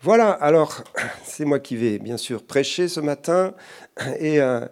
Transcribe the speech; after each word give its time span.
Voilà, 0.00 0.30
alors 0.30 0.84
c'est 1.24 1.44
moi 1.44 1.58
qui 1.58 1.76
vais 1.76 1.98
bien 1.98 2.16
sûr 2.16 2.44
prêcher 2.44 2.86
ce 2.86 3.00
matin 3.00 3.54
et 4.20 4.40
euh, 4.40 4.64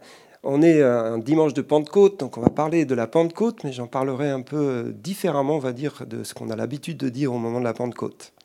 on 0.45 0.63
est 0.63 0.81
un 0.81 1.19
dimanche 1.19 1.53
de 1.53 1.63
Pentecôte, 1.63 2.21
donc 2.21 2.39
on 2.39 2.41
va 2.41 2.51
parler 2.51 2.85
de 2.85 2.95
la 2.95 3.09
Pentecôte, 3.09 3.65
mais 3.65 3.73
j'en 3.73 3.89
parlerai 3.89 4.31
un 4.31 4.43
peu 4.43 4.95
différemment, 4.95 5.57
on 5.57 5.59
va 5.59 5.73
dire, 5.73 6.05
de 6.07 6.23
ce 6.23 6.33
qu'on 6.33 6.51
a 6.51 6.55
l'habitude 6.55 6.99
de 6.99 7.09
dire 7.09 7.33
au 7.33 7.39
moment 7.39 7.59
de 7.59 7.65
la 7.65 7.75
Pentecôte. 7.75 8.36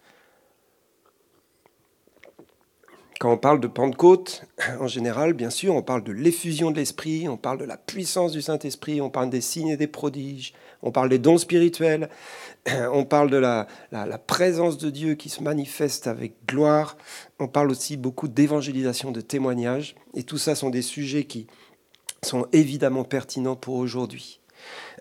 Quand 3.22 3.32
on 3.32 3.38
parle 3.38 3.60
de 3.60 3.68
Pentecôte, 3.68 4.48
en 4.80 4.88
général, 4.88 5.34
bien 5.34 5.52
sûr, 5.52 5.76
on 5.76 5.84
parle 5.84 6.04
de 6.04 6.12
l'effusion 6.12 6.72
de 6.72 6.78
l'Esprit, 6.78 7.30
on 7.30 7.38
parle 7.38 7.60
de 7.60 7.66
la 7.66 7.78
puissance 7.78 8.32
du 8.32 8.42
Saint-Esprit, 8.42 9.00
on 9.00 9.12
parle 9.12 9.30
des 9.30 9.42
signes 9.42 9.68
et 9.68 9.78
des 9.78 9.86
prodiges, 9.86 10.56
on 10.82 10.90
parle 10.90 11.10
des 11.10 11.20
dons 11.20 11.38
spirituels, 11.38 12.10
on 12.92 13.06
parle 13.06 13.30
de 13.30 13.38
la, 13.38 13.68
présence 14.26 14.80
de 14.80 14.90
Dieu 14.90 15.14
qui 15.14 15.30
se 15.30 15.44
manifeste 15.44 16.08
avec 16.08 16.34
gloire, 16.48 16.98
on 17.38 17.48
parle 17.48 17.70
aussi 17.70 17.96
beaucoup 17.96 18.28
d'évangélisation, 18.28 19.12
de 19.12 19.22
témoignage, 19.22 19.94
et 20.16 20.24
tout 20.24 20.40
ça 20.40 20.56
sont 20.56 20.72
des 20.72 20.82
sujets 20.82 21.26
qui 21.26 21.46
sont 22.24 22.48
évidemment 22.54 23.04
pertinents 23.04 23.56
pour 23.56 23.76
aujourd'hui. 23.76 24.40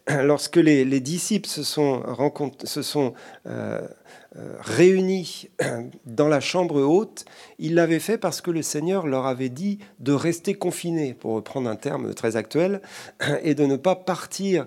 Lorsque 0.08 0.56
les, 0.56 1.00
disciples 1.00 1.48
se 1.48 1.62
sont, 1.62 2.02
se 2.64 2.82
sont 2.82 3.14
euh, 3.46 3.80
réunis 4.60 5.48
dans 6.06 6.28
la 6.28 6.40
chambre 6.40 6.80
haute, 6.80 7.24
ils 7.58 7.74
l'avaient 7.74 7.98
fait 7.98 8.18
parce 8.18 8.40
que 8.40 8.50
le 8.50 8.62
Seigneur 8.62 9.06
leur 9.06 9.26
avait 9.26 9.48
dit 9.48 9.78
de 9.98 10.12
rester 10.12 10.54
confinés, 10.54 11.14
pour 11.14 11.32
reprendre 11.32 11.68
un 11.68 11.76
terme 11.76 12.14
très 12.14 12.36
actuel, 12.36 12.80
et 13.42 13.54
de 13.54 13.66
ne 13.66 13.76
pas 13.76 13.96
partir 13.96 14.66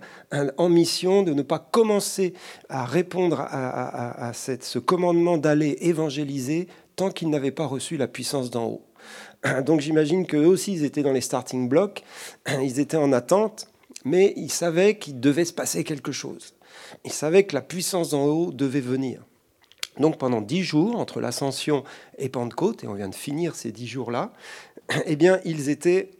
en 0.57 0.69
mission, 0.69 1.23
de 1.23 1.33
ne 1.33 1.41
pas 1.41 1.59
commencer 1.59 2.33
à 2.69 2.85
répondre 2.85 3.39
à, 3.39 4.31
ce 4.33 4.79
commandement 4.79 5.37
d'aller 5.37 5.77
évangéliser 5.81 6.67
tant 6.95 7.09
qu'ils 7.09 7.29
n'avaient 7.29 7.51
pas 7.51 7.65
reçu 7.65 7.97
la 7.97 8.07
puissance 8.07 8.49
d'en 8.49 8.65
haut. 8.65 8.85
Donc 9.65 9.79
j'imagine 9.79 10.25
qu'eux 10.25 10.45
aussi, 10.45 10.73
ils 10.73 10.85
étaient 10.85 11.03
dans 11.03 11.11
les 11.11 11.21
starting 11.21 11.69
blocks, 11.69 12.03
ils 12.61 12.79
étaient 12.79 12.97
en 12.97 13.13
attente, 13.13 13.67
mais 14.05 14.33
ils 14.35 14.51
savaient 14.51 14.97
qu'il 14.97 15.19
devait 15.19 15.45
se 15.45 15.53
passer 15.53 15.83
quelque 15.83 16.11
chose. 16.11 16.53
Ils 17.05 17.13
savaient 17.13 17.45
que 17.45 17.55
la 17.55 17.61
puissance 17.61 18.09
d'en 18.09 18.25
haut 18.25 18.51
devait 18.51 18.81
venir. 18.81 19.23
Donc 19.99 20.17
pendant 20.17 20.41
dix 20.41 20.63
jours, 20.63 20.97
entre 20.99 21.21
l'ascension 21.21 21.83
et 22.17 22.29
Pentecôte, 22.29 22.83
et 22.83 22.87
on 22.87 22.93
vient 22.93 23.09
de 23.09 23.15
finir 23.15 23.55
ces 23.55 23.71
dix 23.71 23.87
jours-là, 23.87 24.33
eh 25.05 25.15
bien, 25.15 25.39
ils 25.45 25.69
étaient 25.69 26.11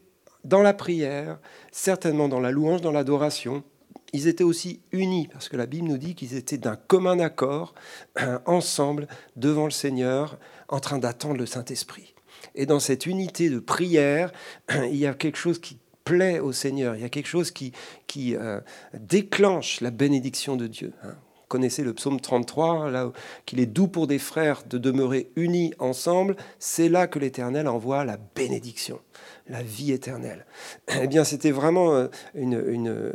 dans 0.43 0.61
la 0.61 0.73
prière, 0.73 1.39
certainement 1.71 2.27
dans 2.27 2.39
la 2.39 2.52
louange, 2.52 2.81
dans 2.81 2.91
l'adoration. 2.91 3.63
Ils 4.11 4.27
étaient 4.27 4.43
aussi 4.43 4.81
unis, 4.91 5.27
parce 5.31 5.49
que 5.49 5.57
la 5.57 5.65
Bible 5.65 5.88
nous 5.88 5.97
dit 5.97 6.13
qu'ils 6.15 6.35
étaient 6.35 6.57
d'un 6.57 6.75
commun 6.75 7.19
accord, 7.19 7.73
ensemble, 8.45 9.07
devant 9.35 9.65
le 9.65 9.71
Seigneur, 9.71 10.37
en 10.69 10.80
train 10.80 10.99
d'attendre 10.99 11.37
le 11.37 11.45
Saint-Esprit. 11.45 12.13
Et 12.55 12.65
dans 12.65 12.80
cette 12.80 13.05
unité 13.05 13.49
de 13.49 13.59
prière, 13.59 14.31
il 14.69 14.97
y 14.97 15.08
a 15.08 15.13
quelque 15.13 15.37
chose 15.37 15.59
qui 15.59 15.80
plaît 16.03 16.39
au 16.39 16.52
Seigneur, 16.52 16.95
il 16.95 17.02
y 17.02 17.05
a 17.05 17.09
quelque 17.09 17.27
chose 17.27 17.52
qui, 17.52 17.71
qui 18.08 18.35
euh, 18.35 18.59
déclenche 18.93 19.81
la 19.81 19.89
bénédiction 19.89 20.55
de 20.55 20.67
Dieu. 20.67 20.93
Hein 21.53 21.63
connaissez 21.63 21.83
le 21.83 21.93
psaume 21.93 22.19
33, 22.19 22.89
là 22.89 23.11
qu'il 23.45 23.59
est 23.59 23.67
doux 23.67 23.87
pour 23.87 24.07
des 24.07 24.17
frères 24.17 24.63
de 24.67 24.79
demeurer 24.79 25.29
unis 25.35 25.71
ensemble, 25.77 26.35
c'est 26.57 26.89
là 26.89 27.05
que 27.05 27.19
l'Éternel 27.19 27.67
envoie 27.67 28.03
la 28.05 28.17
bénédiction, 28.17 28.99
la 29.47 29.61
vie 29.61 29.91
éternelle. 29.91 30.47
Eh 31.03 31.07
bien, 31.07 31.23
c'était 31.23 31.51
vraiment 31.51 31.93
euh, 31.93 32.07
une, 32.33 33.13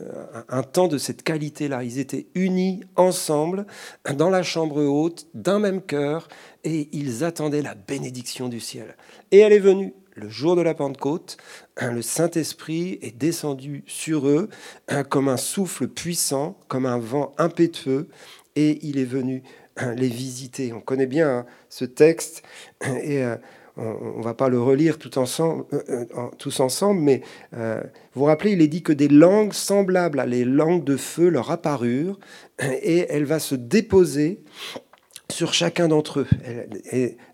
un 0.48 0.62
temps 0.62 0.86
de 0.86 0.98
cette 0.98 1.24
qualité-là. 1.24 1.82
Ils 1.82 1.98
étaient 1.98 2.26
unis 2.36 2.84
ensemble, 2.94 3.66
dans 4.14 4.30
la 4.30 4.44
chambre 4.44 4.84
haute, 4.84 5.26
d'un 5.34 5.58
même 5.58 5.82
cœur, 5.82 6.28
et 6.62 6.88
ils 6.92 7.24
attendaient 7.24 7.62
la 7.62 7.74
bénédiction 7.74 8.48
du 8.48 8.60
ciel. 8.60 8.96
Et 9.32 9.38
elle 9.38 9.52
est 9.52 9.58
venue 9.58 9.94
le 10.18 10.28
jour 10.28 10.56
de 10.56 10.62
la 10.62 10.74
Pentecôte, 10.74 11.36
le 11.80 12.02
Saint-Esprit 12.02 12.98
est 13.02 13.16
descendu 13.16 13.84
sur 13.86 14.28
eux 14.28 14.48
comme 15.08 15.28
un 15.28 15.36
souffle 15.36 15.88
puissant, 15.88 16.58
comme 16.68 16.86
un 16.86 16.98
vent 16.98 17.34
impétueux, 17.38 18.08
et 18.56 18.78
il 18.82 18.98
est 18.98 19.04
venu 19.04 19.42
les 19.96 20.08
visiter. 20.08 20.72
On 20.72 20.80
connaît 20.80 21.06
bien 21.06 21.30
hein, 21.30 21.46
ce 21.68 21.84
texte, 21.84 22.42
et 22.84 23.22
euh, 23.22 23.36
on 23.76 24.18
ne 24.18 24.24
va 24.24 24.34
pas 24.34 24.48
le 24.48 24.60
relire 24.60 24.98
tout 24.98 25.18
ensemble, 25.18 25.64
euh, 25.72 26.04
euh, 26.16 26.26
tous 26.36 26.58
ensemble, 26.58 27.00
mais 27.00 27.22
vous 27.52 27.60
vous 28.14 28.24
rappelez, 28.24 28.52
il 28.52 28.62
est 28.62 28.68
dit 28.68 28.82
que 28.82 28.92
des 28.92 29.08
langues 29.08 29.52
semblables 29.52 30.18
à 30.18 30.26
les 30.26 30.44
langues 30.44 30.84
de 30.84 30.96
feu 30.96 31.28
leur 31.28 31.50
apparurent, 31.52 32.18
et 32.60 33.06
elle 33.08 33.24
va 33.24 33.38
se 33.38 33.54
déposer 33.54 34.42
sur 35.30 35.52
chacun 35.52 35.88
d'entre 35.88 36.20
eux. 36.20 36.26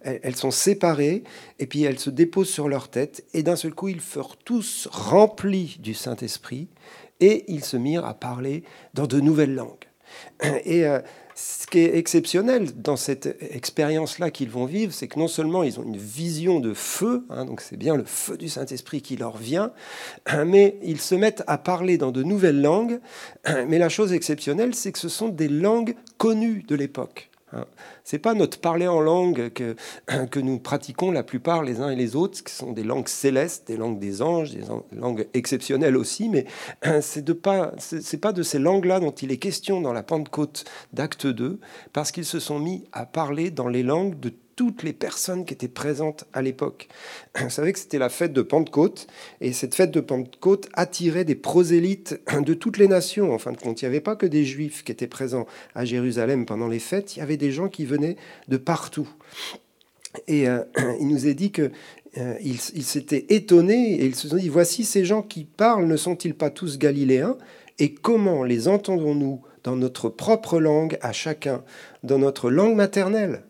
Elles, 0.03 0.37
sont 0.37 0.51
séparées 0.51 1.25
et 1.59 1.67
puis 1.67 1.83
elles 1.85 1.99
se 1.99 2.11
déposent 2.11 2.51
sur 2.51 2.69
leur 2.69 2.89
tête 2.89 3.25
et 3.35 3.43
d'un 3.43 3.57
seul 3.57 3.73
coup 3.73 3.89
ils 3.89 4.01
furent 4.01 4.37
tous 4.37 4.89
remplis 4.91 5.77
du 5.81 5.95
Saint-Esprit 5.95 6.69
et 7.21 7.45
ils 7.49 7.65
se 7.65 7.77
mirent 7.77 8.05
à 8.05 8.15
parler 8.15 8.65
dans 8.95 9.07
de 9.07 9.21
nouvelles 9.21 9.55
langues. 9.55 9.87
Et 10.65 10.87
euh, 10.87 11.01
ce 11.35 11.67
qui 11.67 11.79
est 11.81 11.97
exceptionnel 11.97 12.71
dans 12.77 12.97
cette 12.97 13.37
expérience-là 13.41 14.31
qu'ils 14.31 14.51
vont 14.51 14.67
vivre, 14.67 14.93
c'est 14.93 15.09
que 15.09 15.19
non 15.19 15.27
seulement 15.27 15.63
ils 15.63 15.81
ont 15.81 15.83
une 15.83 15.97
vision 15.97 16.61
de 16.61 16.75
feu, 16.75 17.25
hein, 17.31 17.45
donc 17.45 17.61
c'est 17.61 17.77
bien 17.77 17.97
le 17.97 18.05
feu 18.05 18.37
du 18.37 18.49
Saint-Esprit 18.49 19.03
qui 19.03 19.17
leur 19.17 19.37
vient, 19.37 19.73
mais 20.47 20.79
ils 20.83 21.01
se 21.01 21.15
mettent 21.15 21.43
à 21.47 21.59
parler 21.59 21.99
dans 21.99 22.13
de 22.13 22.23
nouvelles 22.23 22.61
langues. 22.61 23.01
Mais 23.69 23.79
la 23.79 23.89
chose 23.89 24.13
exceptionnelle, 24.13 24.75
c'est 24.75 24.93
que 24.93 24.99
ce 24.99 25.09
sont 25.09 25.29
des 25.29 25.49
langues 25.49 25.95
connues 26.19 26.65
de 26.67 26.75
l'époque. 26.75 27.31
Hein. 27.55 27.67
C'est 28.05 28.19
pas 28.19 28.35
notre 28.35 28.59
parler 28.61 28.87
en 28.87 29.01
langue 29.01 29.51
que, 29.51 30.41
nous 30.41 30.59
pratiquons 30.59 31.11
la 31.11 31.23
plupart 31.23 31.63
les 31.63 31.81
uns 31.81 31.91
et 31.91 31.97
les 31.97 32.17
autres, 32.17 32.43
qui 32.43 32.53
sont 32.53 32.73
des 32.73 32.85
langues 32.85 33.09
célestes, 33.09 33.67
des 33.67 33.77
langues 33.77 33.99
des 33.99 34.23
anges, 34.23 34.53
des 34.53 34.63
langues 34.93 35.27
exceptionnelles 35.35 35.97
aussi, 35.97 36.29
mais 36.29 36.47
c'est 37.01 37.25
de 37.25 37.33
pas, 37.33 37.73
pas 38.21 38.33
de 38.33 38.43
ces 38.43 38.59
langues-là 38.59 39.01
dont 39.01 39.13
il 39.13 39.33
est 39.33 39.39
question 39.39 39.81
dans 39.81 39.93
la 39.93 40.03
Pentecôte 40.03 40.65
d'Acte 40.93 41.27
2, 41.27 41.61
parce 41.93 42.13
qu'ils 42.13 42.25
se 42.25 42.41
sont 42.41 42.59
mis 42.59 42.85
à 42.93 43.07
parler 43.07 43.51
dans 43.51 43.69
les 43.69 43.83
langues 43.83 44.19
de 44.19 44.33
toutes 44.57 44.83
les 44.83 44.93
personnes 44.93 45.45
qui 45.45 45.55
étaient 45.55 45.69
présentes 45.69 46.25
à 46.33 46.43
l'époque. 46.43 46.89
Vous 47.41 47.51
savez 47.51 47.73
que 47.73 47.79
c'était 47.79 47.99
la 47.99 48.09
fête 48.09 48.33
de 48.33 48.43
Pentecôte, 48.43 49.07
et 49.41 49.53
cette 49.53 49.75
fête 49.75 49.91
de 49.91 50.01
Pentecôte 50.01 50.69
attirait 50.75 51.25
des 51.25 51.35
prosélytes 51.35 52.21
de 52.41 52.55
toutes 52.55 52.79
les 52.79 52.89
nations. 52.89 53.33
En 53.33 53.39
fin 53.39 53.53
de 53.53 53.57
compte, 53.57 53.83
il 53.83 53.85
n'y 53.85 53.89
avait 53.89 54.01
pas 54.01 54.17
que 54.17 54.27
des 54.27 54.45
juifs 54.45 54.85
qui 54.85 54.93
étaient 54.93 55.07
présents 55.07 55.47
à 55.75 55.85
Jérusalem 55.85 56.47
pendant 56.47 56.69
les 56.69 56.79
fêtes, 56.79 57.17
il 57.17 57.21
y 57.21 57.23
avait 57.23 57.37
des 57.37 57.53
gens 57.53 57.69
qui 57.69 57.85
venaient 57.85 58.17
de 58.49 58.57
partout. 58.57 59.09
Et 60.29 60.49
euh, 60.49 60.63
il 61.01 61.09
nous 61.09 61.27
est 61.27 61.35
dit 61.35 61.51
que 61.51 61.71
euh, 62.17 62.37
ils 62.41 62.59
s'étaient 62.59 63.27
étonnés 63.31 63.95
et 63.95 64.07
ils 64.07 64.15
se 64.15 64.29
sont 64.29 64.37
dit 64.37 64.49
voici 64.49 64.85
ces 64.85 65.05
gens 65.05 65.23
qui 65.23 65.45
parlent, 65.45 65.87
ne 65.87 65.97
sont-ils 65.97 66.35
pas 66.35 66.51
tous 66.51 66.79
galiléens? 66.79 67.37
Et 67.81 67.93
comment 67.93 68.45
les 68.45 68.69
entendons-nous 68.69 69.43
dans 69.65 69.75
notre 69.75 70.09
propre 70.09 70.61
langue 70.61 70.97
à 71.01 71.13
chacun, 71.13 71.65
dans 72.05 72.19
notre 72.19 72.51
langue 72.51 72.77
maternelle? 72.77 73.43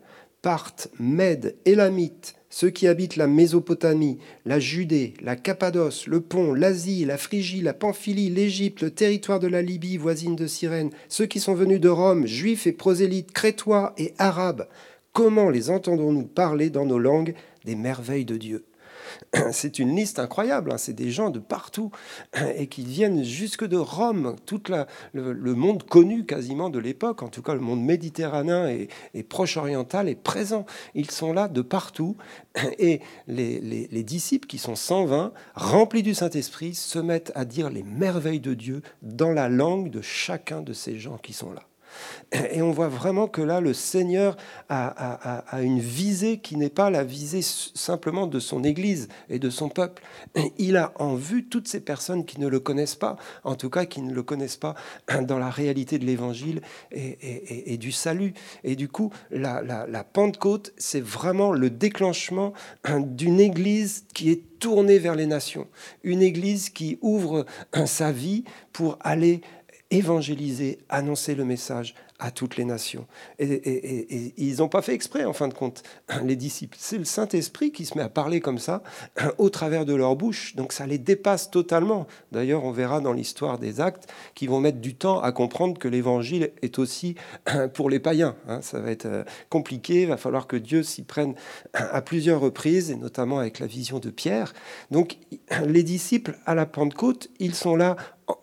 Parthes, 0.45 0.91
Mèdes, 0.99 1.55
Élamites, 1.65 2.35
ceux 2.51 2.69
qui 2.69 2.87
habitent 2.87 3.15
la 3.15 3.25
Mésopotamie, 3.25 4.19
la 4.45 4.59
Judée, 4.59 5.15
la 5.23 5.35
Cappadoce, 5.35 6.05
le 6.05 6.21
Pont, 6.21 6.53
l'Asie, 6.53 7.03
la 7.03 7.17
Phrygie, 7.17 7.63
la 7.63 7.73
Pamphylie, 7.73 8.29
l'Égypte, 8.29 8.83
le 8.83 8.91
territoire 8.91 9.39
de 9.39 9.47
la 9.47 9.63
Libye 9.63 9.97
voisine 9.97 10.35
de 10.35 10.45
Cyrène, 10.45 10.91
ceux 11.09 11.25
qui 11.25 11.39
sont 11.39 11.55
venus 11.55 11.79
de 11.79 11.89
Rome, 11.89 12.27
juifs 12.27 12.67
et 12.67 12.73
prosélytes, 12.73 13.31
crétois 13.31 13.95
et 13.97 14.13
arabes, 14.19 14.67
comment 15.13 15.49
les 15.49 15.71
entendons-nous 15.71 16.27
parler 16.27 16.69
dans 16.69 16.85
nos 16.85 16.99
langues 16.99 17.33
des 17.63 17.75
merveilles 17.75 18.25
de 18.25 18.37
Dieu? 18.37 18.65
c'est 19.51 19.79
une 19.79 19.95
liste 19.95 20.19
incroyable. 20.19 20.71
Hein. 20.71 20.77
C'est 20.77 20.93
des 20.93 21.11
gens 21.11 21.29
de 21.29 21.39
partout 21.39 21.91
et 22.55 22.67
qui 22.67 22.83
viennent 22.83 23.23
jusque 23.23 23.65
de 23.65 23.77
Rome, 23.77 24.35
tout 24.45 24.61
le, 25.13 25.53
monde 25.55 25.83
connu 25.83 26.25
quasiment 26.25 26.69
de 26.69 26.79
l'époque, 26.79 27.23
en 27.23 27.29
tout 27.29 27.41
cas 27.41 27.53
le 27.53 27.59
monde 27.59 27.83
méditerranéen 27.83 28.67
et, 28.67 29.23
proche 29.23 29.57
oriental 29.57 30.07
est 30.07 30.15
présent. 30.15 30.65
Ils 30.93 31.11
sont 31.11 31.33
là 31.33 31.47
de 31.47 31.61
partout 31.61 32.15
et 32.79 33.01
les, 33.27 33.59
les 33.59 34.03
disciples 34.03 34.47
qui 34.47 34.57
sont 34.57 34.75
120, 34.75 35.33
remplis 35.55 36.03
du 36.03 36.13
Saint-Esprit, 36.13 36.75
se 36.75 36.99
mettent 36.99 37.31
à 37.35 37.45
dire 37.45 37.69
les 37.69 37.83
merveilles 37.83 38.39
de 38.39 38.53
Dieu 38.53 38.81
dans 39.01 39.31
la 39.31 39.49
langue 39.49 39.89
de 39.89 40.01
chacun 40.01 40.61
de 40.61 40.73
ces 40.73 40.99
gens 40.99 41.17
qui 41.17 41.33
sont 41.33 41.51
là. 41.51 41.63
Et 42.31 42.61
on 42.61 42.71
voit 42.71 42.87
vraiment 42.87 43.27
que 43.27 43.41
là, 43.41 43.61
le 43.61 43.73
Seigneur 43.73 44.35
a, 44.69 45.61
une 45.61 45.79
visée 45.79 46.39
qui 46.39 46.57
n'est 46.57 46.69
pas 46.69 46.89
la 46.89 47.03
visée 47.03 47.41
simplement 47.41 48.27
de 48.27 48.39
son 48.39 48.63
Église 48.63 49.07
et 49.29 49.39
de 49.39 49.49
son 49.49 49.69
peuple. 49.69 50.03
Il 50.57 50.77
a 50.77 50.93
en 50.95 51.15
vue 51.15 51.45
toutes 51.45 51.67
ces 51.67 51.79
personnes 51.79 52.25
qui 52.25 52.39
ne 52.39 52.47
le 52.47 52.59
connaissent 52.59 52.95
pas, 52.95 53.17
en 53.43 53.55
tout 53.55 53.69
cas 53.69 53.85
qui 53.85 54.01
ne 54.01 54.13
le 54.13 54.23
connaissent 54.23 54.57
pas 54.57 54.75
dans 55.21 55.37
la 55.37 55.49
réalité 55.49 55.99
de 55.99 56.05
l'Évangile 56.05 56.61
et, 56.91 57.77
du 57.77 57.91
salut. 57.91 58.33
Et 58.63 58.75
du 58.75 58.87
coup, 58.87 59.11
la, 59.31 59.61
la 59.61 60.03
Pentecôte, 60.03 60.73
c'est 60.77 61.03
vraiment 61.03 61.51
le 61.51 61.69
déclenchement 61.69 62.53
d'une 62.99 63.39
Église 63.39 64.05
qui 64.13 64.31
est 64.31 64.41
tournée 64.59 64.99
vers 64.99 65.15
les 65.15 65.25
nations, 65.25 65.67
une 66.03 66.21
Église 66.21 66.69
qui 66.69 66.97
ouvre 67.01 67.45
sa 67.85 68.11
vie 68.11 68.43
pour 68.73 68.97
aller 69.01 69.41
évangéliser, 69.91 70.79
annoncer 70.89 71.35
le 71.35 71.45
message 71.45 71.95
à 72.17 72.31
toutes 72.31 72.55
les 72.55 72.63
nations. 72.63 73.07
Et, 73.39 74.33
ils 74.37 74.57
n'ont 74.57 74.69
pas 74.69 74.81
fait 74.81 74.93
exprès, 74.93 75.25
en 75.25 75.33
fin 75.33 75.47
de 75.47 75.53
compte, 75.53 75.83
les 76.23 76.35
disciples. 76.35 76.77
C'est 76.79 76.97
le 76.97 77.03
Saint-Esprit 77.03 77.71
qui 77.71 77.85
se 77.85 77.97
met 77.97 78.03
à 78.03 78.09
parler 78.09 78.39
comme 78.39 78.57
ça, 78.57 78.83
au 79.37 79.49
travers 79.49 79.85
de 79.85 79.93
leur 79.93 80.15
bouche. 80.15 80.55
Donc 80.55 80.71
ça 80.71 80.87
les 80.87 80.97
dépasse 80.97 81.51
totalement. 81.51 82.07
D'ailleurs, 82.31 82.63
on 82.63 82.71
verra 82.71 83.01
dans 83.01 83.13
l'histoire 83.13 83.59
des 83.59 83.81
actes 83.81 84.07
qu'ils 84.33 84.49
vont 84.49 84.59
mettre 84.59 84.79
du 84.79 84.95
temps 84.95 85.19
à 85.21 85.31
comprendre 85.31 85.77
que 85.77 85.87
l'Évangile 85.87 86.51
est 86.61 86.79
aussi 86.79 87.15
pour 87.73 87.89
les 87.89 87.99
païens. 87.99 88.35
Hein. 88.47 88.61
Ça 88.61 88.79
va 88.79 88.91
être 88.91 89.05
euh, 89.05 89.23
compliqué, 89.49 90.03
il 90.03 90.07
va 90.07 90.17
falloir 90.17 90.47
que 90.47 90.55
Dieu 90.55 90.83
s'y 90.83 91.03
prenne 91.03 91.35
à 91.73 92.01
plusieurs 92.01 92.39
reprises, 92.39 92.91
et 92.91 92.95
notamment 92.95 93.39
avec 93.39 93.59
la 93.59 93.67
vision 93.67 93.99
de 93.99 94.09
Pierre. 94.09 94.53
Donc 94.89 95.17
les 95.65 95.83
disciples, 95.83 96.37
à 96.45 96.55
la 96.55 96.65
Pentecôte, 96.65 97.29
ils 97.39 97.55
sont 97.55 97.75
là 97.75 97.97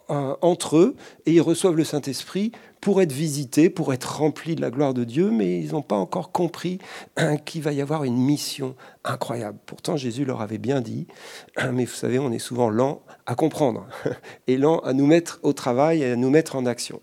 entre 0.08 0.76
eux 0.76 0.96
et 1.26 1.32
ils 1.32 1.40
reçoivent 1.40 1.76
le 1.76 1.84
Saint-Esprit 1.84 2.52
pour 2.80 3.00
être 3.00 3.12
visités, 3.12 3.70
pour 3.70 3.94
être 3.94 4.18
remplis 4.18 4.56
de 4.56 4.60
la 4.60 4.70
gloire 4.70 4.92
de 4.92 5.04
Dieu, 5.04 5.30
mais 5.30 5.60
ils 5.60 5.72
n'ont 5.72 5.82
pas 5.82 5.96
encore 5.96 6.32
compris 6.32 6.78
hein, 7.16 7.36
qu'il 7.36 7.62
va 7.62 7.72
y 7.72 7.80
avoir 7.80 8.04
une 8.04 8.16
mission 8.16 8.74
incroyable. 9.04 9.58
Pourtant, 9.66 9.96
Jésus 9.96 10.24
leur 10.24 10.42
avait 10.42 10.58
bien 10.58 10.80
dit, 10.80 11.06
hein, 11.56 11.70
mais 11.72 11.84
vous 11.84 11.94
savez, 11.94 12.18
on 12.18 12.32
est 12.32 12.40
souvent 12.40 12.70
lent 12.70 13.02
à 13.24 13.34
comprendre 13.34 13.86
et 14.48 14.56
lent 14.56 14.80
à 14.80 14.92
nous 14.92 15.06
mettre 15.06 15.38
au 15.42 15.52
travail 15.52 16.02
et 16.02 16.12
à 16.12 16.16
nous 16.16 16.30
mettre 16.30 16.56
en 16.56 16.66
action. 16.66 17.00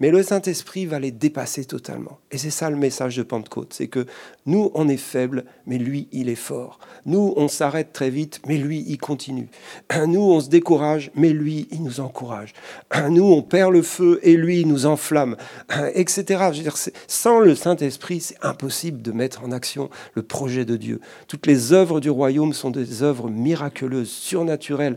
Mais 0.00 0.10
le 0.10 0.22
Saint-Esprit 0.22 0.86
va 0.86 0.98
les 0.98 1.10
dépasser 1.10 1.64
totalement. 1.64 2.18
Et 2.30 2.38
c'est 2.38 2.50
ça 2.50 2.70
le 2.70 2.76
message 2.76 3.16
de 3.16 3.22
Pentecôte, 3.22 3.72
c'est 3.72 3.88
que 3.88 4.06
nous, 4.46 4.70
on 4.74 4.88
est 4.88 4.96
faibles, 4.96 5.44
mais 5.66 5.78
lui, 5.78 6.08
il 6.12 6.28
est 6.28 6.34
fort. 6.34 6.78
Nous, 7.06 7.34
on 7.36 7.48
s'arrête 7.48 7.92
très 7.92 8.10
vite, 8.10 8.40
mais 8.46 8.56
lui, 8.56 8.84
il 8.88 8.98
continue. 8.98 9.48
Nous, 10.06 10.20
on 10.20 10.40
se 10.40 10.48
décourage, 10.48 11.10
mais 11.14 11.30
lui, 11.30 11.68
il 11.70 11.82
nous 11.82 12.00
encourage. 12.00 12.52
Nous, 13.10 13.24
on 13.24 13.42
perd 13.42 13.72
le 13.72 13.82
feu, 13.82 14.18
et 14.22 14.36
lui, 14.36 14.60
il 14.60 14.68
nous 14.68 14.86
enflamme, 14.86 15.36
etc. 15.94 16.24
Je 16.52 16.58
veux 16.58 16.62
dire, 16.62 16.76
sans 17.06 17.38
le 17.38 17.54
Saint-Esprit, 17.54 18.20
c'est 18.20 18.36
impossible 18.42 19.02
de 19.02 19.12
mettre 19.12 19.44
en 19.44 19.52
action 19.52 19.90
le 20.14 20.22
projet 20.22 20.64
de 20.64 20.76
Dieu. 20.76 21.00
Toutes 21.28 21.46
les 21.46 21.72
œuvres 21.72 22.00
du 22.00 22.10
royaume 22.10 22.52
sont 22.52 22.70
des 22.70 23.02
œuvres 23.02 23.28
miraculeuses, 23.28 24.10
surnaturelles. 24.10 24.96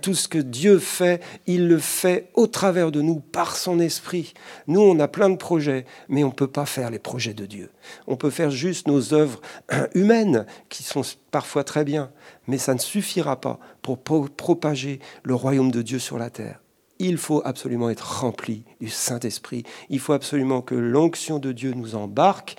Tout 0.00 0.14
ce 0.14 0.28
que 0.28 0.38
Dieu 0.38 0.78
fait, 0.78 1.22
il 1.46 1.68
le 1.68 1.78
fait 1.78 2.28
au 2.34 2.46
travers 2.46 2.90
de 2.90 3.02
nous, 3.02 3.20
par 3.20 3.56
son 3.56 3.78
esprit 3.78 3.99
nous, 4.66 4.80
on 4.80 4.98
a 4.98 5.08
plein 5.08 5.30
de 5.30 5.36
projets, 5.36 5.84
mais 6.08 6.24
on 6.24 6.28
ne 6.28 6.32
peut 6.32 6.46
pas 6.46 6.66
faire 6.66 6.90
les 6.90 6.98
projets 6.98 7.34
de 7.34 7.46
Dieu. 7.46 7.70
On 8.06 8.16
peut 8.16 8.30
faire 8.30 8.50
juste 8.50 8.88
nos 8.88 9.14
œuvres 9.14 9.40
humaines, 9.94 10.46
qui 10.68 10.82
sont 10.82 11.02
parfois 11.30 11.64
très 11.64 11.84
bien, 11.84 12.10
mais 12.46 12.58
ça 12.58 12.74
ne 12.74 12.78
suffira 12.78 13.40
pas 13.40 13.58
pour 13.82 13.98
propager 13.98 15.00
le 15.22 15.34
royaume 15.34 15.70
de 15.70 15.82
Dieu 15.82 15.98
sur 15.98 16.18
la 16.18 16.30
terre 16.30 16.60
il 17.00 17.16
faut 17.16 17.42
absolument 17.44 17.90
être 17.90 18.20
rempli 18.20 18.62
du 18.80 18.88
Saint-Esprit. 18.88 19.64
Il 19.88 19.98
faut 19.98 20.12
absolument 20.12 20.60
que 20.60 20.74
l'onction 20.74 21.38
de 21.38 21.50
Dieu 21.50 21.72
nous 21.72 21.96
embarque. 21.96 22.56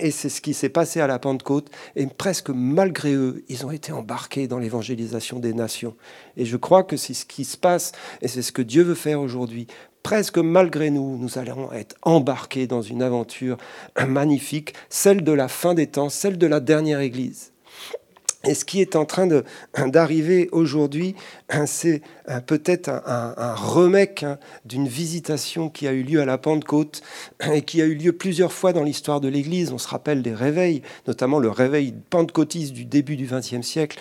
Et 0.00 0.10
c'est 0.10 0.30
ce 0.30 0.40
qui 0.40 0.54
s'est 0.54 0.70
passé 0.70 1.00
à 1.00 1.06
la 1.06 1.18
Pentecôte. 1.18 1.70
Et 1.94 2.06
presque 2.06 2.48
malgré 2.48 3.12
eux, 3.12 3.44
ils 3.48 3.64
ont 3.66 3.70
été 3.70 3.92
embarqués 3.92 4.48
dans 4.48 4.58
l'évangélisation 4.58 5.38
des 5.38 5.52
nations. 5.52 5.94
Et 6.36 6.46
je 6.46 6.56
crois 6.56 6.82
que 6.82 6.96
c'est 6.96 7.14
ce 7.14 7.26
qui 7.26 7.44
se 7.44 7.56
passe 7.56 7.92
et 8.22 8.28
c'est 8.28 8.42
ce 8.42 8.52
que 8.52 8.62
Dieu 8.62 8.82
veut 8.82 8.94
faire 8.94 9.20
aujourd'hui 9.20 9.66
presque 10.02 10.36
malgré 10.36 10.90
nous, 10.90 11.16
nous 11.16 11.38
allons 11.38 11.72
être 11.72 11.96
embarqués 12.02 12.66
dans 12.66 12.82
une 12.82 13.02
aventure 13.02 13.56
magnifique, 14.06 14.74
celle 14.90 15.24
de 15.24 15.32
la 15.32 15.48
fin 15.48 15.72
des 15.72 15.86
temps, 15.86 16.10
celle 16.10 16.36
de 16.36 16.46
la 16.46 16.60
dernière 16.60 17.00
Église. 17.00 17.53
Et 18.46 18.54
ce 18.54 18.64
qui 18.64 18.80
est 18.80 18.96
en 18.96 19.04
train 19.04 19.28
d'arriver 19.86 20.48
aujourd'hui, 20.52 21.14
c'est 21.66 22.02
euh, 22.28 22.40
peut-être 22.40 22.88
un, 22.88 23.34
un, 23.36 23.54
remake 23.54 24.22
hein, 24.22 24.38
d'une 24.64 24.88
visitation 24.88 25.68
qui 25.68 25.86
a 25.86 25.92
eu 25.92 26.02
lieu 26.02 26.20
à 26.20 26.24
la 26.24 26.38
Pentecôte 26.38 27.02
et 27.52 27.62
qui 27.62 27.82
a 27.82 27.84
eu 27.84 27.94
lieu 27.94 28.12
plusieurs 28.12 28.52
fois 28.52 28.72
dans 28.72 28.82
l'histoire 28.82 29.20
de 29.20 29.28
l'Église. 29.28 29.72
On 29.72 29.78
se 29.78 29.88
rappelle 29.88 30.22
des 30.22 30.34
réveils, 30.34 30.82
notamment 31.06 31.38
le 31.38 31.50
réveil 31.50 31.94
pentecôtiste 32.10 32.72
du 32.72 32.84
début 32.84 33.16
du 33.16 33.26
XXe 33.26 33.62
siècle, 33.62 34.00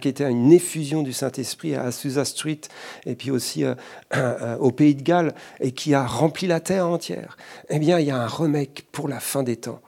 qui 0.00 0.08
était 0.08 0.28
une 0.28 0.52
effusion 0.52 1.02
du 1.02 1.12
Saint-Esprit 1.12 1.74
à 1.74 1.84
Azusa 1.84 2.24
Street 2.24 2.60
et 3.06 3.14
puis 3.14 3.30
aussi 3.30 3.64
euh, 3.64 3.74
euh, 4.16 4.56
au 4.58 4.70
Pays 4.70 4.94
de 4.94 5.02
Galles 5.02 5.34
et 5.60 5.72
qui 5.72 5.94
a 5.94 6.06
rempli 6.06 6.46
la 6.46 6.60
terre 6.60 6.88
entière. 6.88 7.36
Eh 7.68 7.78
bien, 7.78 7.98
il 7.98 8.06
y 8.06 8.10
a 8.10 8.16
un 8.16 8.26
remake 8.26 8.86
pour 8.92 9.08
la 9.08 9.20
fin 9.20 9.42
des 9.42 9.56
temps. 9.56 9.80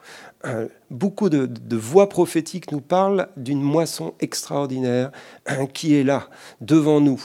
Euh, 0.47 0.69
beaucoup 0.91 1.29
de, 1.29 1.77
voix 1.77 2.09
prophétiques 2.09 2.71
nous 2.71 2.81
parlent 2.81 3.29
d'une 3.37 3.63
moisson 3.63 4.15
extraordinaire 4.21 5.11
hein, 5.47 5.67
qui 5.67 5.97
est 5.97 6.05
là, 6.05 6.29
devant 6.61 7.01
nous, 7.01 7.21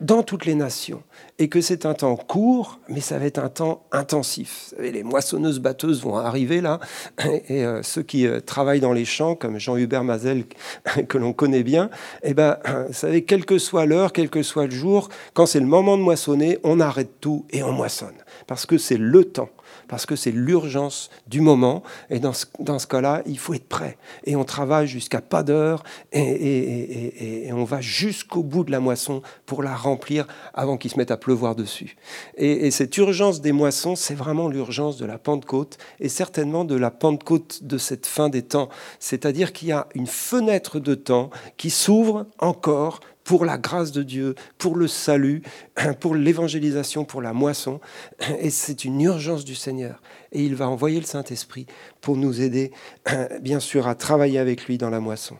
dans 0.00 0.22
toutes 0.22 0.44
les 0.44 0.54
nations, 0.54 1.02
et 1.38 1.48
que 1.48 1.62
c'est 1.62 1.86
un 1.86 1.94
temps 1.94 2.16
court, 2.16 2.78
mais 2.88 3.00
ça 3.00 3.18
va 3.18 3.24
être 3.24 3.38
un 3.38 3.48
temps 3.48 3.86
intensif. 3.92 4.74
les 4.78 5.02
moissonneuses 5.02 5.58
batteuses 5.58 6.02
vont 6.02 6.16
arriver 6.16 6.60
là, 6.60 6.80
et, 7.48 7.64
euh, 7.64 7.82
ceux 7.82 8.02
qui 8.02 8.26
euh, 8.26 8.40
travaillent 8.40 8.80
dans 8.80 8.92
les 8.92 9.06
champs, 9.06 9.34
comme 9.34 9.58
Jean-Hubert 9.58 10.04
Mazel, 10.04 10.44
que 11.08 11.16
l'on 11.16 11.32
connaît 11.32 11.62
bien, 11.62 11.88
eh 12.22 12.34
ben, 12.34 12.58
vous 12.88 12.92
savez, 12.92 13.24
quelle 13.24 13.46
que 13.46 13.58
soit 13.58 13.86
l'heure, 13.86 14.12
quel 14.12 14.28
que 14.28 14.42
soit 14.42 14.66
le 14.66 14.72
jour, 14.72 15.08
quand 15.32 15.46
c'est 15.46 15.60
le 15.60 15.66
moment 15.66 15.96
de 15.96 16.02
moissonner, 16.02 16.58
on 16.62 16.80
arrête 16.80 17.20
tout 17.20 17.46
et 17.50 17.62
on 17.62 17.72
moissonne, 17.72 18.16
parce 18.46 18.66
que 18.66 18.76
c'est 18.76 18.98
le 18.98 19.24
temps 19.24 19.48
parce 19.88 20.06
que 20.06 20.16
c'est 20.16 20.30
l'urgence 20.30 21.10
du 21.26 21.40
moment. 21.40 21.82
Et 22.10 22.18
dans 22.18 22.32
ce, 22.32 22.86
cas-là, 22.86 23.22
il 23.26 23.38
faut 23.38 23.54
être 23.54 23.68
prêt. 23.68 23.98
Et 24.24 24.36
on 24.36 24.44
travaille 24.44 24.86
jusqu'à 24.86 25.20
pas 25.20 25.42
d'heure 25.42 25.82
et, 26.12 27.50
on 27.52 27.64
va 27.64 27.80
jusqu'au 27.80 28.42
bout 28.42 28.64
de 28.64 28.70
la 28.70 28.80
moisson 28.80 29.22
pour 29.46 29.62
la 29.62 29.74
remplir 29.74 30.26
avant 30.52 30.76
qu'il 30.76 30.90
se 30.90 30.98
mette 30.98 31.10
à 31.10 31.16
pleuvoir 31.16 31.54
dessus. 31.54 31.96
Et, 32.36 32.70
cette 32.70 32.96
urgence 32.98 33.40
des 33.40 33.52
moissons, 33.52 33.96
c'est 33.96 34.14
vraiment 34.14 34.48
l'urgence 34.48 34.96
de 34.98 35.06
la 35.06 35.18
Pentecôte 35.18 35.78
et 36.00 36.08
certainement 36.08 36.64
de 36.64 36.74
la 36.74 36.90
Pentecôte 36.90 37.62
de 37.62 37.78
cette 37.78 38.06
fin 38.06 38.28
des 38.28 38.42
temps. 38.42 38.68
C'est-à-dire 39.00 39.52
qu'il 39.52 39.68
y 39.68 39.72
a 39.72 39.86
une 39.94 40.06
fenêtre 40.06 40.80
de 40.80 40.94
temps 40.94 41.30
qui 41.56 41.70
s'ouvre 41.70 42.26
encore 42.38 43.00
pour 43.26 43.44
la 43.44 43.58
grâce 43.58 43.92
de 43.92 44.02
Dieu, 44.02 44.36
pour 44.56 44.76
le 44.76 44.86
salut, 44.86 45.42
pour 46.00 46.14
l'évangélisation, 46.14 47.04
pour 47.04 47.20
la 47.20 47.32
moisson. 47.32 47.80
Et 48.40 48.50
c'est 48.50 48.84
une 48.84 49.00
urgence 49.00 49.44
du 49.44 49.56
Seigneur. 49.56 50.00
Et 50.32 50.44
il 50.44 50.54
va 50.54 50.68
envoyer 50.68 51.00
le 51.00 51.06
Saint-Esprit 51.06 51.66
pour 52.00 52.16
nous 52.16 52.40
aider, 52.40 52.72
bien 53.40 53.60
sûr, 53.60 53.88
à 53.88 53.94
travailler 53.96 54.38
avec 54.38 54.66
lui 54.66 54.78
dans 54.78 54.90
la 54.90 55.00
moisson. 55.00 55.36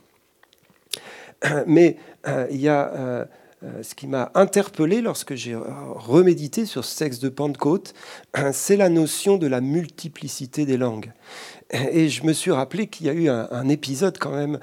Mais 1.65 1.97
euh, 2.27 2.47
il 2.49 2.59
y 2.59 2.67
a 2.67 2.91
euh, 2.93 3.25
euh, 3.63 3.83
ce 3.83 3.95
qui 3.95 4.07
m'a 4.07 4.31
interpellé 4.35 5.01
lorsque 5.01 5.35
j'ai 5.35 5.55
remédité 5.55 6.65
sur 6.65 6.83
ce 6.83 6.97
texte 6.97 7.23
de 7.23 7.29
Pentecôte, 7.29 7.93
c'est 8.51 8.75
la 8.75 8.89
notion 8.89 9.37
de 9.37 9.47
la 9.47 9.61
multiplicité 9.61 10.65
des 10.65 10.77
langues. 10.77 11.11
Et 11.71 12.07
je 12.07 12.23
me 12.23 12.31
suis 12.31 12.51
rappelé 12.51 12.87
qu'il 12.87 13.07
y 13.07 13.09
a 13.09 13.13
eu 13.13 13.29
un, 13.29 13.67
épisode 13.67 14.17
quand 14.17 14.31
même 14.31 14.59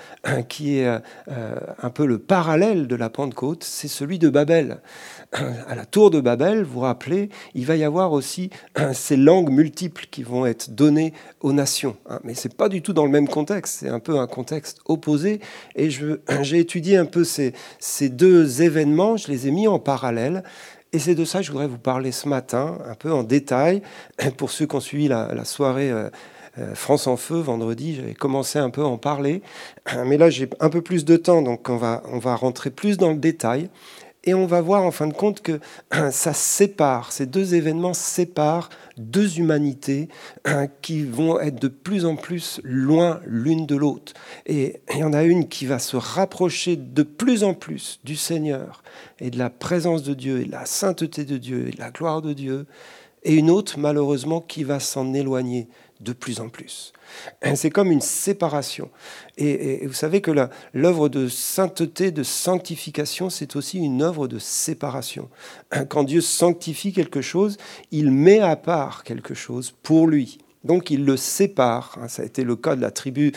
qui 0.48 0.78
est 0.78 0.86
euh, 0.86 1.56
un 1.82 1.90
peu 1.90 2.06
le 2.06 2.18
parallèle 2.18 2.86
de 2.86 2.96
la 2.96 3.10
Pentecôte, 3.10 3.62
c'est 3.62 3.88
celui 3.88 4.18
de 4.18 4.30
Babel. 4.30 4.80
À 5.32 5.74
la 5.74 5.84
tour 5.84 6.10
de 6.10 6.20
Babel, 6.20 6.62
vous 6.62 6.74
vous 6.74 6.80
rappelez, 6.80 7.28
il 7.54 7.66
va 7.66 7.76
y 7.76 7.84
avoir 7.84 8.12
aussi 8.12 8.50
ces 8.92 9.16
langues 9.16 9.50
multiples 9.50 10.06
qui 10.10 10.22
vont 10.22 10.46
être 10.46 10.70
données 10.70 11.12
aux 11.40 11.52
nations. 11.52 11.96
Hein. 12.08 12.20
Mais 12.24 12.34
ce 12.34 12.48
n'est 12.48 12.54
pas 12.54 12.68
du 12.68 12.82
tout 12.82 12.92
dans 12.92 13.04
le 13.04 13.10
même 13.10 13.28
contexte, 13.28 13.80
c'est 13.80 13.88
un 13.88 14.00
peu 14.00 14.18
un 14.18 14.26
contexte 14.26 14.80
opposé. 14.86 15.40
Et 15.76 15.90
j'ai 16.42 16.58
étudié 16.58 16.96
un 16.96 17.04
peu 17.04 17.24
ces, 17.24 17.52
deux 18.08 18.62
événements, 18.62 19.16
je 19.16 19.28
les 19.28 19.48
ai 19.48 19.50
mis 19.50 19.68
en 19.68 19.78
parallèle. 19.78 20.42
Et 20.92 21.00
c'est 21.00 21.16
de 21.16 21.24
ça 21.24 21.40
que 21.40 21.46
je 21.46 21.50
voudrais 21.50 21.66
vous 21.66 21.78
parler 21.78 22.12
ce 22.12 22.28
matin, 22.28 22.78
un 22.88 22.94
peu 22.94 23.12
en 23.12 23.24
détail, 23.24 23.82
pour 24.36 24.50
ceux 24.50 24.66
qui 24.66 24.76
ont 24.76 24.80
suivi 24.80 25.08
la, 25.08 25.44
soirée 25.44 25.90
euh, 25.90 26.08
France 26.74 27.06
en 27.06 27.16
Feu 27.16 27.38
vendredi, 27.40 27.96
j'avais 27.96 28.14
commencé 28.14 28.58
un 28.58 28.70
peu 28.70 28.82
à 28.82 28.86
en 28.86 28.98
parler, 28.98 29.42
mais 30.06 30.16
là 30.16 30.30
j'ai 30.30 30.48
un 30.60 30.70
peu 30.70 30.82
plus 30.82 31.04
de 31.04 31.16
temps, 31.16 31.42
donc 31.42 31.68
on 31.68 31.76
va, 31.76 32.02
on 32.06 32.18
va 32.18 32.36
rentrer 32.36 32.70
plus 32.70 32.96
dans 32.96 33.10
le 33.10 33.18
détail. 33.18 33.70
Et 34.26 34.32
on 34.32 34.46
va 34.46 34.62
voir 34.62 34.82
en 34.84 34.90
fin 34.90 35.06
de 35.06 35.12
compte 35.12 35.42
que 35.42 35.60
ça 36.10 36.32
sépare, 36.32 37.12
ces 37.12 37.26
deux 37.26 37.54
événements 37.54 37.94
séparent 37.94 38.70
deux 38.96 39.38
humanités 39.38 40.08
qui 40.82 41.04
vont 41.04 41.38
être 41.40 41.60
de 41.60 41.68
plus 41.68 42.06
en 42.06 42.16
plus 42.16 42.60
loin 42.64 43.20
l'une 43.26 43.66
de 43.66 43.76
l'autre. 43.76 44.14
Et 44.46 44.80
il 44.92 44.98
y 44.98 45.04
en 45.04 45.12
a 45.12 45.24
une 45.24 45.48
qui 45.48 45.66
va 45.66 45.78
se 45.78 45.96
rapprocher 45.96 46.76
de 46.76 47.02
plus 47.02 47.44
en 47.44 47.54
plus 47.54 48.00
du 48.04 48.16
Seigneur 48.16 48.82
et 49.20 49.30
de 49.30 49.38
la 49.38 49.50
présence 49.50 50.02
de 50.02 50.14
Dieu 50.14 50.40
et 50.40 50.46
de 50.46 50.52
la 50.52 50.64
sainteté 50.64 51.24
de 51.24 51.36
Dieu 51.36 51.68
et 51.68 51.72
de 51.72 51.78
la 51.78 51.90
gloire 51.90 52.22
de 52.22 52.32
Dieu. 52.32 52.66
Et 53.24 53.34
une 53.34 53.50
autre, 53.50 53.78
malheureusement, 53.78 54.40
qui 54.40 54.64
va 54.64 54.80
s'en 54.80 55.14
éloigner 55.14 55.68
de 56.00 56.12
plus 56.12 56.40
en 56.40 56.48
plus. 56.48 56.92
C'est 57.54 57.70
comme 57.70 57.90
une 57.90 58.00
séparation. 58.00 58.90
Et, 59.36 59.86
vous 59.86 59.92
savez 59.92 60.20
que 60.20 60.32
l'œuvre 60.72 61.08
de 61.08 61.28
sainteté, 61.28 62.10
de 62.10 62.22
sanctification, 62.22 63.30
c'est 63.30 63.56
aussi 63.56 63.78
une 63.78 64.02
œuvre 64.02 64.28
de 64.28 64.38
séparation. 64.38 65.28
Quand 65.88 66.04
Dieu 66.04 66.20
sanctifie 66.20 66.92
quelque 66.92 67.20
chose, 67.20 67.56
il 67.90 68.10
met 68.10 68.40
à 68.40 68.56
part 68.56 69.04
quelque 69.04 69.34
chose 69.34 69.74
pour 69.82 70.06
lui. 70.06 70.38
Donc 70.64 70.90
il 70.90 71.04
le 71.04 71.16
sépare. 71.16 71.98
Ça 72.08 72.22
a 72.22 72.24
été 72.24 72.42
le 72.42 72.56
cas 72.56 72.74
de 72.74 72.80
la 72.80 72.90
tribu 72.90 73.32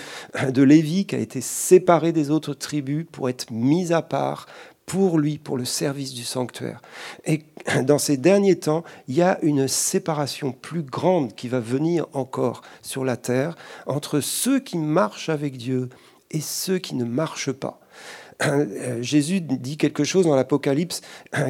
de 0.49 0.63
Lévi 0.63 1.05
qui 1.05 1.15
a 1.15 1.19
été 1.19 1.41
séparée 1.41 2.13
des 2.13 2.31
autres 2.31 2.53
tribus 2.53 3.05
pour 3.11 3.29
être 3.29 3.51
mise 3.51 3.91
à 3.91 4.01
part 4.01 4.47
pour 4.88 5.20
lui, 5.20 5.38
pour 5.38 5.58
le 5.58 5.65
service 5.65 6.13
du 6.13 6.24
sanctuaire. 6.24 6.82
Et 7.25 7.44
dans 7.84 8.00
ces 8.00 8.15
derniers 8.15 8.58
temps, 8.58 8.84
il 9.08 9.15
y 9.15 9.22
a 9.22 9.38
une 9.44 9.67
séparation 9.67 10.53
plus 10.53 10.82
grande 10.82 11.36
qui 11.36 11.50
va 11.50 11.60
venir 11.60 12.08
encore 12.13 12.62
sur 12.82 13.03
la 13.03 13.17
terre 13.17 13.56
entre 13.86 14.22
ceux 14.22 14.60
qui 14.60 14.77
marchent 14.77 15.29
avec 15.29 15.58
Dieu 15.58 15.89
et 16.32 16.39
ceux 16.39 16.79
qui 16.79 16.96
ne 16.96 17.03
marchent 17.03 17.51
pas. 17.51 17.82
Euh, 18.46 19.01
Jésus 19.01 19.41
dit 19.41 19.77
quelque 19.77 20.06
chose 20.06 20.25
dans 20.25 20.36
l'Apocalypse 20.36 21.01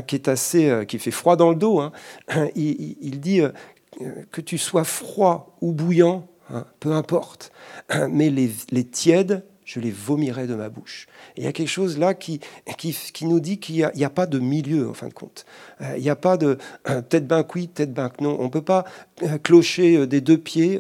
qui 0.08 0.16
est 0.16 0.28
assez, 0.28 0.70
euh, 0.70 0.86
qui 0.86 0.98
fait 0.98 1.12
froid 1.12 1.36
dans 1.36 1.52
le 1.52 1.56
dos. 1.56 1.80
Hein. 1.80 1.92
Il, 2.56 3.20
dit 3.20 3.42
euh, 3.42 3.52
que 4.32 4.42
tu 4.42 4.58
sois 4.58 4.84
froid 4.84 5.56
ou 5.62 5.74
bouillant, 5.74 6.28
hein, 6.52 6.66
peu 6.80 6.94
importe, 6.94 7.52
mais 8.10 8.32
les 8.32 8.84
tièdes, 8.86 9.44
je 9.68 9.82
les 9.82 9.92
vomirai 9.92 10.48
de 10.48 10.56
ma 10.56 10.70
bouche. 10.70 11.08
il 11.36 11.44
y 11.44 11.48
a 11.48 11.52
quelque 11.52 11.68
chose 11.68 11.98
là 11.98 12.14
qui, 12.14 12.40
qui, 12.78 13.26
nous 13.26 13.42
dit 13.42 13.60
qu'il 13.60 13.76
n'y 13.94 14.06
a, 14.06 14.10
pas 14.10 14.26
de 14.26 14.40
milieu, 14.40 14.90
en 14.90 14.94
fin 14.94 15.10
de 15.10 15.14
compte. 15.14 15.46
Il 15.98 16.02
n'y 16.02 16.10
a 16.10 16.16
pas 16.16 16.38
de 16.38 16.58
tête 17.10 17.28
banque 17.28 17.54
oui, 17.54 17.68
tête 17.68 17.94
banque 17.94 18.22
non. 18.22 18.38
On 18.40 18.46
ne 18.46 18.50
peut 18.50 18.62
pas 18.62 18.86
clocher 19.44 20.08
des 20.08 20.22
deux 20.22 20.38
pieds 20.38 20.80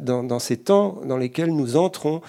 dans, 0.00 0.38
ces 0.40 0.56
temps 0.56 1.00
dans 1.06 1.16
lesquels 1.16 1.54
nous 1.54 1.76
entrons. 1.76 2.22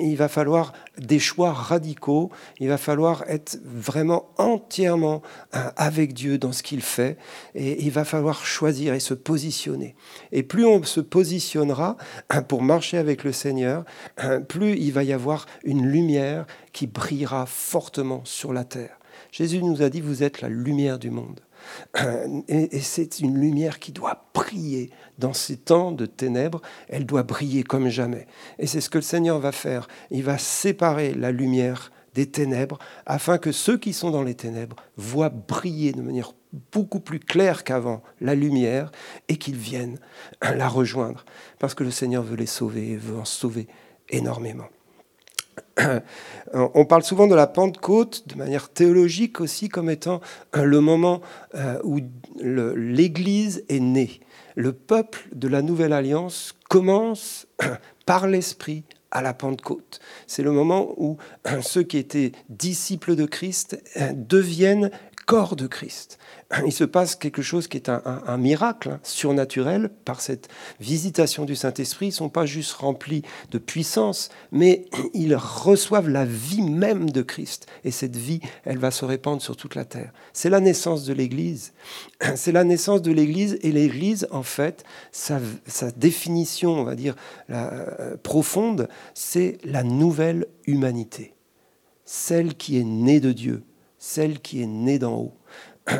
Il 0.00 0.16
va 0.16 0.28
falloir 0.28 0.72
des 0.98 1.18
choix 1.18 1.52
radicaux. 1.52 2.30
Il 2.60 2.68
va 2.68 2.78
falloir 2.78 3.24
être 3.28 3.58
vraiment 3.64 4.30
entièrement 4.36 5.22
euh, 5.54 5.70
avec 5.76 6.12
Dieu 6.12 6.38
dans 6.38 6.52
ce 6.52 6.62
qu'il 6.62 6.82
fait. 6.82 7.16
Et 7.54 7.84
il 7.84 7.90
va 7.90 8.04
falloir 8.04 8.44
choisir 8.44 8.94
et 8.94 9.00
se 9.00 9.14
positionner. 9.14 9.94
Et 10.32 10.42
plus 10.42 10.64
on 10.64 10.82
se 10.82 11.00
positionnera 11.00 11.96
euh, 12.34 12.40
pour 12.40 12.62
marcher 12.62 12.98
avec 12.98 13.24
le 13.24 13.32
Seigneur, 13.32 13.84
euh, 14.22 14.40
plus 14.40 14.76
il 14.76 14.92
va 14.92 15.04
y 15.04 15.12
avoir 15.12 15.46
une 15.64 15.86
lumière 15.86 16.46
qui 16.72 16.86
brillera 16.86 17.46
fortement 17.46 18.22
sur 18.24 18.52
la 18.52 18.64
terre. 18.64 18.98
Jésus 19.30 19.62
nous 19.62 19.82
a 19.82 19.90
dit, 19.90 20.00
vous 20.00 20.22
êtes 20.22 20.40
la 20.40 20.48
lumière 20.48 20.98
du 20.98 21.10
monde. 21.10 21.40
Et, 22.48 22.80
c'est 22.80 23.20
une 23.20 23.38
lumière 23.38 23.78
qui 23.78 23.92
doit 23.92 24.30
briller 24.34 24.90
dans 25.18 25.32
ces 25.32 25.56
temps 25.56 25.92
de 25.92 26.06
ténèbres. 26.06 26.62
Elle 26.88 27.06
doit 27.06 27.22
briller 27.22 27.62
comme 27.62 27.88
jamais. 27.88 28.26
Et 28.58 28.66
c'est 28.66 28.80
ce 28.80 28.90
que 28.90 28.98
le 28.98 29.02
Seigneur 29.02 29.38
va 29.38 29.52
faire. 29.52 29.88
Il 30.10 30.24
va 30.24 30.38
séparer 30.38 31.14
la 31.14 31.32
lumière 31.32 31.90
des 32.14 32.26
ténèbres 32.26 32.78
afin 33.06 33.38
que 33.38 33.52
ceux 33.52 33.78
qui 33.78 33.92
sont 33.92 34.10
dans 34.10 34.22
les 34.22 34.34
ténèbres 34.34 34.76
voient 34.96 35.28
briller 35.28 35.92
de 35.92 36.02
manière 36.02 36.32
beaucoup 36.72 37.00
plus 37.00 37.20
claire 37.20 37.62
qu'avant 37.64 38.02
la 38.20 38.34
lumière 38.34 38.90
et 39.28 39.36
qu'ils 39.36 39.56
viennent 39.56 39.98
la 40.42 40.68
rejoindre. 40.68 41.24
Parce 41.58 41.74
que 41.74 41.84
le 41.84 41.90
Seigneur 41.90 42.22
veut 42.22 42.36
les 42.36 42.46
sauver 42.46 42.92
et 42.92 42.96
veut 42.96 43.18
en 43.18 43.24
sauver 43.24 43.68
énormément. 44.08 44.68
On 46.52 46.84
parle 46.84 47.02
souvent 47.02 47.26
de 47.26 47.34
la 47.34 47.46
Pentecôte 47.46 48.26
de 48.26 48.34
manière 48.34 48.70
théologique 48.70 49.40
aussi 49.40 49.68
comme 49.68 49.90
étant 49.90 50.20
euh, 50.56 50.64
le 50.64 50.80
moment 50.80 51.20
euh, 51.54 51.78
où 51.84 52.00
l'Église 52.40 53.64
est 53.68 53.80
née. 53.80 54.20
Le 54.54 54.72
peuple 54.72 55.28
de 55.34 55.48
la 55.48 55.62
Nouvelle 55.62 55.92
Alliance 55.92 56.54
commence 56.68 57.46
par 58.06 58.26
l'Esprit 58.26 58.84
à 59.10 59.22
la 59.22 59.34
Pentecôte. 59.34 60.00
C'est 60.26 60.42
le 60.42 60.52
moment 60.52 60.94
où 60.96 61.16
euh, 61.46 61.60
ceux 61.62 61.82
qui 61.82 61.98
étaient 61.98 62.32
disciples 62.48 63.14
de 63.14 63.26
Christ 63.26 63.82
deviennent 64.14 64.90
corps 65.26 65.56
de 65.56 65.66
Christ. 65.66 66.18
Il 66.64 66.72
se 66.72 66.84
passe 66.84 67.14
quelque 67.14 67.42
chose 67.42 67.68
qui 67.68 67.76
est 67.76 67.90
un, 67.90 68.36
miracle 68.38 68.98
surnaturel 69.02 69.90
par 70.06 70.22
cette 70.22 70.48
visitation 70.80 71.44
du 71.44 71.54
Saint-Esprit. 71.54 72.06
Ils 72.06 72.10
ne 72.10 72.14
sont 72.14 72.28
pas 72.30 72.46
juste 72.46 72.72
remplis 72.72 73.22
de 73.50 73.58
puissance, 73.58 74.30
mais 74.50 74.86
ils 75.12 75.36
reçoivent 75.36 76.08
la 76.08 76.24
vie 76.24 76.62
même 76.62 77.10
de 77.10 77.20
Christ. 77.20 77.66
Et 77.84 77.90
cette 77.90 78.16
vie, 78.16 78.40
elle 78.64 78.78
va 78.78 78.90
se 78.90 79.04
répandre 79.04 79.42
sur 79.42 79.56
toute 79.56 79.74
la 79.74 79.84
terre. 79.84 80.10
C'est 80.32 80.48
la 80.48 80.60
naissance 80.60 81.04
de 81.04 81.12
l'Église. 81.12 81.74
C'est 82.34 82.52
la 82.52 82.64
naissance 82.64 83.02
de 83.02 83.12
l'Église. 83.12 83.58
Et 83.62 83.70
l'Église, 83.70 84.26
en 84.30 84.42
fait, 84.42 84.84
sa, 85.12 85.40
définition, 85.96 86.72
on 86.72 86.84
va 86.84 86.94
dire, 86.94 87.14
euh, 87.50 88.16
profonde, 88.22 88.88
c'est 89.14 89.58
la 89.64 89.82
nouvelle 89.82 90.46
humanité. 90.66 91.34
Celle 92.04 92.54
qui 92.54 92.78
est 92.78 92.84
née 92.84 93.20
de 93.20 93.32
Dieu 93.32 93.64
celle 93.98 94.40
qui 94.40 94.62
est 94.62 94.66
née 94.66 94.98
d'en 94.98 95.16
haut, 95.16 95.34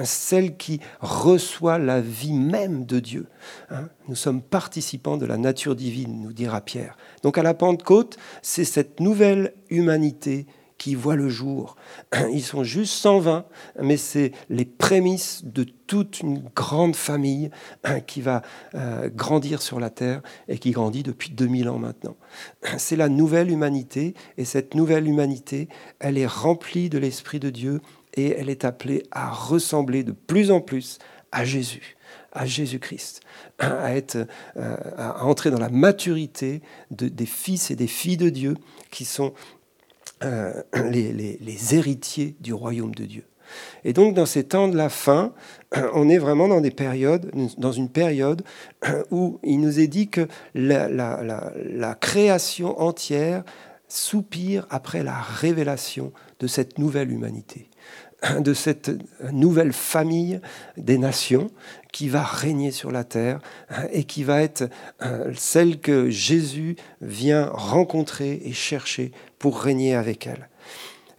celle 0.05 0.57
qui 0.57 0.81
reçoit 1.01 1.79
la 1.79 2.01
vie 2.01 2.33
même 2.33 2.85
de 2.85 3.01
Dieu. 3.01 3.27
Hein. 3.71 3.89
Nous 4.09 4.15
sommes 4.15 4.43
participants 4.43 5.17
de 5.17 5.27
la 5.27 5.37
nature 5.37 5.77
divine, 5.77 6.23
nous 6.23 6.33
dira 6.33 6.61
Pierre. 6.61 6.97
Donc 7.23 7.39
à 7.39 7.43
la 7.43 7.55
Pentecôte, 7.55 8.17
c'est 8.43 8.65
cette 8.65 9.01
nouvelle 9.01 9.55
humanité 9.71 10.47
qui 10.79 10.95
voit 10.95 11.17
le 11.17 11.29
jour. 11.29 11.77
Ils 12.33 12.43
sont 12.43 12.65
juste 12.65 12.95
120, 12.95 13.45
mais 13.83 13.97
c'est 13.97 14.33
les 14.49 14.65
prémices 14.65 15.43
de 15.45 15.65
toute 15.87 16.21
une 16.21 16.39
grande 16.55 16.95
famille 16.95 17.51
hein, 17.83 18.01
qui 18.01 18.21
va 18.21 18.43
euh, 18.75 19.11
grandir 19.13 19.61
sur 19.61 19.81
la 19.81 19.91
terre 19.91 20.23
et 20.47 20.59
qui 20.59 20.71
grandit 20.71 21.03
depuis 21.03 21.31
2000 21.31 21.69
ans 21.69 21.79
maintenant. 21.79 22.17
C'est 22.79 22.97
la 22.97 23.09
nouvelle 23.09 23.51
humanité 23.51 24.15
et 24.37 24.45
cette 24.45 24.75
nouvelle 24.75 25.09
humanité, 25.09 25.69
elle 25.99 26.19
est 26.19 26.27
remplie 26.27 26.91
de 26.91 26.99
l'Esprit 26.99 27.41
de 27.41 27.51
Dieu 27.51 27.81
et 28.15 28.31
elle 28.39 28.51
est 28.51 28.65
appelée 28.65 29.03
à 29.11 29.31
ressembler 29.31 30.05
de 30.05 30.13
plus 30.13 30.51
en 30.51 30.61
plus 30.61 30.99
à 31.33 31.45
Jésus 31.45 31.97
à 32.33 32.47
Jésus-Christ, 32.47 33.21
à, 33.59 33.95
être, 33.95 34.17
euh, 34.57 34.77
à 34.97 35.25
entrer 35.25 35.51
dans 35.51 35.59
la 35.59 35.69
maturité 35.69 36.63
des 36.91 37.27
fils 37.27 37.71
et 37.71 37.77
des 37.77 37.87
filles 37.87 38.17
de 38.17 38.31
Dieu 38.31 38.55
qui 38.91 39.05
sont 39.05 39.33
euh, 40.25 40.53
les, 40.91 41.75
héritiers 41.75 42.37
du 42.41 42.53
royaume 42.53 42.95
de 42.95 43.05
Dieu. 43.05 43.25
Et 43.83 43.95
donc 43.95 44.15
dans 44.15 44.27
ces 44.27 44.45
temps 44.45 44.69
de 44.69 44.77
la 44.77 44.89
fin, 44.91 45.33
on 45.95 46.09
est 46.09 46.19
vraiment 46.19 46.49
dans 46.49 46.61
des 46.61 46.71
périodes, 46.71 47.31
dans 47.57 47.73
une 47.73 47.89
période 47.89 48.43
où 49.11 49.39
il 49.43 49.61
nous 49.61 49.81
est 49.81 49.87
dit 49.87 50.09
que 50.09 50.29
la, 50.55 50.89
la 50.89 51.95
création 51.95 52.79
entière 52.81 53.43
soupire 53.89 54.67
après 54.69 55.03
la 55.03 55.19
révélation 55.19 56.13
de 56.41 56.47
cette 56.47 56.79
nouvelle 56.79 57.11
humanité, 57.11 57.68
de 58.41 58.53
cette 58.53 58.91
nouvelle 59.33 59.73
famille 59.73 60.41
des 60.77 60.99
nations 60.99 61.51
qui 61.93 62.09
va 62.09 62.23
régner 62.23 62.73
sur 62.73 62.91
la 62.91 63.05
terre 63.05 63.41
et 63.93 64.05
qui 64.05 64.25
va 64.25 64.43
être 64.43 64.69
euh, 65.03 65.33
celle 65.37 65.81
que 65.81 66.11
Jésus 66.11 66.77
vient 67.01 67.49
rencontrer 67.53 68.41
et 68.45 68.53
chercher 68.53 69.13
pour 69.39 69.61
régner 69.61 69.95
avec 69.95 70.27
elle. 70.27 70.49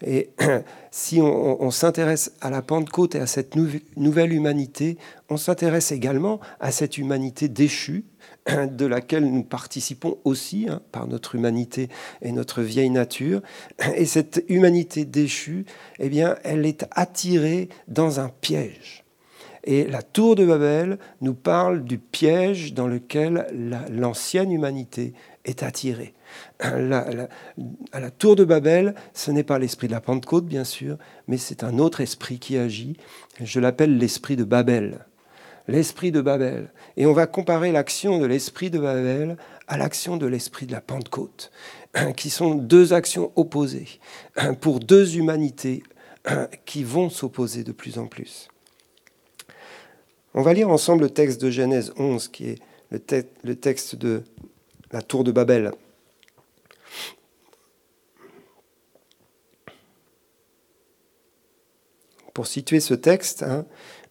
Et 0.06 0.29
si 0.91 1.22
on, 1.22 1.72
s'intéresse 1.72 2.32
à 2.41 2.50
la 2.50 2.62
Pentecôte 2.62 3.15
et 3.15 3.20
à 3.20 3.27
cette 3.27 3.56
nouvelle 3.96 4.34
humanité, 4.34 4.98
on 5.29 5.38
s'intéresse 5.38 5.91
également 5.91 6.39
à 6.60 6.72
cette 6.72 6.98
humanité 6.98 7.50
déchue 7.50 8.06
de 8.72 8.86
laquelle 8.86 9.25
nous 9.25 9.44
participons 9.44 10.18
aussi 10.24 10.68
hein, 10.70 10.82
par 10.91 11.08
notre 11.08 11.36
humanité 11.36 11.89
et 12.22 12.32
notre 12.32 12.62
vieille 12.62 12.89
nature. 12.89 13.41
Et 13.96 14.06
cette 14.06 14.44
humanité 14.50 15.06
déchue, 15.06 15.65
eh 16.00 16.10
bien, 16.10 16.36
elle 16.44 16.65
est 16.65 16.86
attirée 16.91 17.70
dans 17.88 18.20
un 18.20 18.29
piège. 18.29 19.03
Et 19.65 19.86
la 19.86 20.01
tour 20.01 20.36
de 20.36 20.46
Babel 20.46 20.98
nous 21.22 21.34
parle 21.34 21.84
du 21.84 21.98
piège 21.98 22.74
dans 22.74 22.88
lequel 22.88 23.46
l'ancienne 23.91 24.51
humanité 24.51 25.13
est 25.46 25.63
attirée. 25.63 26.13
À 26.60 26.79
la 26.79 28.12
tour 28.18 28.36
de 28.36 28.46
Babel, 28.46 28.96
ce 29.13 29.32
n'est 29.32 29.44
pas 29.44 29.60
l'esprit 29.60 29.88
de 29.88 29.94
la 29.94 30.01
Pentecôte, 30.01 30.46
bien 30.46 30.63
sûr, 30.63 30.98
mais 31.27 31.38
c'est 31.38 31.63
un 31.63 31.77
autre 31.77 32.01
esprit 32.01 32.39
qui 32.39 32.58
agit. 32.58 32.96
Je 33.41 33.60
l'appelle 33.60 33.98
l'esprit 33.98 34.38
de 34.38 34.44
Babel 34.44 35.06
l'esprit 35.70 36.12
de 36.12 36.22
Babel. 36.22 36.72
Et 36.98 37.06
on 37.06 37.14
va 37.14 37.28
comparer 37.28 37.72
l'action 37.72 38.20
de 38.20 38.26
l'esprit 38.26 38.70
de 38.70 38.80
Babel 38.80 39.38
à 39.68 39.78
l'action 39.78 40.18
de 40.18 40.26
l'esprit 40.26 40.66
de 40.66 40.72
la 40.72 40.82
Pentecôte, 40.82 41.52
qui 42.18 42.30
sont 42.30 42.56
deux 42.56 42.94
actions 42.94 43.32
opposées, 43.36 44.00
pour 44.62 44.80
deux 44.80 45.18
humanités 45.18 45.84
qui 46.66 46.84
vont 46.84 47.10
s'opposer 47.10 47.64
de 47.64 47.72
plus 47.72 47.98
en 47.98 48.08
plus. 48.08 48.50
On 50.34 50.42
va 50.42 50.54
lire 50.54 50.70
ensemble 50.70 51.04
le 51.04 51.10
texte 51.10 51.42
de 51.42 51.50
Genèse 51.50 51.94
11, 51.98 52.28
qui 52.28 52.50
est 52.50 52.60
le, 52.92 53.56
texte 53.56 53.96
de 53.96 54.24
la 54.92 55.02
tour 55.02 55.24
de 55.24 55.32
Babel. 55.32 55.72
Pour 62.34 62.48
situer 62.48 62.80
ce 62.80 62.94
texte, 62.94 63.44
hein, 63.44 63.66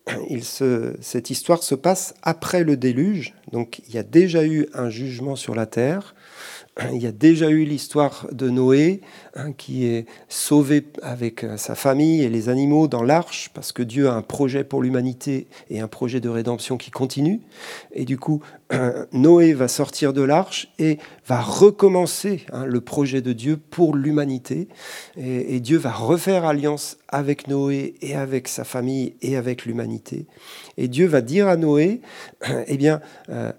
cette 1.01 1.31
histoire 1.31 1.63
se 1.63 1.75
passe 1.75 2.15
après 2.23 2.65
le 2.65 2.77
déluge, 2.77 3.35
donc 3.53 3.81
il 3.89 3.95
y 3.95 3.99
a 3.99 4.03
déjà 4.03 4.45
eu 4.45 4.67
un 4.75 4.91
jugement 4.91 5.37
sur 5.37 5.55
la 5.55 5.67
terre. 5.67 6.15
il 6.93 7.03
y 7.03 7.07
a 7.07 7.13
déjà 7.13 7.51
eu 7.51 7.65
l'histoire 7.65 8.27
de 8.33 8.51
Noé, 8.51 9.01
hein, 9.35 9.53
qui 9.53 9.87
est 9.87 10.07
sauvé 10.29 10.87
avec 11.03 11.45
euh, 11.45 11.57
sa 11.57 11.75
famille 11.75 12.23
et 12.23 12.29
les 12.29 12.49
animaux 12.49 12.89
dans 12.89 13.03
l'arche, 13.03 13.51
parce 13.55 13.73
que 13.73 13.83
Dieu 13.83 14.09
a 14.09 14.15
un 14.15 14.23
projet 14.23 14.65
pour 14.65 14.83
l'humanité 14.83 15.49
et 15.71 15.81
un 15.81 15.89
projet 15.89 16.21
de 16.21 16.29
rédemption 16.29 16.77
qui 16.77 16.91
continue. 16.91 17.41
Et 17.93 18.05
du 18.05 18.19
coup, 18.19 18.43
Noé 19.13 19.55
va 19.55 19.69
sortir 19.69 20.13
de 20.13 20.23
l'arche 20.23 20.69
et 20.79 20.99
va 21.27 21.41
recommencer 21.41 22.45
hein, 22.53 22.65
le 22.67 22.81
projet 22.81 23.23
de 23.23 23.33
Dieu 23.33 23.57
pour 23.57 23.97
l'humanité. 23.97 24.69
Et, 25.17 25.61
Dieu 25.61 25.79
va 25.79 25.91
refaire 25.91 26.45
alliance 26.45 26.99
avec 27.09 27.49
Noé 27.49 27.95
et 28.01 28.15
avec 28.15 28.47
sa 28.47 28.65
famille 28.65 29.15
et 29.23 29.37
avec 29.37 29.65
l'humanité. 29.65 30.27
Et 30.77 30.89
Dieu 30.89 31.07
va 31.07 31.21
dire 31.21 31.49
à 31.49 31.57
Noé, 31.57 32.01
eh 32.67 32.77
bien, 32.77 33.01
euh, 33.31 33.53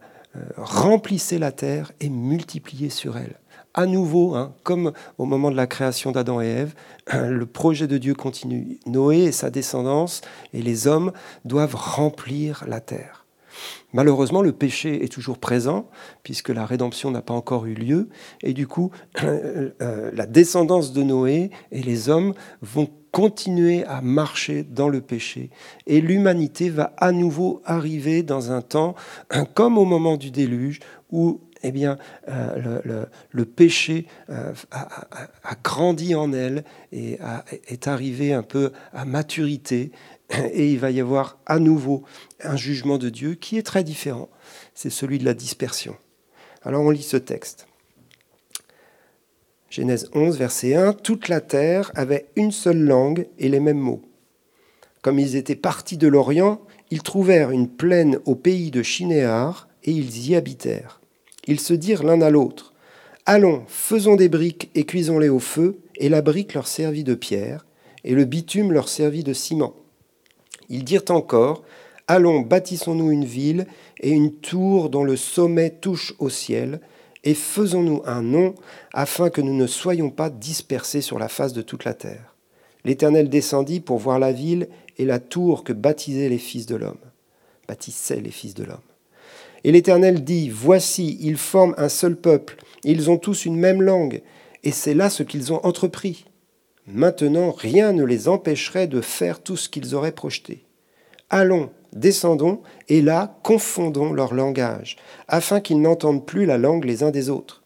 remplissez 0.57 1.38
la 1.38 1.51
terre 1.51 1.91
et 2.00 2.09
multipliez 2.09 2.89
sur 2.89 3.17
elle. 3.17 3.39
À 3.74 3.86
nouveau, 3.86 4.36
hein, 4.36 4.53
comme 4.63 4.93
au 5.17 5.25
moment 5.25 5.51
de 5.51 5.55
la 5.55 5.67
création 5.67 6.12
d'Adam 6.12 6.41
et 6.41 6.48
Ève, 6.48 6.74
le 7.13 7.45
projet 7.45 7.88
de 7.88 7.98
Dieu 7.98 8.15
continue. 8.15 8.79
Noé 8.86 9.19
et 9.19 9.31
sa 9.31 9.50
descendance 9.50 10.21
et 10.53 10.62
les 10.62 10.88
hommes 10.88 11.12
doivent 11.45 11.75
remplir 11.75 12.63
la 12.67 12.79
terre. 12.79 13.25
Malheureusement, 13.93 14.41
le 14.41 14.51
péché 14.51 15.03
est 15.03 15.12
toujours 15.12 15.39
présent, 15.39 15.89
puisque 16.24 16.50
la 16.50 16.65
rédemption 16.65 17.10
n'a 17.10 17.22
pas 17.22 17.34
encore 17.34 17.65
eu 17.65 17.74
lieu, 17.74 18.10
et 18.43 18.53
du 18.53 18.67
coup, 18.67 18.91
euh, 19.24 20.12
la 20.13 20.25
descendance 20.25 20.93
de 20.93 21.01
Noé 21.03 21.50
et 21.72 21.81
les 21.81 22.10
hommes 22.10 22.34
vont 22.62 22.89
continuer 23.12 23.84
à 23.86 24.01
marcher 24.01 24.63
dans 24.63 24.89
le 24.89 25.01
péché. 25.01 25.50
Et 25.88 26.01
l'humanité 26.01 26.69
va 26.69 26.93
à 26.98 27.12
nouveau 27.12 27.62
arriver 27.65 28.22
dans 28.22 28.51
un 28.51 28.62
temps, 28.62 28.96
comme 29.55 29.77
au 29.77 29.86
moment 29.86 30.17
du 30.17 30.29
déluge, 30.29 30.79
où 31.12 31.41
eh 31.63 31.72
bien, 31.72 31.98
euh, 32.29 33.08
le, 33.31 33.46
péché 33.46 34.05
euh, 34.29 34.53
a, 34.72 35.55
grandi 35.62 36.15
en 36.15 36.31
elle 36.31 36.63
et 36.93 37.19
est 37.67 37.88
arrivé 37.89 38.31
un 38.31 38.43
peu 38.43 38.72
à 38.93 39.03
maturité. 39.03 39.91
Et 40.53 40.71
il 40.71 40.79
va 40.79 40.91
y 40.91 41.00
avoir 41.00 41.39
à 41.45 41.59
nouveau 41.59 42.03
un 42.41 42.55
jugement 42.55 42.98
de 42.98 43.09
Dieu 43.09 43.36
qui 43.36 43.57
est 43.57 43.63
très 43.63 43.83
différent. 43.83 44.29
C'est 44.74 44.89
celui 44.89 45.19
de 45.19 45.25
la 45.25 45.33
dispersion. 45.33 45.95
Alors 46.63 46.83
on 46.83 46.89
lit 46.89 47.03
ce 47.03 47.17
texte. 47.17 47.67
Genèse 49.69 50.09
11, 50.13 50.38
verset 50.38 50.75
1, 50.75 50.93
Toute 50.93 51.27
la 51.27 51.41
terre 51.41 51.91
avait 51.95 52.27
une 52.36 52.51
seule 52.51 52.81
langue 52.81 53.27
et 53.38 53.50
les 53.50 53.59
mêmes 53.59 53.77
mots. 53.77 54.01
Comme 55.01 55.19
ils 55.19 55.36
étaient 55.36 55.55
partis 55.55 55.98
de 55.98 56.07
l'Orient, 56.07 56.59
ils 56.89 57.03
trouvèrent 57.03 57.51
une 57.51 57.69
plaine 57.69 58.19
au 58.25 58.36
pays 58.36 58.71
de 58.71 58.81
Chinéar, 58.81 59.67
et 59.83 59.91
ils 59.91 60.27
y 60.27 60.36
habitèrent. 60.36 61.00
Ils 61.48 61.59
se 61.59 61.74
dirent 61.74 62.03
l'un 62.03 62.21
à 62.21 62.31
l'autre, 62.31 62.74
Allons, 63.31 63.63
faisons 63.67 64.15
des 64.15 64.27
briques 64.27 64.71
et 64.74 64.86
cuisons-les 64.86 65.29
au 65.29 65.38
feu, 65.38 65.77
et 65.98 66.09
la 66.09 66.24
brique 66.24 66.55
leur 66.55 66.67
servit 66.67 67.03
de 67.03 67.13
pierre, 67.13 67.67
et 68.03 68.15
le 68.15 68.25
bitume 68.25 68.71
leur 68.71 68.89
servit 68.89 69.24
de 69.24 69.33
ciment. 69.33 69.75
Ils 70.69 70.83
dirent 70.83 71.03
encore, 71.09 71.63
Allons, 72.07 72.39
bâtissons-nous 72.39 73.11
une 73.11 73.25
ville 73.25 73.67
et 73.99 74.09
une 74.09 74.33
tour 74.33 74.89
dont 74.89 75.03
le 75.03 75.15
sommet 75.15 75.69
touche 75.69 76.15
au 76.17 76.29
ciel, 76.29 76.81
et 77.23 77.35
faisons-nous 77.35 78.01
un 78.05 78.23
nom 78.23 78.55
afin 78.93 79.29
que 79.29 79.41
nous 79.41 79.55
ne 79.55 79.67
soyons 79.67 80.09
pas 80.09 80.29
dispersés 80.29 81.01
sur 81.01 81.19
la 81.19 81.27
face 81.27 81.53
de 81.53 81.61
toute 81.61 81.85
la 81.85 81.93
terre. 81.93 82.35
L'Éternel 82.85 83.29
descendit 83.29 83.79
pour 83.79 83.97
voir 83.97 84.19
la 84.19 84.31
ville 84.31 84.69
et 84.97 85.05
la 85.05 85.19
tour 85.19 85.63
que 85.63 85.73
baptisaient 85.73 86.29
les 86.29 86.38
fils 86.38 86.65
de 86.65 86.75
l'homme. 86.75 86.97
Bâtissaient 87.67 88.21
les 88.21 88.31
fils 88.31 88.53
de 88.53 88.63
l'homme. 88.63 88.77
Et 89.63 89.71
l'Éternel 89.71 90.23
dit, 90.23 90.49
Voici, 90.49 91.17
ils 91.21 91.38
forment 91.38 91.75
un 91.77 91.89
seul 91.89 92.15
peuple, 92.15 92.57
ils 92.83 93.11
ont 93.11 93.17
tous 93.17 93.45
une 93.45 93.57
même 93.57 93.81
langue, 93.81 94.21
et 94.63 94.71
c'est 94.71 94.93
là 94.93 95.09
ce 95.09 95.23
qu'ils 95.23 95.53
ont 95.53 95.63
entrepris. 95.65 96.25
Maintenant, 96.91 97.51
rien 97.51 97.93
ne 97.93 98.03
les 98.03 98.27
empêcherait 98.27 98.88
de 98.88 99.01
faire 99.01 99.43
tout 99.43 99.58
ce 99.58 99.69
qu'ils 99.69 99.93
auraient 99.93 100.12
projeté. 100.12 100.65
Allons, 101.29 101.69
descendons, 101.93 102.62
et 102.88 103.03
là, 103.03 103.38
confondons 103.43 104.12
leur 104.12 104.34
langage, 104.34 104.98
afin 105.27 105.60
qu'ils 105.60 105.81
n'entendent 105.81 106.25
plus 106.25 106.48
la 106.48 106.58
langue 106.58 106.86
les 106.86 107.03
uns 107.03 107.12
des 107.12 107.29
autres. 107.29 107.62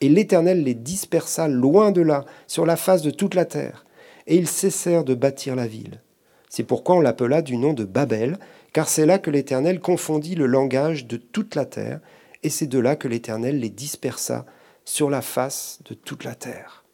Et 0.00 0.08
l'Éternel 0.08 0.64
les 0.64 0.74
dispersa 0.74 1.48
loin 1.48 1.92
de 1.92 2.00
là, 2.00 2.24
sur 2.46 2.64
la 2.64 2.76
face 2.76 3.02
de 3.02 3.10
toute 3.10 3.34
la 3.34 3.44
terre, 3.44 3.84
et 4.26 4.36
ils 4.36 4.48
cessèrent 4.48 5.04
de 5.04 5.14
bâtir 5.14 5.54
la 5.54 5.66
ville. 5.66 6.00
C'est 6.48 6.64
pourquoi 6.64 6.96
on 6.96 7.00
l'appela 7.00 7.42
du 7.42 7.58
nom 7.58 7.74
de 7.74 7.84
Babel, 7.84 8.38
car 8.72 8.88
c'est 8.88 9.06
là 9.06 9.18
que 9.18 9.30
l'Éternel 9.30 9.80
confondit 9.80 10.34
le 10.34 10.46
langage 10.46 11.06
de 11.06 11.18
toute 11.18 11.56
la 11.56 11.66
terre, 11.66 12.00
et 12.42 12.48
c'est 12.48 12.66
de 12.66 12.78
là 12.78 12.96
que 12.96 13.08
l'Éternel 13.08 13.60
les 13.60 13.70
dispersa 13.70 14.46
sur 14.86 15.10
la 15.10 15.20
face 15.20 15.80
de 15.84 15.92
toute 15.92 16.24
la 16.24 16.34
terre. 16.34 16.84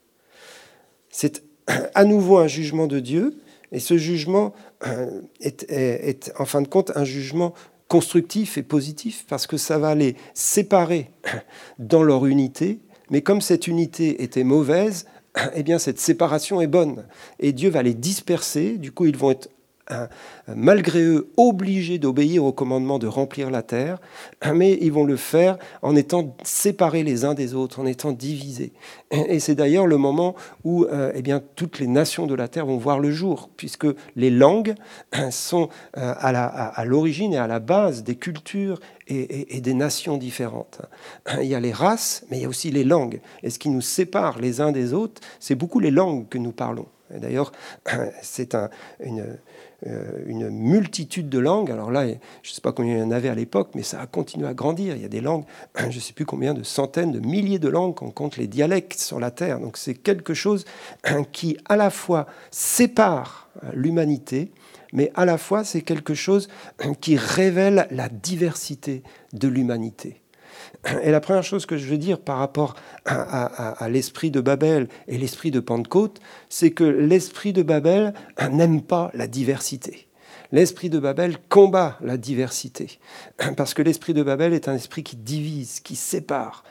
C'est 1.09 1.48
à 1.95 2.05
nouveau 2.05 2.39
un 2.39 2.47
jugement 2.47 2.87
de 2.87 3.01
Dieu, 3.01 3.39
et 3.73 3.81
ce 3.81 3.99
jugement 3.99 4.55
euh, 4.87 5.21
est, 5.41 6.33
en 6.39 6.45
fin 6.45 6.63
de 6.63 6.69
compte 6.69 6.93
un 6.95 7.05
jugement 7.05 7.55
constructif 7.89 8.59
et 8.59 8.63
positif 8.63 9.25
parce 9.29 9.47
que 9.47 9.57
ça 9.57 9.79
va 9.79 9.95
les 9.95 10.17
séparer 10.35 11.11
dans 11.79 12.03
leur 12.03 12.27
unité, 12.27 12.81
mais 13.11 13.23
comme 13.23 13.41
cette 13.41 13.67
unité 13.67 14.23
était 14.23 14.45
mauvaise, 14.45 15.07
eh 15.55 15.63
bien 15.63 15.79
cette 15.79 16.01
séparation 16.01 16.61
est 16.61 16.67
bonne 16.67 17.07
et 17.39 17.53
Dieu 17.53 17.71
va 17.71 17.83
les 17.83 17.95
disperser, 17.95 18.79
du 18.79 18.93
coup 18.93 19.07
ils 19.07 19.17
vont 19.17 19.31
être 19.31 19.51
malgré 20.55 21.03
eux, 21.03 21.31
obligés 21.37 21.99
d'obéir 21.99 22.45
au 22.45 22.53
commandement 22.53 22.99
de 22.99 23.07
remplir 23.07 23.51
la 23.51 23.63
terre, 23.63 23.99
mais 24.55 24.79
ils 24.81 24.93
vont 24.93 25.05
le 25.05 25.17
faire 25.17 25.59
en 25.83 25.97
étant 25.97 26.37
séparés 26.43 27.03
les 27.03 27.25
uns 27.25 27.35
des 27.35 27.55
autres, 27.55 27.81
en 27.81 27.87
étant 27.87 28.13
divisés. 28.13 28.73
Et 29.11 29.41
c'est 29.41 29.55
d'ailleurs 29.55 29.87
le 29.87 29.97
moment 29.97 30.35
où 30.65 30.85
euh, 30.85 31.13
eh 31.15 31.23
bien, 31.23 31.43
toutes 31.57 31.79
les 31.79 31.87
nations 31.87 32.27
de 32.27 32.35
la 32.35 32.49
terre 32.49 32.67
vont 32.67 32.79
voir 32.79 32.99
le 33.01 33.11
jour, 33.11 33.51
puisque 33.57 33.87
les 34.17 34.31
langues 34.31 34.75
sont 35.31 35.69
euh, 35.97 36.15
à 36.19 36.85
l'origine 36.85 37.33
et 37.33 37.39
à 37.39 37.47
la 37.47 37.61
base 37.61 38.05
des 38.05 38.17
cultures 38.17 38.81
et, 39.07 39.57
et, 39.57 39.61
des 39.61 39.75
nations 39.75 40.17
différentes. 40.19 40.83
Il 41.41 41.47
y 41.47 41.55
a 41.55 41.61
les 41.61 41.73
races, 41.73 42.25
mais 42.31 42.39
il 42.39 42.43
y 42.43 42.47
a 42.47 42.49
aussi 42.49 42.71
les 42.71 42.85
langues. 42.85 43.21
Et 43.43 43.51
ce 43.51 43.59
qui 43.59 43.71
nous 43.71 43.81
sépare 43.81 44.39
les 44.39 44.61
uns 44.61 44.73
des 44.73 44.93
autres, 44.93 45.21
c'est 45.41 45.55
beaucoup 45.55 45.81
les 45.81 45.91
langues 45.91 46.29
que 46.29 46.39
nous 46.39 46.53
parlons. 46.53 46.87
D'ailleurs, 47.11 47.53
c'est 48.23 48.55
un, 48.55 48.69
une, 49.01 49.39
une 49.85 50.51
multitude 50.51 51.29
de 51.29 51.39
langues. 51.39 51.71
Alors 51.71 51.91
là, 51.91 52.07
je 52.07 52.51
ne 52.51 52.55
sais 52.55 52.61
pas 52.61 52.73
combien 52.73 52.97
il 52.97 53.01
y 53.01 53.03
en 53.03 53.11
avait 53.11 53.29
à 53.29 53.35
l'époque, 53.35 53.71
mais 53.75 53.83
ça 53.83 54.01
a 54.01 54.07
continué 54.07 54.47
à 54.49 54.55
grandir. 54.55 54.97
Il 54.97 55.03
y 55.03 55.05
a 55.05 55.09
des 55.09 55.21
langues, 55.21 55.45
je 55.79 55.87
ne 55.87 56.01
sais 56.01 56.13
plus 56.13 56.27
combien 56.27 56.55
de 56.55 56.63
centaines, 56.63 57.13
de 57.13 57.21
milliers 57.21 57.59
de 57.59 57.69
langues 57.69 57.95
qu'on 57.95 58.11
compte 58.11 58.37
les 58.37 58.49
dialectes 58.49 58.99
sur 58.99 59.21
la 59.21 59.31
Terre. 59.31 59.61
Donc 59.61 59.77
c'est 59.77 59.95
quelque 59.95 60.35
chose 60.35 60.65
qui 61.33 61.57
à 61.69 61.77
la 61.77 61.91
fois 61.91 62.27
sépare 62.51 63.49
l'humanité, 63.73 64.51
mais 64.93 65.13
à 65.15 65.25
la 65.25 65.39
fois 65.39 65.65
c'est 65.65 65.83
quelque 65.83 66.15
chose 66.15 66.49
qui 67.01 67.17
révèle 67.17 67.87
la 67.91 68.09
diversité 68.09 69.03
de 69.33 69.49
l'humanité. 69.49 70.21
Et 71.03 71.11
la 71.11 71.21
première 71.21 71.45
chose 71.45 71.67
que 71.67 71.77
je 71.77 71.87
veux 71.87 71.99
dire 71.99 72.19
par 72.19 72.39
rapport 72.39 72.75
à, 73.05 73.89
l'esprit 73.89 74.31
de 74.31 74.41
Babel 74.41 74.89
et 75.07 75.19
l'esprit 75.19 75.51
de 75.51 75.61
Pentecôte, 75.61 76.21
c'est 76.49 76.71
que 76.71 76.85
l'esprit 76.85 77.53
de 77.53 77.63
Babel 77.63 78.15
n'aime 78.53 78.83
pas 78.83 79.11
la 79.15 79.27
diversité. 79.27 80.09
L'esprit 80.51 80.89
de 80.89 80.99
Babel 80.99 81.37
combat 81.51 81.99
la 82.01 82.17
diversité, 82.17 82.99
parce 83.57 83.75
que 83.75 83.83
l'esprit 83.83 84.15
de 84.15 84.23
Babel 84.23 84.55
est 84.55 84.67
un 84.67 84.75
esprit 84.75 85.03
qui 85.03 85.17
divise, 85.17 85.81
qui 85.81 85.95
sépare, 85.95 86.65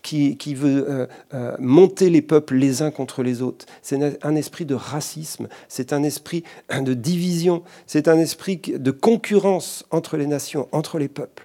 qui, 0.00 0.54
veut 0.54 0.88
euh, 0.88 1.06
euh, 1.34 1.54
monter 1.58 2.08
les 2.08 2.22
peuples 2.22 2.54
les 2.54 2.80
uns 2.80 2.90
contre 2.90 3.22
les 3.22 3.42
autres. 3.42 3.66
C'est 3.82 4.24
un 4.24 4.36
esprit 4.36 4.64
de 4.64 4.74
racisme, 4.74 5.48
c'est 5.68 5.92
un 5.92 6.02
esprit 6.02 6.44
de 6.70 6.94
division, 6.94 7.62
c'est 7.86 8.08
un 8.08 8.18
esprit 8.18 8.58
de 8.58 8.90
concurrence 8.90 9.84
entre 9.90 10.16
les 10.16 10.26
nations, 10.26 10.66
entre 10.72 10.98
les 10.98 11.08
peuples. 11.08 11.44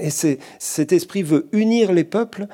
Et 0.00 0.10
cet 0.10 0.92
esprit 0.92 1.22
veut 1.22 1.48
unir 1.52 1.92
les 1.92 2.04
peuples, 2.04 2.46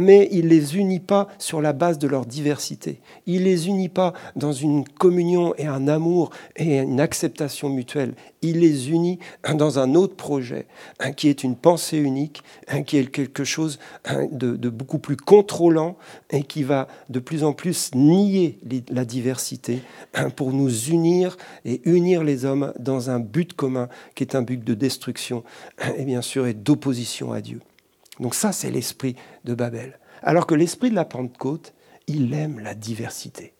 mais 0.00 0.28
il 0.30 0.48
les 0.48 0.76
unit 0.76 1.00
pas 1.00 1.28
sur 1.38 1.60
la 1.60 1.72
base 1.72 1.98
de 1.98 2.08
leur 2.08 2.26
diversité. 2.26 3.00
Il 3.26 3.44
les 3.44 3.68
unit 3.68 3.88
pas 3.88 4.12
dans 4.36 4.52
une 4.52 4.86
communion 4.86 5.54
et 5.56 5.66
un 5.66 5.88
amour 5.88 6.30
et 6.56 6.78
une 6.78 7.00
acceptation 7.00 7.68
mutuelle. 7.68 8.14
Il 8.42 8.60
les 8.60 8.90
unit 8.90 9.18
dans 9.54 9.78
un 9.78 9.94
autre 9.94 10.14
projet, 10.14 10.66
qui 11.16 11.28
est 11.28 11.42
une 11.42 11.56
pensée 11.56 11.98
unique, 11.98 12.42
qui 12.86 12.98
est 12.98 13.06
quelque 13.06 13.44
chose 13.44 13.78
de, 14.30 14.56
de 14.56 14.68
beaucoup 14.68 14.98
plus 14.98 15.16
contrôlant 15.16 15.96
et 16.30 16.42
qui 16.42 16.62
va 16.62 16.88
de 17.08 17.18
plus 17.18 17.44
en 17.44 17.52
plus 17.52 17.90
nier 17.94 18.58
la 18.90 19.04
diversité 19.04 19.80
pour 20.36 20.52
nous 20.52 20.70
unir 20.88 21.36
et 21.64 21.80
unir 21.84 22.24
les 22.24 22.44
hommes 22.44 22.72
dans 22.78 23.10
un 23.10 23.20
but 23.20 23.52
commun 23.52 23.88
qui 24.14 24.22
est 24.24 24.34
un 24.34 24.42
but 24.42 24.62
de 24.62 24.74
destruction 24.74 25.44
et 25.96 26.04
bien 26.04 26.22
sûr 26.22 26.45
d'opposition 26.54 27.32
à 27.32 27.40
Dieu. 27.40 27.60
Donc 28.20 28.34
ça, 28.34 28.52
c'est 28.52 28.70
l'esprit 28.70 29.16
de 29.44 29.54
Babel. 29.54 29.98
Alors 30.22 30.46
que 30.46 30.54
l'esprit 30.54 30.90
de 30.90 30.94
la 30.94 31.04
Pentecôte, 31.04 31.74
il 32.06 32.32
aime 32.34 32.60
la 32.60 32.74
diversité. 32.74 33.52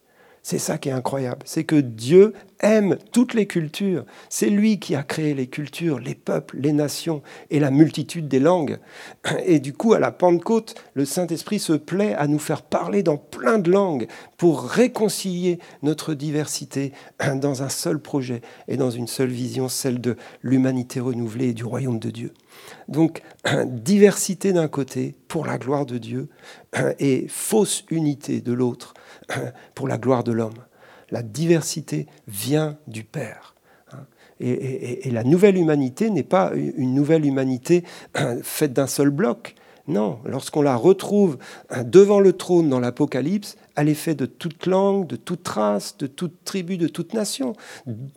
C'est 0.43 0.59
ça 0.59 0.79
qui 0.79 0.89
est 0.89 0.93
incroyable, 0.93 1.43
c'est 1.45 1.65
que 1.65 1.75
Dieu 1.75 2.33
aime 2.61 2.97
toutes 3.13 3.35
les 3.35 3.47
cultures. 3.47 4.05
C'est 4.29 4.51
lui 4.51 4.79
qui 4.79 4.95
a 4.95 5.03
créé 5.03 5.35
les 5.35 5.47
cultures, 5.47 5.99
les 5.99 6.15
peuples, 6.15 6.57
les 6.59 6.73
nations 6.73 7.23
et 7.51 7.61
la 7.61 7.71
multitude 7.71 8.29
des 8.29 8.39
langues. 8.39 8.79
Et 9.45 9.61
du 9.61 9.73
coup, 9.73 9.93
à 9.93 9.99
la 9.99 10.11
Pentecôte, 10.11 10.75
le 10.95 11.05
Saint-Esprit 11.05 11.59
se 11.59 11.75
plaît 11.75 12.15
à 12.15 12.27
nous 12.27 12.39
faire 12.39 12.63
parler 12.63 13.03
dans 13.03 13.17
plein 13.17 13.59
de 13.59 13.71
langues 13.71 14.07
pour 14.37 14.65
réconcilier 14.65 15.59
notre 15.83 16.15
diversité 16.15 16.93
dans 17.37 17.63
un 17.63 17.69
seul 17.69 17.99
projet 17.99 18.41
et 18.69 18.77
dans 18.77 18.91
une 18.91 19.07
seule 19.07 19.31
vision, 19.31 19.69
celle 19.69 20.01
de 20.01 20.17
l'humanité 20.43 21.01
renouvelée 21.01 21.49
et 21.49 21.55
du 21.55 21.65
royaume 21.65 21.99
de 21.99 22.11
Dieu. 22.11 22.33
Donc, 22.89 23.23
diversité 23.67 24.53
d'un 24.53 24.69
côté 24.69 25.15
pour 25.29 25.47
la 25.47 25.59
gloire 25.59 25.87
de 25.87 25.99
Dieu 25.99 26.29
et 26.99 27.27
fausse 27.29 27.85
unité 27.91 28.41
de 28.41 28.53
l'autre 28.53 28.95
pour 29.75 29.89
la 29.89 29.99
gloire 29.99 30.25
de 30.25 30.33
l'homme. 30.33 30.55
La 31.11 31.23
diversité 31.23 32.07
vient 32.27 32.79
du 32.87 33.05
Père. 33.05 33.55
Hein. 33.93 34.07
Et, 34.41 35.11
la 35.11 35.25
nouvelle 35.25 35.57
humanité 35.57 36.11
n'est 36.11 36.23
pas 36.23 36.53
une 36.55 36.95
nouvelle 36.95 37.25
humanité 37.25 37.85
faite 38.43 38.73
d'un 38.73 38.87
seul 38.87 39.11
bloc. 39.11 39.55
Non, 39.89 40.19
lorsqu'on 40.25 40.63
la 40.63 40.75
retrouve 40.75 41.39
devant 41.85 42.19
le 42.19 42.33
trône 42.33 42.69
dans 42.69 42.81
l'Apocalypse, 42.81 43.57
elle 43.77 43.89
est 43.89 43.95
faite 43.95 44.19
de 44.19 44.27
toute 44.27 44.67
langue, 44.67 45.07
de 45.07 45.15
toute 45.15 45.47
race, 45.47 45.97
de 45.97 46.09
toute 46.09 46.45
tribu, 46.45 46.77
de 46.77 46.89
toute 46.89 47.15
nation. 47.15 47.55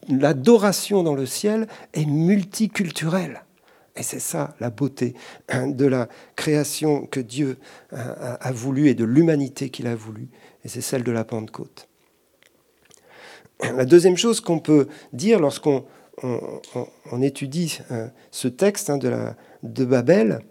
L'adoration 0.08 1.04
dans 1.04 1.14
le 1.14 1.28
ciel 1.28 1.68
est 1.94 2.06
multiculturelle. 2.06 3.44
Et 3.96 4.02
c'est 4.02 4.20
ça 4.20 4.56
la 4.60 4.72
beauté 4.72 5.14
de 5.54 5.86
la 5.86 6.08
création 6.36 7.06
que 7.06 7.20
Dieu 7.20 7.58
a 7.92 8.52
voulu 8.52 8.88
et 8.88 8.96
de 8.96 9.06
l'humanité 9.06 9.70
qu'il 9.70 9.86
a 9.86 9.96
voulu 9.96 10.30
et 10.64 10.68
c'est 10.68 10.82
celle 10.82 11.04
de 11.04 11.12
la 11.12 11.24
Pentecôte. 11.24 11.89
La 13.62 13.86
deuxième 13.86 14.18
chose 14.18 14.40
qu'on 14.40 14.60
peut 14.60 14.88
dire 15.14 15.40
lorsqu'on 15.40 15.86
on, 16.24 17.22
étudie 17.22 17.80
euh, 17.92 18.08
ce 18.32 18.48
texte 18.48 18.90
hein, 18.90 18.98
de 18.98 19.86
Babel, 19.86 20.42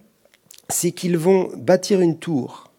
c'est 0.68 0.92
qu'ils 0.92 1.18
vont 1.18 1.50
bâtir 1.56 2.00
une 2.00 2.18
tour. 2.18 2.70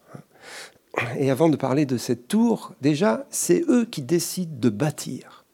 Et 1.18 1.30
avant 1.30 1.48
de 1.48 1.56
parler 1.56 1.86
de 1.86 1.96
cette 1.96 2.28
tour, 2.28 2.72
déjà, 2.80 3.26
c'est 3.30 3.62
eux 3.68 3.84
qui 3.84 4.02
décident 4.02 4.56
de 4.58 4.68
bâtir. 4.68 5.44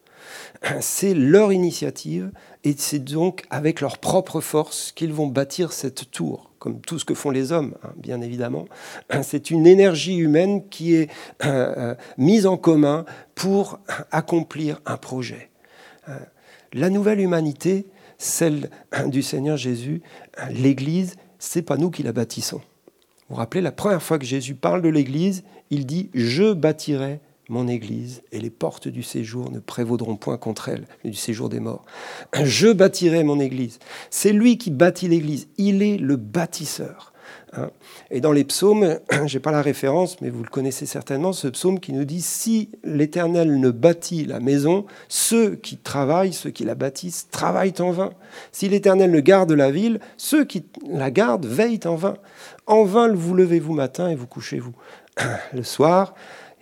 C'est 0.80 1.14
leur 1.14 1.52
initiative 1.52 2.30
et 2.66 2.74
c'est 2.76 2.98
donc 2.98 3.44
avec 3.48 3.80
leur 3.80 3.98
propre 3.98 4.40
force 4.40 4.90
qu'ils 4.90 5.12
vont 5.12 5.28
bâtir 5.28 5.72
cette 5.72 6.10
tour 6.10 6.50
comme 6.58 6.80
tout 6.80 6.98
ce 6.98 7.04
que 7.04 7.14
font 7.14 7.30
les 7.30 7.52
hommes, 7.52 7.76
hein, 7.84 7.90
bien 7.96 8.20
évidemment. 8.20 8.66
C'est 9.22 9.52
une 9.52 9.68
énergie 9.68 10.16
humaine 10.16 10.68
qui 10.68 10.96
est 10.96 11.08
euh, 11.44 11.74
euh, 11.76 11.94
mise 12.18 12.44
en 12.44 12.56
commun 12.56 13.04
pour 13.36 13.78
accomplir 14.10 14.80
un 14.84 14.96
projet. 14.96 15.50
Euh, 16.08 16.18
la 16.72 16.90
nouvelle 16.90 17.20
humanité, 17.20 17.86
celle 18.18 18.70
du 19.06 19.22
Seigneur 19.22 19.56
Jésus, 19.56 20.02
l'Église, 20.50 21.14
c'est 21.38 21.62
pas 21.62 21.76
nous 21.76 21.92
qui 21.92 22.02
la 22.02 22.12
bâtissons. 22.12 22.62
Vous 23.28 23.34
vous 23.34 23.36
rappelez, 23.36 23.60
la 23.60 23.70
première 23.70 24.02
fois 24.02 24.18
que 24.18 24.24
Jésus 24.24 24.56
parle 24.56 24.82
de 24.82 24.88
l'Église, 24.88 25.44
il 25.70 25.86
dit 25.86 26.10
Je 26.14 26.52
bâtirai 26.52 27.20
mon 27.48 27.68
Église, 27.68 28.22
et 28.32 28.40
les 28.40 28.50
portes 28.50 28.88
du 28.88 29.02
séjour 29.02 29.50
ne 29.50 29.60
prévaudront 29.60 30.16
point 30.16 30.36
contre 30.36 30.68
elle, 30.68 30.86
du 31.04 31.14
séjour 31.14 31.48
des 31.48 31.60
morts. 31.60 31.84
Je 32.42 32.72
bâtirai 32.72 33.24
mon 33.24 33.38
Église. 33.40 33.78
C'est 34.10 34.32
lui 34.32 34.58
qui 34.58 34.70
bâtit 34.70 35.08
l'Église. 35.08 35.48
Il 35.56 35.82
est 35.82 35.96
le 35.96 36.16
bâtisseur. 36.16 37.12
Hein. 37.52 37.70
Et 38.10 38.20
dans 38.20 38.32
les 38.32 38.44
psaumes, 38.44 38.98
je 39.26 39.36
n'ai 39.36 39.40
pas 39.40 39.52
la 39.52 39.62
référence, 39.62 40.20
mais 40.20 40.30
vous 40.30 40.42
le 40.42 40.48
connaissez 40.48 40.86
certainement, 40.86 41.32
ce 41.32 41.48
psaume 41.48 41.78
qui 41.78 41.92
nous 41.92 42.04
dit 42.04 42.20
Si 42.20 42.70
l'Éternel 42.82 43.60
ne 43.60 43.70
bâtit 43.70 44.24
la 44.24 44.40
maison, 44.40 44.84
ceux 45.08 45.54
qui 45.54 45.76
travaillent, 45.76 46.32
ceux 46.32 46.50
qui 46.50 46.64
la 46.64 46.74
bâtissent, 46.74 47.28
travaillent 47.30 47.80
en 47.80 47.92
vain. 47.92 48.10
Si 48.50 48.68
l'Éternel 48.68 49.10
ne 49.10 49.20
garde 49.20 49.52
la 49.52 49.70
ville, 49.70 50.00
ceux 50.16 50.44
qui 50.44 50.64
la 50.88 51.10
gardent 51.10 51.46
veillent 51.46 51.86
en 51.86 51.94
vain. 51.94 52.16
En 52.66 52.84
vain 52.84 53.12
vous 53.12 53.34
levez-vous 53.34 53.72
matin 53.72 54.08
et 54.08 54.16
vous 54.16 54.26
couchez-vous. 54.26 54.74
Le 55.52 55.62
soir, 55.62 56.14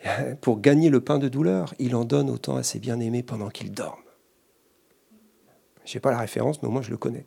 pour 0.40 0.60
gagner 0.60 0.90
le 0.90 1.00
pain 1.00 1.18
de 1.18 1.28
douleur, 1.28 1.74
il 1.78 1.96
en 1.96 2.04
donne 2.04 2.30
autant 2.30 2.56
à 2.56 2.62
ses 2.62 2.78
bien-aimés 2.78 3.22
pendant 3.22 3.48
qu'ils 3.48 3.72
dorment. 3.72 4.00
Je 5.84 5.96
n'ai 5.96 6.00
pas 6.00 6.10
la 6.10 6.18
référence, 6.18 6.62
mais 6.62 6.68
moi 6.70 6.80
je 6.80 6.90
le 6.90 6.96
connais. 6.96 7.26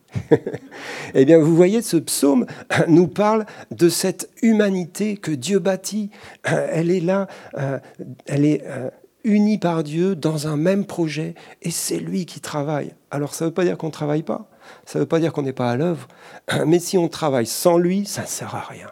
eh 1.14 1.26
bien, 1.26 1.38
vous 1.38 1.56
voyez, 1.56 1.84
ce 1.84 1.98
psaume 1.98 2.48
nous 2.88 3.08
parle 3.08 3.46
de 3.70 3.88
cette 3.88 4.32
humanité 4.42 5.18
que 5.18 5.32
Dieu 5.32 5.60
bâtit. 5.60 6.10
Elle 6.44 6.90
est 6.90 7.00
là, 7.00 7.28
euh, 7.58 7.80
elle 8.26 8.46
est 8.46 8.64
euh, 8.66 8.90
unie 9.24 9.60
par 9.60 9.84
Dieu 9.84 10.16
dans 10.16 10.48
un 10.48 10.58
même 10.58 10.86
projet, 10.86 11.36
et 11.62 11.70
c'est 11.70 12.00
lui 12.00 12.26
qui 12.26 12.40
travaille. 12.40 12.96
Alors, 13.12 13.36
ça 13.36 13.46
ne 13.46 13.50
veut 13.50 13.54
pas 13.54 13.64
dire 13.64 13.78
qu'on 13.78 13.88
ne 13.88 13.92
travaille 13.92 14.24
pas, 14.24 14.50
ça 14.86 14.98
ne 14.98 15.04
veut 15.04 15.08
pas 15.08 15.20
dire 15.20 15.34
qu'on 15.34 15.44
n'est 15.44 15.54
pas 15.54 15.70
à 15.70 15.78
l'œuvre, 15.78 16.08
mais 16.66 16.80
si 16.80 16.98
on 16.98 17.10
travaille 17.10 17.46
sans 17.46 17.78
lui, 17.78 18.08
ça 18.08 18.24
ne 18.24 18.28
sert 18.28 18.56
à 18.56 18.62
rien. 18.62 18.92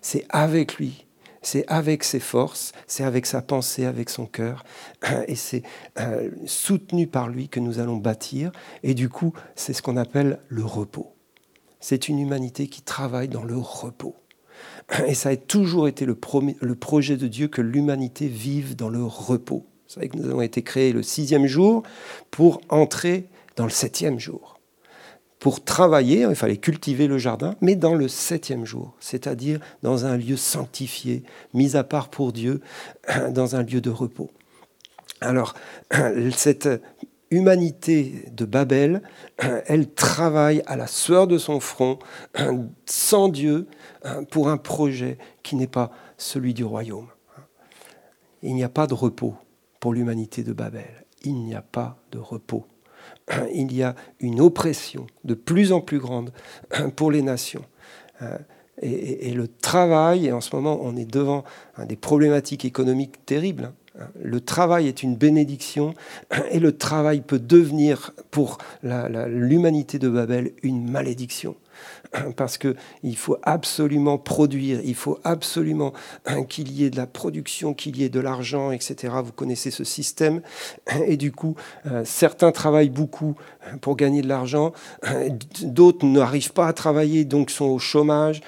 C'est 0.00 0.26
avec 0.28 0.76
lui 0.76 1.05
c'est 1.46 1.64
avec 1.68 2.02
ses 2.02 2.18
forces, 2.18 2.72
c'est 2.88 3.04
avec 3.04 3.24
sa 3.24 3.40
pensée, 3.40 3.84
avec 3.84 4.10
son 4.10 4.26
cœur, 4.26 4.64
et 5.28 5.36
c'est 5.36 5.62
euh, 5.98 6.30
soutenu 6.44 7.06
par 7.06 7.28
lui 7.28 7.48
que 7.48 7.60
nous 7.60 7.78
allons 7.78 7.98
bâtir, 7.98 8.50
et 8.82 8.94
du 8.94 9.08
coup, 9.08 9.32
c'est 9.54 9.72
ce 9.72 9.80
qu'on 9.80 9.96
appelle 9.96 10.40
le 10.48 10.64
repos. 10.64 11.12
C'est 11.78 12.08
une 12.08 12.18
humanité 12.18 12.66
qui 12.66 12.82
travaille 12.82 13.28
dans 13.28 13.44
le 13.44 13.56
repos. 13.56 14.16
Et 15.06 15.14
ça 15.14 15.28
a 15.28 15.36
toujours 15.36 15.86
été 15.86 16.04
le, 16.04 16.18
le 16.60 16.74
projet 16.74 17.16
de 17.16 17.28
Dieu 17.28 17.46
que 17.46 17.62
l'humanité 17.62 18.26
vive 18.26 18.74
dans 18.74 18.88
le 18.88 19.04
repos. 19.04 19.66
Vous 19.86 19.94
savez 19.94 20.08
que 20.08 20.16
nous 20.16 20.28
avons 20.28 20.40
été 20.40 20.62
créés 20.62 20.92
le 20.92 21.02
sixième 21.02 21.46
jour 21.46 21.84
pour 22.30 22.60
entrer 22.70 23.28
dans 23.54 23.64
le 23.64 23.70
septième 23.70 24.18
jour 24.18 24.55
pour 25.46 25.62
travailler, 25.62 26.22
il 26.28 26.34
fallait 26.34 26.56
cultiver 26.56 27.06
le 27.06 27.18
jardin, 27.18 27.54
mais 27.60 27.76
dans 27.76 27.94
le 27.94 28.08
septième 28.08 28.64
jour, 28.64 28.96
c'est-à-dire 28.98 29.60
dans 29.84 30.04
un 30.04 30.16
lieu 30.16 30.36
sanctifié, 30.36 31.22
mis 31.54 31.76
à 31.76 31.84
part 31.84 32.08
pour 32.08 32.32
Dieu, 32.32 32.60
dans 33.30 33.54
un 33.54 33.62
lieu 33.62 33.80
de 33.80 33.90
repos. 33.90 34.28
Alors, 35.20 35.54
cette 36.36 36.68
humanité 37.30 38.24
de 38.32 38.44
Babel, 38.44 39.02
elle 39.66 39.88
travaille 39.94 40.64
à 40.66 40.74
la 40.74 40.88
sueur 40.88 41.28
de 41.28 41.38
son 41.38 41.60
front, 41.60 42.00
sans 42.84 43.28
Dieu, 43.28 43.68
pour 44.32 44.48
un 44.48 44.56
projet 44.56 45.16
qui 45.44 45.54
n'est 45.54 45.68
pas 45.68 45.92
celui 46.18 46.54
du 46.54 46.64
royaume. 46.64 47.06
Il 48.42 48.56
n'y 48.56 48.64
a 48.64 48.68
pas 48.68 48.88
de 48.88 48.94
repos 48.94 49.36
pour 49.78 49.94
l'humanité 49.94 50.42
de 50.42 50.52
Babel. 50.52 51.06
Il 51.22 51.36
n'y 51.44 51.54
a 51.54 51.62
pas 51.62 51.98
de 52.10 52.18
repos 52.18 52.66
il 53.54 53.74
y 53.74 53.82
a 53.82 53.94
une 54.20 54.40
oppression 54.40 55.06
de 55.24 55.34
plus 55.34 55.72
en 55.72 55.80
plus 55.80 55.98
grande 55.98 56.32
pour 56.96 57.10
les 57.10 57.22
nations. 57.22 57.64
Euh, 58.22 58.38
et, 58.82 59.32
le 59.32 59.48
travail, 59.48 60.26
et 60.26 60.32
en 60.32 60.42
ce 60.42 60.54
moment 60.54 60.78
on 60.82 60.96
est 60.96 61.10
devant 61.10 61.44
des 61.88 61.96
problématiques 61.96 62.66
économiques 62.66 63.24
terribles, 63.24 63.72
hein. 63.98 64.08
le 64.22 64.40
travail 64.40 64.86
est 64.86 65.02
une 65.02 65.16
bénédiction 65.16 65.94
et 66.50 66.58
le 66.58 66.76
travail 66.76 67.22
peut 67.22 67.38
devenir 67.38 68.12
pour 68.30 68.58
l'humanité 68.82 69.98
de 69.98 70.10
Babel 70.10 70.52
une 70.62 70.90
malédiction. 70.90 71.56
parce 72.36 72.58
qu'il 72.58 73.16
faut 73.16 73.38
absolument 73.42 74.18
produire, 74.18 74.80
il 74.84 74.94
faut 74.94 75.18
absolument 75.24 75.92
qu'il 76.48 76.72
y 76.72 76.84
ait 76.84 76.90
de 76.90 76.96
la 76.96 77.06
production, 77.06 77.74
qu'il 77.74 77.96
y 77.96 78.04
ait 78.04 78.08
de 78.08 78.20
l'argent, 78.20 78.70
etc. 78.70 79.14
Vous 79.24 79.32
connaissez 79.32 79.70
ce 79.70 79.84
système. 79.84 80.42
Et 81.06 81.16
du 81.16 81.32
coup, 81.32 81.56
euh, 81.86 82.02
certains 82.04 82.52
travaillent 82.52 82.90
beaucoup 82.90 83.36
pour 83.80 83.96
gagner 83.96 84.22
de 84.22 84.28
l'argent, 84.28 84.72
d'autres 85.62 86.06
n'arrivent 86.06 86.52
pas 86.52 86.68
à 86.68 86.72
travailler, 86.72 87.24
donc 87.24 87.50
sont 87.50 87.66
au 87.66 87.78
chômage. 87.78 88.40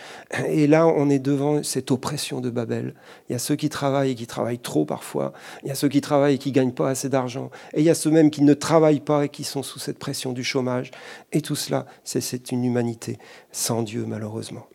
Et 0.49 0.67
là, 0.67 0.87
on 0.87 1.11
est 1.11 1.19
devant 1.19 1.63
cette 1.63 1.91
oppression 1.91 2.41
de 2.41 2.51
Babel. 2.51 2.95
Il 3.29 3.33
y 3.33 3.37
a 3.37 3.39
ceux 3.39 3.57
qui 3.57 3.69
travaillent 3.69 4.13
et 4.13 4.15
qui 4.15 4.27
travaillent 4.27 4.59
trop 4.59 4.85
parfois. 4.85 5.33
Il 5.63 5.69
y 5.69 5.71
a 5.71 5.75
ceux 5.75 5.89
qui 5.89 6.01
travaillent 6.01 6.37
et 6.37 6.39
qui 6.39 6.49
ne 6.51 6.55
gagnent 6.55 6.73
pas 6.73 6.89
assez 6.89 7.09
d'argent. 7.09 7.51
Et 7.75 7.81
il 7.81 7.85
y 7.85 7.91
a 7.91 7.95
ceux 7.95 8.11
même 8.11 8.31
qui 8.31 8.43
ne 8.43 8.55
travaillent 8.55 9.01
pas 9.01 9.27
et 9.27 9.29
qui 9.29 9.45
sont 9.45 9.63
sous 9.63 9.79
cette 9.79 9.99
pression 9.99 10.33
du 10.33 10.43
chômage. 10.43 10.91
Et 11.33 11.43
tout 11.43 11.57
cela, 11.57 11.87
c'est 12.05 12.53
une 12.53 12.65
humanité 12.65 13.19
sans 13.53 13.83
Dieu, 13.83 14.05
malheureusement. 14.07 14.67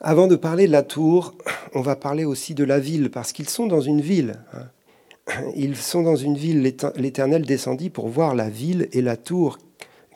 Avant 0.00 0.26
de 0.26 0.36
parler 0.36 0.66
de 0.66 0.72
la 0.72 0.82
tour, 0.82 1.34
on 1.74 1.80
va 1.80 1.96
parler 1.96 2.24
aussi 2.24 2.54
de 2.54 2.64
la 2.64 2.78
ville, 2.78 3.10
parce 3.10 3.32
qu'ils 3.32 3.48
sont 3.48 3.66
dans 3.66 3.80
une 3.80 4.00
ville. 4.00 4.40
Hein. 4.52 4.68
Ils 5.56 5.76
sont 5.76 6.02
dans 6.02 6.16
une 6.16 6.36
ville, 6.36 6.62
l'Éternel 6.94 7.44
descendit 7.44 7.90
pour 7.90 8.08
voir 8.08 8.34
la 8.34 8.48
ville 8.48 8.88
et 8.92 9.02
la 9.02 9.16
tour 9.16 9.58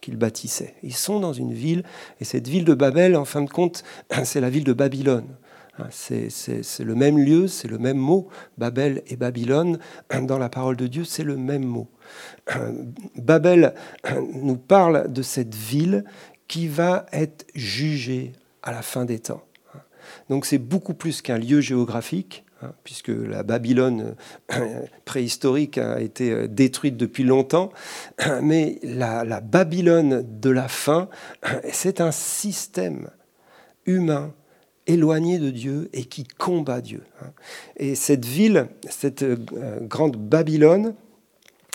qu'ils 0.01 0.17
bâtissaient. 0.17 0.75
Ils 0.83 0.95
sont 0.95 1.21
dans 1.21 1.33
une 1.33 1.53
ville, 1.53 1.85
et 2.21 2.25
cette 2.25 2.49
ville 2.49 2.65
de 2.65 2.75
Babel, 2.75 3.17
en 3.17 3.25
fin 3.25 3.43
de 3.43 3.51
compte, 3.51 3.85
c'est 4.25 4.41
la 4.41 4.51
ville 4.51 4.65
de 4.65 4.73
Babylone. 4.73 5.27
Hein, 5.79 5.87
c'est 5.91 6.85
le 6.85 6.95
même 6.95 7.19
lieu, 7.19 7.47
c'est 7.47 7.69
le 7.69 7.79
même 7.79 7.97
mot. 7.97 8.29
Babel 8.59 9.03
et 9.07 9.17
Babylone, 9.17 9.79
dans 10.23 10.39
la 10.39 10.49
parole 10.49 10.77
de 10.77 10.87
Dieu, 10.87 11.05
c'est 11.05 11.25
le 11.25 11.37
même 11.37 11.65
mot. 11.65 11.89
Babel 13.17 13.75
nous 14.35 14.57
parle 14.57 15.13
de 15.13 15.23
cette 15.23 15.55
ville 15.55 16.05
qui 16.49 16.67
va 16.67 17.07
être 17.13 17.47
jugée 17.55 18.33
à 18.63 18.73
la 18.73 18.83
fin 18.83 19.05
des 19.05 19.21
temps. 19.21 19.45
Donc 20.29 20.47
c'est 20.47 20.59
beaucoup 20.59 20.95
plus 20.95 21.23
qu'un 21.23 21.39
lieu 21.39 21.61
géographique, 21.61 22.45
hein, 22.63 22.73
puisque 22.85 23.09
la 23.09 23.43
Babylone 23.43 24.15
euh, 24.53 24.83
préhistorique 25.05 25.79
a 25.79 26.01
été 26.01 26.31
euh, 26.31 26.47
détruite 26.49 26.97
depuis 26.97 27.25
longtemps. 27.25 27.71
Mais 28.43 28.79
la, 28.83 29.25
la 29.25 29.41
Babylone 29.41 30.25
de 30.41 30.51
la 30.51 30.69
fin, 30.69 31.09
c'est 31.73 32.01
un 32.01 32.13
système 32.13 33.11
humain 33.87 34.33
éloigné 34.87 35.39
de 35.39 35.51
Dieu 35.51 35.89
et 35.93 36.05
qui 36.05 36.25
combat 36.25 36.81
Dieu. 36.81 37.03
Hein. 37.23 37.33
Et 37.77 37.95
cette 37.95 38.25
ville, 38.25 38.69
cette 38.89 39.25
grande 39.83 40.17
Babylone, 40.17 40.95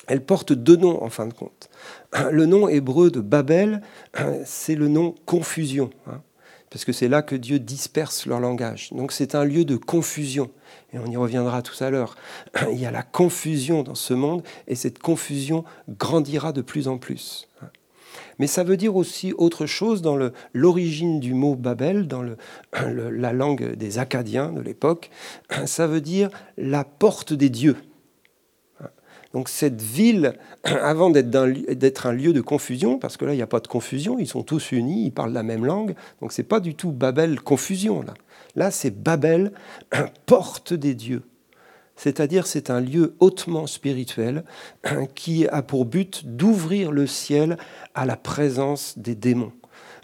elle 0.07 0.23
porte 0.23 0.53
deux 0.53 0.75
noms 0.75 1.01
en 1.03 1.09
fin 1.09 1.27
de 1.27 1.33
compte. 1.33 1.69
Le 2.31 2.45
nom 2.45 2.67
hébreu 2.67 3.09
de 3.09 3.21
Babel, 3.21 3.81
c'est 4.45 4.75
le 4.75 4.87
nom 4.87 5.15
confusion, 5.25 5.89
hein, 6.07 6.21
parce 6.75 6.83
que 6.83 6.91
c'est 6.91 7.07
là 7.07 7.21
que 7.21 7.37
Dieu 7.37 7.57
disperse 7.57 8.25
leur 8.25 8.41
langage. 8.41 8.89
Donc 8.91 9.13
c'est 9.13 9.33
un 9.33 9.45
lieu 9.45 9.63
de 9.63 9.77
confusion, 9.77 10.51
et 10.91 10.99
on 10.99 11.05
y 11.05 11.15
reviendra 11.15 11.61
tout 11.61 11.81
à 11.81 11.89
l'heure. 11.89 12.17
Il 12.69 12.77
y 12.77 12.85
a 12.85 12.91
la 12.91 13.01
confusion 13.01 13.81
dans 13.81 13.95
ce 13.95 14.13
monde, 14.13 14.43
et 14.67 14.75
cette 14.75 14.99
confusion 14.99 15.63
grandira 15.87 16.51
de 16.51 16.61
plus 16.61 16.89
en 16.89 16.97
plus. 16.97 17.47
Mais 18.39 18.47
ça 18.47 18.65
veut 18.65 18.75
dire 18.75 18.97
aussi 18.97 19.31
autre 19.37 19.65
chose 19.65 20.01
dans 20.01 20.19
l'origine 20.51 21.21
du 21.21 21.33
mot 21.33 21.55
Babel, 21.55 22.09
dans 22.09 22.23
la 22.73 23.31
langue 23.31 23.75
des 23.75 23.97
Acadiens 23.97 24.51
de 24.51 24.59
l'époque. 24.59 25.11
Ça 25.67 25.87
veut 25.87 26.01
dire 26.01 26.29
la 26.57 26.83
porte 26.83 27.31
des 27.31 27.49
dieux. 27.49 27.77
Donc 29.35 29.49
cette 29.49 29.81
ville, 29.81 30.35
avant 30.63 31.09
d'être 31.09 32.05
un 32.05 32.13
lieu 32.13 32.31
de 32.31 32.39
confusion, 32.39 32.97
parce 32.97 33.17
que 33.17 33.25
là, 33.25 33.33
il 33.33 33.35
n'y 33.35 33.43
a 33.43 33.47
pas 33.47 33.59
de 33.59 33.67
confusion, 33.67 34.17
ils 34.17 34.29
sont 34.29 34.43
tous 34.43 34.71
unis, 34.71 35.07
ils 35.07 35.11
parlent 35.11 35.33
la 35.33 35.43
même 35.43 35.65
langue, 35.65 35.93
donc 36.21 36.31
ce 36.31 36.41
n'est 36.41 36.47
pas 36.47 36.61
du 36.61 36.73
tout 36.73 36.93
Babel 36.93 37.41
confusion. 37.41 38.01
Là, 38.01 38.13
là 38.55 38.71
c'est 38.71 38.91
Babel, 38.91 39.51
porte 40.25 40.73
des 40.73 40.95
dieux. 40.95 41.21
C'est-à-dire 41.97 42.47
c'est 42.47 42.69
un 42.69 42.79
lieu 42.79 43.15
hautement 43.19 43.67
spirituel 43.67 44.45
qui 45.15 45.49
a 45.49 45.61
pour 45.61 45.83
but 45.83 46.25
d'ouvrir 46.25 46.93
le 46.93 47.05
ciel 47.05 47.57
à 47.93 48.05
la 48.05 48.15
présence 48.15 48.97
des 48.97 49.15
démons. 49.15 49.51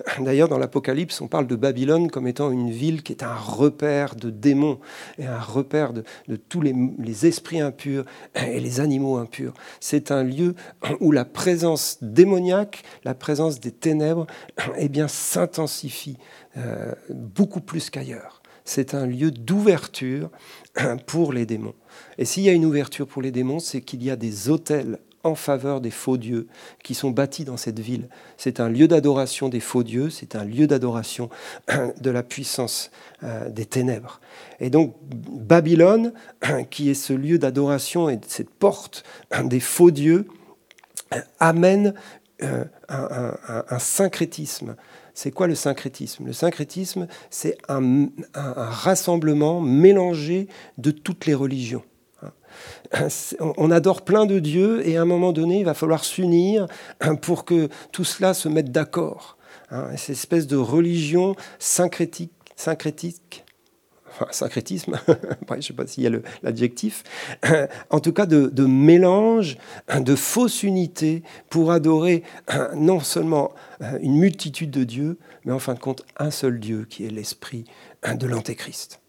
D'ailleurs, 0.20 0.48
dans 0.48 0.58
l'Apocalypse, 0.58 1.22
on 1.22 1.28
parle 1.28 1.48
de 1.48 1.56
Babylone 1.56 2.10
comme 2.10 2.28
étant 2.28 2.52
une 2.52 2.72
ville 2.72 3.04
qui 3.04 3.14
est 3.14 3.24
un 3.24 3.36
repère 3.36 4.16
de 4.16 4.30
démons 4.30 4.80
et 5.18 5.26
un 5.26 5.40
repère 5.40 5.94
de, 5.94 6.04
tous 6.50 6.62
les, 6.62 7.26
esprits 7.26 7.62
impurs 7.62 8.06
et 8.36 8.60
les 8.60 8.80
animaux 8.80 9.18
impurs. 9.18 9.54
C'est 9.80 10.12
un 10.12 10.24
lieu 10.24 10.56
où 11.00 11.12
la 11.12 11.26
présence 11.26 11.98
démoniaque, 12.02 12.84
la 13.04 13.14
présence 13.14 13.60
des 13.60 13.72
ténèbres, 13.72 14.28
eh 14.78 14.90
bien, 14.90 15.08
s'intensifie 15.08 16.18
euh, 16.58 16.94
beaucoup 17.10 17.62
plus 17.62 17.90
qu'ailleurs. 17.90 18.42
C'est 18.64 18.94
un 18.94 19.06
lieu 19.06 19.32
d'ouverture 19.32 20.30
pour 21.08 21.34
les 21.34 21.46
démons. 21.46 21.76
Et 22.18 22.26
s'il 22.26 22.44
y 22.44 22.50
a 22.50 22.54
une 22.54 22.66
ouverture 22.66 23.08
pour 23.08 23.22
les 23.22 23.32
démons, 23.32 23.60
c'est 23.60 23.82
qu'il 23.82 24.04
y 24.04 24.10
a 24.10 24.16
des 24.16 24.50
hôtels 24.50 25.00
en 25.24 25.36
faveur 25.36 25.82
des 25.82 25.92
faux 25.92 26.18
dieux 26.18 26.48
qui 26.84 26.94
sont 26.94 27.12
bâtis 27.12 27.46
dans 27.46 27.58
cette 27.58 27.80
ville. 27.80 28.08
C'est 28.38 28.60
un 28.60 28.70
lieu 28.70 28.88
d'adoration 28.88 29.50
des 29.50 29.60
faux 29.60 29.84
dieux, 29.84 30.10
c'est 30.10 30.36
un 30.36 30.44
lieu 30.44 30.68
d'adoration 30.68 31.30
de 32.02 32.10
la 32.10 32.24
puissance 32.24 32.92
euh, 33.24 33.50
des 33.50 33.66
ténèbres. 33.66 34.20
Et 34.60 34.70
donc 34.70 34.96
Babylone, 35.04 36.14
qui 36.70 36.90
est 36.90 36.96
ce 36.96 37.14
lieu 37.14 37.38
d'adoration 37.38 38.10
et 38.10 38.20
cette 38.28 38.50
porte 38.50 39.04
des 39.44 39.60
faux 39.60 39.92
dieux, 39.92 40.28
amène 41.40 41.94
euh, 42.42 42.64
un, 42.88 43.80
syncrétisme. 43.80 44.76
C'est 45.14 45.32
quoi 45.32 45.48
le 45.48 45.56
syncrétisme? 45.56 46.26
Le 46.26 46.34
syncrétisme, 46.34 47.08
c'est 47.30 47.58
un 47.68 48.08
rassemblement 48.34 49.60
mélangé 49.60 50.48
de 50.78 50.92
toutes 50.92 51.26
les 51.26 51.34
religions 51.34 51.84
on 53.40 53.72
adore 53.72 54.02
plein 54.02 54.26
de 54.26 54.40
dieux 54.40 54.88
et 54.88 54.98
à 54.98 55.02
un 55.02 55.06
moment 55.06 55.32
donné, 55.32 55.60
il 55.60 55.66
va 55.66 55.74
falloir 55.74 56.04
s'unir 56.04 56.68
pour 57.22 57.46
que 57.46 57.70
tout 57.92 58.04
cela 58.04 58.34
se 58.34 58.50
mette 58.50 58.72
d'accord. 58.72 59.38
Hein, 59.72 59.88
cette 59.96 60.18
espèce 60.18 60.48
de 60.48 60.58
religion 60.58 61.36
syncrétique, 61.58 62.32
enfin, 64.10 64.28
syncrétisme, 64.32 65.00
je 65.08 65.56
ne 65.56 65.62
sais 65.62 65.74
pas 65.74 65.88
s'il 65.88 66.04
y 66.04 66.08
a 66.08 66.12
l'adjectif, 66.44 67.04
en 67.90 68.00
tout 68.02 68.12
cas 68.12 68.26
de, 68.26 68.48
de, 68.48 68.66
mélange, 68.66 69.58
de 69.98 70.16
fausse 70.16 70.64
unité 70.64 71.24
pour 71.50 71.72
adorer 71.72 72.24
non 72.76 73.00
seulement 73.00 73.54
une 74.02 74.18
multitude 74.18 74.72
de 74.72 74.84
dieux, 74.84 75.18
mais 75.46 75.54
en 75.54 75.60
fin 75.60 75.74
de 75.74 75.80
compte 75.80 76.04
un 76.18 76.32
seul 76.32 76.60
Dieu 76.60 76.86
qui 76.90 77.06
est 77.06 77.10
l'esprit 77.10 77.64
de 78.14 78.28
l'Antéchrist. 78.28 79.01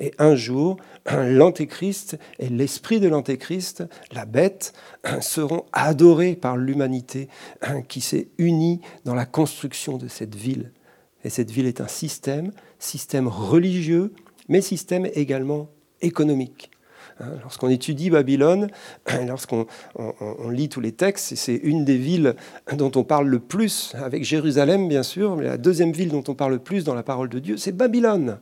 Et 0.00 0.12
un 0.18 0.34
jour, 0.34 0.78
l'Antéchrist 1.12 2.18
et 2.38 2.48
l'esprit 2.48 2.98
de 2.98 3.08
l'Antéchrist, 3.08 3.84
la 4.12 4.24
bête, 4.24 4.72
seront 5.20 5.66
adorés 5.72 6.34
par 6.34 6.56
l'humanité 6.56 7.28
qui 7.88 8.00
s'est 8.00 8.28
unie 8.38 8.80
dans 9.04 9.14
la 9.14 9.26
construction 9.26 9.98
de 9.98 10.08
cette 10.08 10.34
ville. 10.34 10.72
Et 11.22 11.30
cette 11.30 11.50
ville 11.50 11.66
est 11.66 11.82
un 11.82 11.88
système, 11.88 12.50
système 12.78 13.28
religieux, 13.28 14.14
mais 14.48 14.62
système 14.62 15.06
également 15.14 15.68
économique. 16.00 16.70
Hein, 17.20 17.32
lorsqu'on 17.42 17.68
étudie 17.68 18.10
Babylone, 18.10 18.68
lorsqu'on 19.26 19.66
lit 20.48 20.68
tous 20.68 20.80
les 20.80 20.92
textes, 20.92 21.34
c'est 21.36 21.56
une 21.56 21.84
des 21.84 21.96
villes 21.96 22.34
dont 22.76 22.90
on 22.96 23.04
parle 23.04 23.28
le 23.28 23.38
plus, 23.38 23.94
avec 24.02 24.24
Jérusalem 24.24 24.88
bien 24.88 25.02
sûr, 25.02 25.36
mais 25.36 25.44
la 25.44 25.58
deuxième 25.58 25.92
ville 25.92 26.10
dont 26.10 26.24
on 26.28 26.34
parle 26.34 26.52
le 26.52 26.58
plus 26.58 26.84
dans 26.84 26.94
la 26.94 27.02
parole 27.02 27.28
de 27.28 27.38
Dieu, 27.38 27.56
c'est 27.56 27.72
Babylone. 27.72 28.38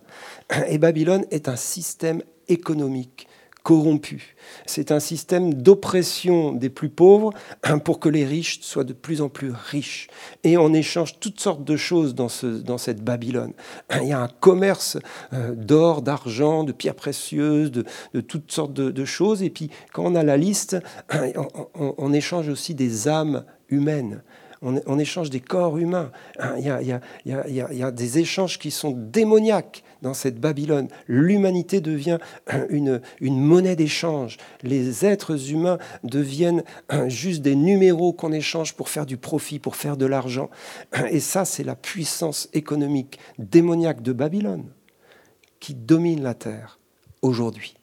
Et 0.68 0.78
Babylone 0.78 1.24
est 1.30 1.48
un 1.48 1.56
système 1.56 2.22
économique 2.48 3.28
corrompu. 3.62 4.36
C'est 4.66 4.92
un 4.92 5.00
système 5.00 5.54
d'oppression 5.54 6.52
des 6.52 6.70
plus 6.70 6.88
pauvres 6.88 7.32
pour 7.84 8.00
que 8.00 8.08
les 8.08 8.24
riches 8.24 8.60
soient 8.60 8.84
de 8.84 8.92
plus 8.92 9.20
en 9.20 9.28
plus 9.28 9.52
riches. 9.52 10.08
Et 10.44 10.56
on 10.56 10.72
échange 10.72 11.18
toutes 11.20 11.40
sortes 11.40 11.64
de 11.64 11.76
choses 11.76 12.14
dans, 12.14 12.28
ce, 12.28 12.46
dans 12.46 12.78
cette 12.78 13.02
Babylone. 13.02 13.52
Il 14.00 14.08
y 14.08 14.12
a 14.12 14.20
un 14.20 14.28
commerce 14.28 14.98
euh, 15.32 15.54
d'or, 15.54 16.02
d'argent, 16.02 16.64
de 16.64 16.72
pierres 16.72 16.94
précieuses, 16.94 17.70
de, 17.70 17.84
toutes 18.20 18.52
sortes 18.52 18.72
de, 18.72 19.04
choses. 19.04 19.42
Et 19.42 19.50
puis 19.50 19.70
quand 19.92 20.04
on 20.04 20.14
a 20.14 20.22
la 20.22 20.36
liste, 20.36 20.76
on 21.74 22.12
échange 22.12 22.48
aussi 22.48 22.74
des 22.74 23.08
âmes 23.08 23.44
humaines 23.68 24.22
on, 24.62 24.98
échange 24.98 25.30
des 25.30 25.40
corps 25.40 25.78
humains. 25.78 26.10
Il 26.58 26.64
y, 26.64 27.82
a, 27.82 27.90
des 27.90 28.18
échanges 28.18 28.58
qui 28.58 28.70
sont 28.70 28.90
démoniaques 28.90 29.84
dans 30.02 30.14
cette 30.14 30.40
Babylone. 30.40 30.88
L'humanité 31.06 31.80
devient 31.80 32.18
une, 32.70 33.00
une 33.20 33.40
monnaie 33.40 33.76
d'échange. 33.76 34.36
Les 34.62 35.04
êtres 35.04 35.50
humains 35.50 35.78
deviennent 36.04 36.64
juste 37.06 37.42
des 37.42 37.56
numéros 37.56 38.12
qu'on 38.12 38.32
échange 38.32 38.74
pour 38.74 38.88
faire 38.88 39.06
du 39.06 39.16
profit, 39.16 39.58
pour 39.58 39.76
faire 39.76 39.96
de 39.96 40.06
l'argent. 40.06 40.50
Et 41.10 41.20
ça, 41.20 41.44
c'est 41.44 41.64
la 41.64 41.76
puissance 41.76 42.48
économique 42.52 43.18
démoniaque 43.38 44.02
de 44.02 44.12
Babylone 44.12 44.64
qui 45.60 45.74
domine 45.74 46.22
la 46.22 46.34
terre 46.34 46.78
aujourd'hui, 47.22 47.74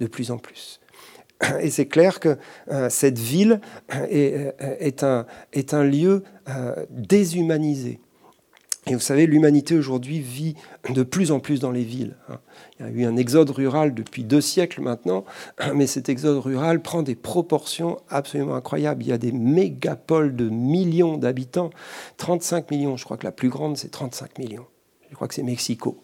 de 0.00 0.06
plus 0.06 0.30
en 0.30 0.38
plus. 0.38 0.80
Et 1.60 1.70
c'est 1.70 1.86
clair 1.86 2.18
que 2.18 2.36
euh, 2.70 2.90
cette 2.90 3.18
ville 3.18 3.60
est, 4.10 4.34
euh, 4.34 4.76
est, 4.80 5.04
un, 5.04 5.26
est 5.52 5.72
un, 5.72 5.84
lieu 5.84 6.24
euh, 6.48 6.84
déshumanisé. 6.90 8.00
Et 8.88 8.94
vous 8.94 9.00
savez, 9.00 9.26
l'humanité 9.26 9.76
aujourd'hui 9.76 10.20
vit 10.20 10.54
de 10.94 11.02
plus 11.02 11.30
en 11.30 11.40
plus 11.40 11.60
dans 11.60 11.70
les 11.70 11.82
villes. 11.82 12.16
Hein. 12.28 12.38
Il 12.78 12.86
y 12.86 12.88
a 12.88 12.92
eu 12.92 13.04
un 13.04 13.16
exode 13.16 13.50
rural 13.50 13.94
depuis 13.94 14.24
deux 14.24 14.40
siècles 14.40 14.80
maintenant, 14.80 15.24
mais 15.74 15.86
cet 15.86 16.08
exode 16.08 16.38
rural 16.38 16.80
prend 16.80 17.02
des 17.02 17.14
proportions 17.14 17.98
absolument 18.08 18.54
incroyables. 18.54 19.02
Il 19.02 19.08
y 19.08 19.12
a 19.12 19.18
des 19.18 19.32
mégapoles 19.32 20.34
de 20.34 20.48
millions 20.48 21.18
d'habitants, 21.18 21.70
35 22.16 22.70
millions, 22.70 22.96
je 22.96 23.04
crois 23.04 23.18
que 23.18 23.26
la 23.26 23.32
plus 23.32 23.50
grande 23.50 23.76
c'est 23.76 23.90
35 23.90 24.38
millions. 24.38 24.66
Je 25.10 25.14
crois 25.14 25.28
que 25.28 25.34
c'est 25.34 25.42
Mexico. 25.42 26.02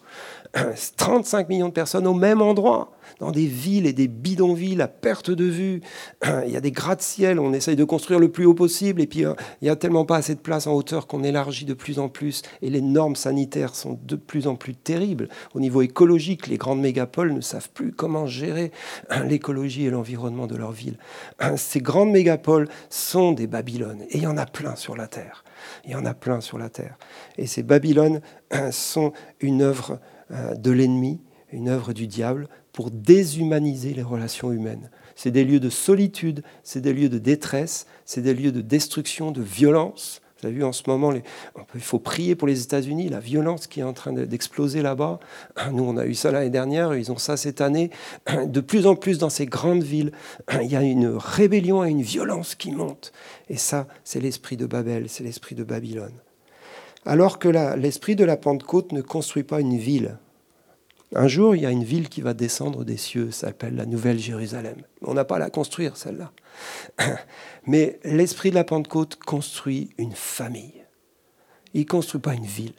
35 0.97 1.49
millions 1.49 1.67
de 1.67 1.73
personnes 1.73 2.07
au 2.07 2.13
même 2.13 2.41
endroit, 2.41 2.91
dans 3.19 3.31
des 3.31 3.45
villes 3.45 3.85
et 3.85 3.93
des 3.93 4.07
bidonvilles 4.07 4.81
à 4.81 4.87
perte 4.87 5.31
de 5.31 5.45
vue. 5.45 5.81
Il 6.45 6.51
y 6.51 6.57
a 6.57 6.61
des 6.61 6.71
gratte-ciel, 6.71 7.39
on 7.39 7.53
essaye 7.53 7.75
de 7.75 7.83
construire 7.83 8.19
le 8.19 8.29
plus 8.29 8.45
haut 8.45 8.53
possible, 8.53 9.01
et 9.01 9.07
puis 9.07 9.25
euh, 9.25 9.33
il 9.61 9.65
n'y 9.65 9.69
a 9.69 9.75
tellement 9.75 10.05
pas 10.05 10.17
assez 10.17 10.35
de 10.35 10.39
place 10.39 10.67
en 10.67 10.73
hauteur 10.73 11.07
qu'on 11.07 11.23
élargit 11.23 11.65
de 11.65 11.73
plus 11.73 11.99
en 11.99 12.09
plus, 12.09 12.41
et 12.61 12.69
les 12.69 12.81
normes 12.81 13.15
sanitaires 13.15 13.75
sont 13.75 13.99
de 14.03 14.15
plus 14.15 14.47
en 14.47 14.55
plus 14.55 14.75
terribles. 14.75 15.29
Au 15.53 15.59
niveau 15.59 15.81
écologique, 15.81 16.47
les 16.47 16.57
grandes 16.57 16.81
mégapoles 16.81 17.33
ne 17.33 17.41
savent 17.41 17.69
plus 17.69 17.91
comment 17.91 18.27
gérer 18.27 18.71
hein, 19.09 19.23
l'écologie 19.27 19.85
et 19.85 19.89
l'environnement 19.89 20.47
de 20.47 20.55
leur 20.55 20.71
ville. 20.71 20.97
Ces 21.57 21.81
grandes 21.81 22.11
mégapoles 22.11 22.67
sont 22.89 23.33
des 23.33 23.47
Babylones, 23.47 24.03
et 24.09 24.17
il 24.17 24.23
y 24.23 24.27
en 24.27 24.37
a 24.37 24.45
plein 24.45 24.75
sur 24.75 24.95
la 24.95 25.07
Terre. 25.07 25.43
Il 25.85 25.91
y 25.91 25.95
en 25.95 26.05
a 26.05 26.13
plein 26.13 26.41
sur 26.41 26.57
la 26.57 26.69
Terre. 26.69 26.97
Et 27.37 27.47
ces 27.47 27.63
Babylones 27.63 28.21
sont 28.71 29.13
une 29.39 29.61
œuvre 29.61 29.99
euh, 30.31 30.55
de 30.55 30.71
l'ennemi, 30.71 31.21
une 31.51 31.69
œuvre 31.69 31.93
du 31.93 32.07
diable 32.07 32.49
pour 32.73 32.91
déshumaniser 32.91 33.93
les 33.93 34.01
relations 34.01 34.51
humaines. 34.51 34.89
C'est 35.15 35.31
des 35.31 35.45
lieux 35.45 35.59
de 35.59 35.69
solitude, 35.69 36.43
c'est 36.63 36.81
des 36.81 36.93
lieux 36.93 37.09
de 37.09 37.19
détresse, 37.19 37.85
c'est 38.05 38.21
des 38.21 38.33
lieux 38.33 38.51
de 38.51 38.61
destruction, 38.61 39.31
de 39.31 39.41
violence. 39.41 40.21
Vous 40.39 40.47
avez 40.47 40.55
vu 40.55 40.63
en 40.65 40.73
ce 40.73 40.83
moment, 40.87 41.13
il 41.13 41.81
faut 41.81 41.99
prier 41.99 42.35
pour 42.35 42.47
les 42.47 42.61
États-Unis, 42.61 43.07
la 43.07 43.21
violence 43.21 43.67
qui 43.67 43.79
est 43.79 43.83
en 43.83 43.93
train 43.93 44.11
d'exploser 44.11 44.81
là-bas. 44.81 45.19
Nous, 45.71 45.83
on 45.83 45.95
a 45.95 46.05
eu 46.05 46.13
ça 46.13 46.29
l'année 46.29 46.49
dernière, 46.49 46.93
ils 46.93 47.09
ont 47.11 47.17
ça 47.17 47.37
cette 47.37 47.61
année. 47.61 47.89
De 48.45 48.59
plus 48.59 48.85
en 48.85 48.95
plus 48.95 49.17
dans 49.17 49.29
ces 49.29 49.45
grandes 49.45 49.83
villes, 49.83 50.11
il 50.61 50.69
y 50.69 50.75
a 50.75 50.81
une 50.81 51.07
rébellion 51.07 51.85
et 51.85 51.89
une 51.89 52.01
violence 52.01 52.55
qui 52.55 52.71
montent. 52.71 53.13
Et 53.49 53.55
ça, 53.55 53.87
c'est 54.03 54.19
l'esprit 54.19 54.57
de 54.57 54.65
Babel, 54.65 55.07
c'est 55.07 55.23
l'esprit 55.23 55.55
de 55.55 55.63
Babylone. 55.63 56.13
Alors 57.05 57.39
que 57.39 57.47
l'esprit 57.77 58.17
de 58.17 58.25
la 58.25 58.35
Pentecôte 58.35 58.91
ne 58.91 59.01
construit 59.01 59.43
pas 59.43 59.61
une 59.61 59.77
ville, 59.77 60.17
un 61.13 61.27
jour, 61.27 61.55
il 61.55 61.61
y 61.61 61.65
a 61.65 61.71
une 61.71 61.83
ville 61.83 62.09
qui 62.09 62.21
va 62.21 62.33
descendre 62.33 62.83
des 62.83 62.97
cieux, 62.97 63.31
ça 63.31 63.47
s'appelle 63.47 63.75
la 63.75 63.85
Nouvelle 63.85 64.19
Jérusalem. 64.19 64.77
On 65.01 65.13
n'a 65.13 65.23
pas 65.23 65.35
à 65.37 65.39
la 65.39 65.49
construire, 65.49 65.95
celle-là. 65.95 66.31
Mais 67.67 67.99
l'esprit 68.03 68.49
de 68.49 68.55
la 68.55 68.63
Pentecôte 68.63 69.15
construit 69.15 69.89
une 69.97 70.13
famille. 70.13 70.83
Il 71.73 71.81
ne 71.81 71.85
construit 71.85 72.21
pas 72.21 72.33
une 72.33 72.45
ville 72.45 72.73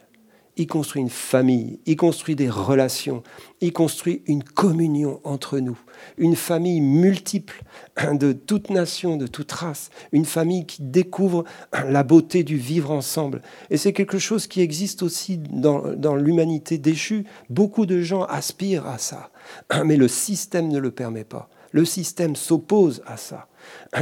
il 0.57 0.65
construit 0.65 1.03
une 1.03 1.09
famille, 1.09 1.79
il 1.85 1.95
construit 1.95 2.35
des 2.35 2.49
relations, 2.49 3.21
il 3.61 3.71
construit 3.71 4.23
une 4.25 4.43
communion 4.43 5.21
entre 5.23 5.59
nous, 5.59 5.77
une 6.17 6.35
famille 6.35 6.81
multiple 6.81 7.63
de 8.11 8.33
toute 8.33 8.71
nation, 8.71 9.17
de 9.17 9.27
toute 9.27 9.51
race, 9.51 9.89
une 10.11 10.25
famille 10.25 10.65
qui 10.65 10.81
découvre 10.81 11.45
la 11.87 12.03
beauté 12.03 12.43
du 12.43 12.57
vivre 12.57 12.91
ensemble. 12.91 13.43
Et 13.69 13.77
c'est 13.77 13.93
quelque 13.93 14.17
chose 14.17 14.47
qui 14.47 14.61
existe 14.61 15.03
aussi 15.03 15.37
dans, 15.37 16.15
l'humanité 16.15 16.79
déchue. 16.79 17.25
Beaucoup 17.49 17.85
de 17.85 18.01
gens 18.01 18.23
aspirent 18.23 18.87
à 18.87 18.97
ça, 18.97 19.29
mais 19.85 19.95
le 19.95 20.07
système 20.07 20.69
ne 20.69 20.79
le 20.79 20.91
permet 20.91 21.23
pas. 21.23 21.49
Le 21.71 21.85
système 21.85 22.35
s'oppose 22.35 23.03
à 23.05 23.17
ça. 23.17 23.47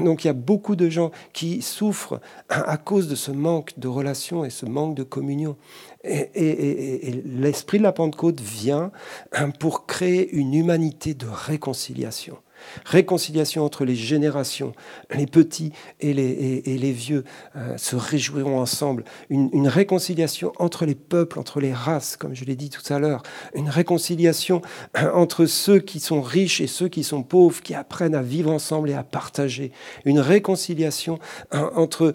Donc 0.01 0.23
il 0.23 0.27
y 0.27 0.29
a 0.29 0.33
beaucoup 0.33 0.75
de 0.75 0.89
gens 0.89 1.11
qui 1.33 1.61
souffrent 1.61 2.19
à 2.49 2.77
cause 2.77 3.07
de 3.07 3.15
ce 3.15 3.31
manque 3.31 3.77
de 3.77 3.87
relations 3.87 4.45
et 4.45 4.49
ce 4.49 4.65
manque 4.65 4.95
de 4.95 5.03
communion. 5.03 5.57
Et, 6.03 7.23
l'esprit 7.25 7.79
de 7.79 7.83
la 7.83 7.91
Pentecôte 7.91 8.41
vient 8.41 8.91
pour 9.59 9.85
créer 9.85 10.31
une 10.31 10.53
humanité 10.53 11.13
de 11.13 11.27
réconciliation. 11.27 12.37
Réconciliation 12.85 13.63
entre 13.63 13.85
les 13.85 13.95
générations, 13.95 14.73
les 15.13 15.25
petits 15.25 15.71
et 15.99 16.13
les, 16.13 16.91
vieux 16.91 17.23
euh, 17.55 17.77
se 17.77 17.95
réjouiront 17.95 18.59
ensemble. 18.59 19.03
Une, 19.29 19.67
réconciliation 19.67 20.53
entre 20.57 20.85
les 20.85 20.95
peuples, 20.95 21.39
entre 21.39 21.59
les 21.59 21.73
races, 21.73 22.17
comme 22.17 22.35
je 22.35 22.45
l'ai 22.45 22.55
dit 22.55 22.69
tout 22.69 22.93
à 22.93 22.99
l'heure. 22.99 23.23
Une 23.53 23.69
réconciliation 23.69 24.61
euh, 24.97 25.11
entre 25.13 25.45
ceux 25.45 25.79
qui 25.79 25.99
sont 25.99 26.21
riches 26.21 26.61
et 26.61 26.67
ceux 26.67 26.87
qui 26.87 27.03
sont 27.03 27.23
pauvres, 27.23 27.61
qui 27.61 27.73
apprennent 27.73 28.15
à 28.15 28.21
vivre 28.21 28.51
ensemble 28.51 28.89
et 28.89 28.93
à 28.93 29.03
partager. 29.03 29.71
Une 30.05 30.19
réconciliation 30.19 31.19
euh, 31.53 31.69
entre 31.75 32.13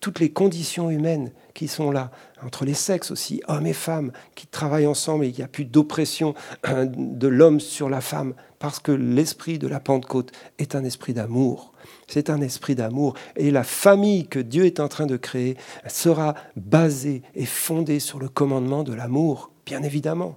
toutes 0.00 0.20
les 0.20 0.30
conditions 0.30 0.90
humaines 0.90 1.32
qui 1.54 1.68
sont 1.68 1.90
là, 1.90 2.10
entre 2.42 2.64
les 2.64 2.74
sexes 2.74 3.10
aussi, 3.10 3.42
hommes 3.48 3.66
et 3.66 3.72
femmes, 3.72 4.12
qui 4.34 4.46
travaillent 4.46 4.86
ensemble 4.86 5.24
et 5.24 5.28
il 5.28 5.34
n'y 5.34 5.42
a 5.42 5.48
plus 5.48 5.64
d'oppression 5.64 6.34
de 6.64 7.28
l'homme 7.28 7.60
sur 7.60 7.88
la 7.88 8.00
femme, 8.00 8.34
parce 8.58 8.78
que 8.78 8.92
l'esprit 8.92 9.58
de 9.58 9.68
la 9.68 9.80
Pentecôte 9.80 10.32
est 10.58 10.74
un 10.74 10.84
esprit 10.84 11.14
d'amour. 11.14 11.72
C'est 12.06 12.30
un 12.30 12.40
esprit 12.40 12.74
d'amour. 12.74 13.14
Et 13.36 13.50
la 13.50 13.64
famille 13.64 14.26
que 14.26 14.38
Dieu 14.38 14.64
est 14.64 14.80
en 14.80 14.88
train 14.88 15.06
de 15.06 15.16
créer 15.16 15.56
sera 15.86 16.34
basée 16.56 17.22
et 17.34 17.46
fondée 17.46 18.00
sur 18.00 18.18
le 18.18 18.28
commandement 18.28 18.82
de 18.82 18.94
l'amour, 18.94 19.50
bien 19.64 19.82
évidemment. 19.82 20.36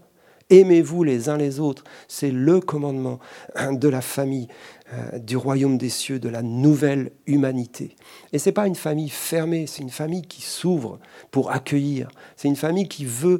Aimez-vous 0.49 1.05
les 1.05 1.29
uns 1.29 1.38
les 1.38 1.62
autres. 1.62 1.86
C'est 2.10 2.31
le 2.31 2.60
commandement 2.60 3.19
de 3.71 3.88
la 3.88 4.01
famille. 4.01 4.49
Euh, 4.93 5.19
du 5.19 5.38
royaume 5.38 5.77
des 5.77 5.88
cieux, 5.88 6.19
de 6.19 6.27
la 6.27 6.41
nouvelle 6.41 7.12
humanité. 7.25 7.95
Et 8.34 8.39
ce 8.39 8.49
n'est 8.49 8.53
pas 8.53 8.67
une 8.67 8.75
famille 8.75 9.07
fermée, 9.07 9.65
c'est 9.65 9.84
une 9.84 9.89
famille 9.89 10.23
qui 10.23 10.41
s'ouvre 10.41 10.99
pour 11.29 11.51
accueillir. 11.51 12.10
C'est 12.36 12.49
une 12.49 12.57
famille 12.57 12.89
qui 12.89 13.05
veut 13.05 13.39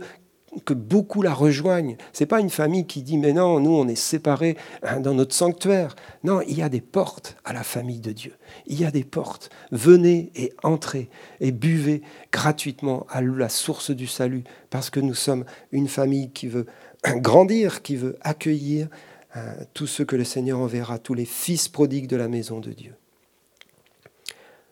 que 0.66 0.74
beaucoup 0.74 1.22
la 1.22 1.34
rejoignent. 1.34 1.96
C'est 2.14 2.26
pas 2.26 2.40
une 2.40 2.50
famille 2.50 2.86
qui 2.86 3.02
dit 3.02 3.18
mais 3.18 3.34
non, 3.34 3.60
nous 3.60 3.72
on 3.72 3.88
est 3.88 3.96
séparés 3.96 4.58
hein, 4.84 5.00
dans 5.00 5.14
notre 5.14 5.34
sanctuaire. 5.34 5.96
Non, 6.24 6.42
il 6.42 6.58
y 6.58 6.62
a 6.62 6.70
des 6.70 6.82
portes 6.82 7.38
à 7.46 7.54
la 7.54 7.64
famille 7.64 8.00
de 8.00 8.12
Dieu. 8.12 8.34
Il 8.68 8.80
y 8.80 8.86
a 8.86 8.92
des 8.92 9.04
portes. 9.04 9.50
Venez 9.72 10.32
et 10.36 10.54
entrez 10.64 11.10
et 11.40 11.52
buvez 11.52 12.02
gratuitement 12.32 13.06
à 13.10 13.22
la 13.22 13.50
source 13.50 13.92
du 13.92 14.08
salut 14.08 14.44
parce 14.70 14.90
que 14.90 15.00
nous 15.00 15.16
sommes 15.16 15.46
une 15.72 15.88
famille 15.88 16.32
qui 16.32 16.48
veut 16.48 16.66
grandir, 17.04 17.82
qui 17.82 17.96
veut 17.96 18.18
accueillir 18.22 18.88
euh, 19.38 19.54
tout 19.74 19.88
ce 19.88 20.04
que 20.04 20.16
le 20.16 20.26
Seigneur 20.26 20.60
enverra, 20.60 21.00
tous 21.00 21.14
les 21.14 21.26
fils 21.26 21.70
prodigues 21.70 22.08
de 22.08 22.18
la 22.18 22.28
maison 22.28 22.60
de 22.60 22.72
Dieu. 22.72 22.94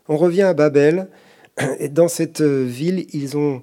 On 0.09 0.17
revient 0.17 0.41
à 0.41 0.53
Babel, 0.53 1.07
et 1.79 1.89
dans 1.89 2.07
cette 2.07 2.41
ville, 2.41 3.05
ils 3.13 3.37
ont 3.37 3.61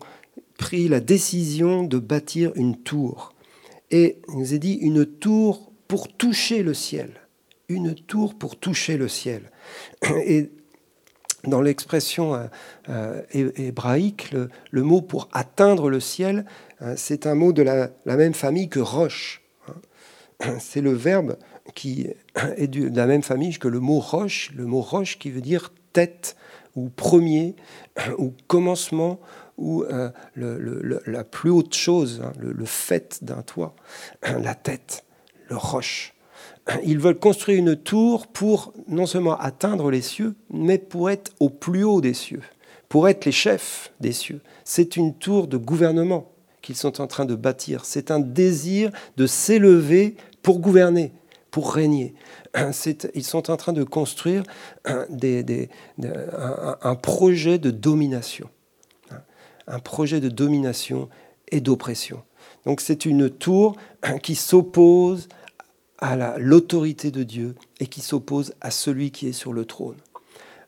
pris 0.59 0.89
la 0.89 1.01
décision 1.01 1.83
de 1.83 1.99
bâtir 1.99 2.53
une 2.55 2.77
tour. 2.77 3.35
Et 3.91 4.19
il 4.29 4.39
nous 4.39 4.55
est 4.55 4.59
dit 4.59 4.75
une 4.75 5.07
tour 5.07 5.73
pour 5.89 6.09
toucher 6.09 6.63
le 6.63 6.75
ciel. 6.75 7.11
Une 7.69 7.95
tour 7.95 8.35
pour 8.35 8.59
toucher 8.59 8.97
le 8.97 9.09
ciel. 9.09 9.51
Et 10.25 10.51
dans 11.45 11.61
l'expression 11.61 12.35
euh, 12.35 12.47
euh, 12.89 13.23
hébraïque, 13.57 14.33
le, 14.33 14.83
mot 14.83 15.01
pour 15.01 15.29
atteindre 15.33 15.91
le 15.91 16.01
ciel, 16.01 16.45
c'est 16.97 17.27
un 17.27 17.35
mot 17.35 17.53
de 17.53 17.63
la 17.63 17.91
même 18.05 18.35
famille 18.35 18.69
que 18.69 18.81
roche. 18.81 19.43
c'est 20.59 20.81
le 20.81 20.93
verbe 20.93 21.37
qui 21.75 22.09
est 22.57 22.69
de 22.69 22.97
la 22.97 23.07
même 23.07 23.23
famille 23.23 23.59
que 23.59 23.69
le 23.69 23.81
mot 23.81 24.01
roche, 24.01 24.51
le 24.55 24.67
mot 24.67 24.81
roche 24.81 25.19
qui 25.19 25.31
veut 25.31 25.41
dire 25.41 25.73
tête 25.93 26.37
ou 26.75 26.91
premier 26.91 27.57
ou 28.19 28.35
commencement 28.47 29.19
ou 29.59 29.85
euh, 29.85 30.11
la 30.35 31.25
plus 31.25 31.51
haute 31.51 31.75
chose, 31.75 32.23
hein, 32.25 32.33
le, 32.39 32.65
fait 32.65 33.25
d'un 33.25 33.43
toit, 33.43 33.75
la 34.23 34.55
tête, 34.55 35.05
le 35.49 35.57
roche. 35.57 36.15
Ils 36.85 36.99
veulent 36.99 37.19
construire 37.19 37.59
une 37.59 37.77
tour 37.77 38.27
pour 38.27 38.73
non 38.89 39.07
seulement 39.07 39.39
atteindre 39.39 39.91
les 39.91 40.03
cieux, 40.03 40.35
mais 40.51 40.79
pour 40.79 41.11
être 41.11 41.33
au 41.41 41.49
plus 41.49 41.85
haut 41.85 42.01
des 42.01 42.15
cieux, 42.15 42.43
pour 42.89 43.09
être 43.09 43.25
les 43.25 43.33
chefs 43.33 43.93
des 44.01 44.13
cieux. 44.13 44.41
C'est 44.65 44.97
une 44.97 45.15
tour 45.15 45.47
de 45.47 45.57
gouvernement 45.57 46.33
qu'ils 46.63 46.77
sont 46.77 47.01
en 47.01 47.07
train 47.07 47.25
de 47.25 47.35
bâtir. 47.35 47.85
C'est 47.85 48.11
un 48.11 48.19
désir 48.19 48.91
de 49.17 49.27
s'élever 49.27 50.17
pour 50.43 50.59
gouverner, 50.59 51.13
pour 51.51 51.73
régner. 51.73 52.15
Ils 53.15 53.25
sont 53.25 53.51
en 53.51 53.57
train 53.57 53.73
de 53.73 53.85
construire 53.85 54.43
un, 54.85 55.07
projet 56.97 57.59
de 57.59 57.71
domination. 57.71 58.49
Un 59.67 59.79
projet 59.79 60.21
de 60.21 60.29
domination 60.29 61.09
et 61.49 61.61
d'oppression. 61.61 62.23
Donc 62.65 62.81
c'est 62.81 63.05
une 63.05 63.31
tour 63.31 63.77
qui 64.23 64.35
s'oppose 64.35 65.29
à 65.99 66.39
l'autorité 66.39 67.11
de 67.11 67.23
Dieu 67.23 67.55
et 67.81 67.87
qui 67.87 68.01
s'oppose 68.01 68.55
à 68.61 68.71
celui 68.71 69.11
qui 69.11 69.29
est 69.29 69.33
sur 69.33 69.53
le 69.53 69.65
trône. 69.65 69.97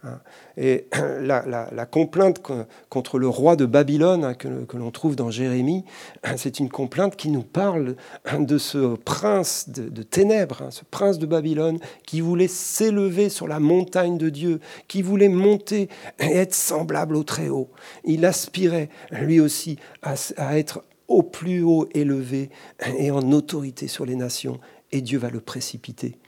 Hein. 0.08 0.20
Et 0.56 0.86
la, 1.20 1.86
complainte 1.86 2.40
contre 2.88 3.18
le 3.18 3.28
roi 3.28 3.56
de 3.56 3.66
Babylone 3.66 4.24
hein, 4.24 4.34
que, 4.34 4.48
l'on 4.76 4.90
trouve 4.90 5.16
dans 5.16 5.30
Jérémie, 5.30 5.84
hein, 6.24 6.34
c'est 6.36 6.58
une 6.58 6.68
complainte 6.68 7.16
qui 7.16 7.30
nous 7.30 7.42
parle 7.42 7.96
de 8.38 8.58
ce 8.58 8.96
prince 8.96 9.68
de, 9.68 10.02
ténèbres, 10.02 10.68
ce 10.70 10.82
prince 10.90 11.18
de 11.18 11.26
Babylone 11.26 11.78
qui 12.06 12.20
voulait 12.20 12.48
s'élever 12.48 13.28
sur 13.28 13.46
la 13.46 13.60
montagne 13.60 14.18
de 14.18 14.28
Dieu, 14.28 14.60
qui 14.88 15.02
voulait 15.02 15.28
monter 15.28 15.88
et 16.18 16.36
être 16.36 16.54
semblable 16.54 17.16
au 17.16 17.22
Très-Haut. 17.22 17.70
Il 18.04 18.24
aspirait 18.24 18.88
lui 19.10 19.40
aussi 19.40 19.78
à 20.02 20.58
être 20.58 20.82
au 21.06 21.22
plus 21.22 21.62
haut 21.62 21.88
élevé 21.94 22.50
et 22.98 23.10
en 23.10 23.32
autorité 23.32 23.88
sur 23.88 24.04
les 24.04 24.16
nations, 24.16 24.60
et 24.92 25.00
Dieu 25.00 25.18
va 25.18 25.30
le 25.30 25.40
précipiter 25.40 26.18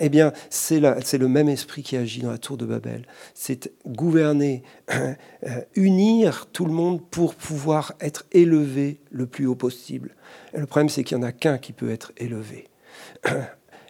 eh 0.00 0.08
bien, 0.08 0.32
c'est 0.50 0.80
le 0.80 1.28
même 1.28 1.48
esprit 1.48 1.82
qui 1.82 1.96
agit 1.96 2.20
dans 2.20 2.30
la 2.30 2.38
tour 2.38 2.56
de 2.56 2.66
Babel. 2.66 3.06
C'est 3.34 3.72
gouverner, 3.86 4.62
euh, 4.90 5.14
unir 5.74 6.46
tout 6.52 6.64
le 6.64 6.72
monde 6.72 7.02
pour 7.10 7.34
pouvoir 7.34 7.94
être 8.00 8.24
élevé 8.32 9.00
le 9.10 9.26
plus 9.26 9.46
haut 9.46 9.54
possible. 9.54 10.14
le 10.54 10.66
problème, 10.66 10.88
c'est 10.88 11.04
qu'il 11.04 11.18
n'y 11.18 11.24
en 11.24 11.26
a 11.26 11.32
qu'un 11.32 11.58
qui 11.58 11.72
peut 11.72 11.90
être 11.90 12.12
élevé. 12.16 12.68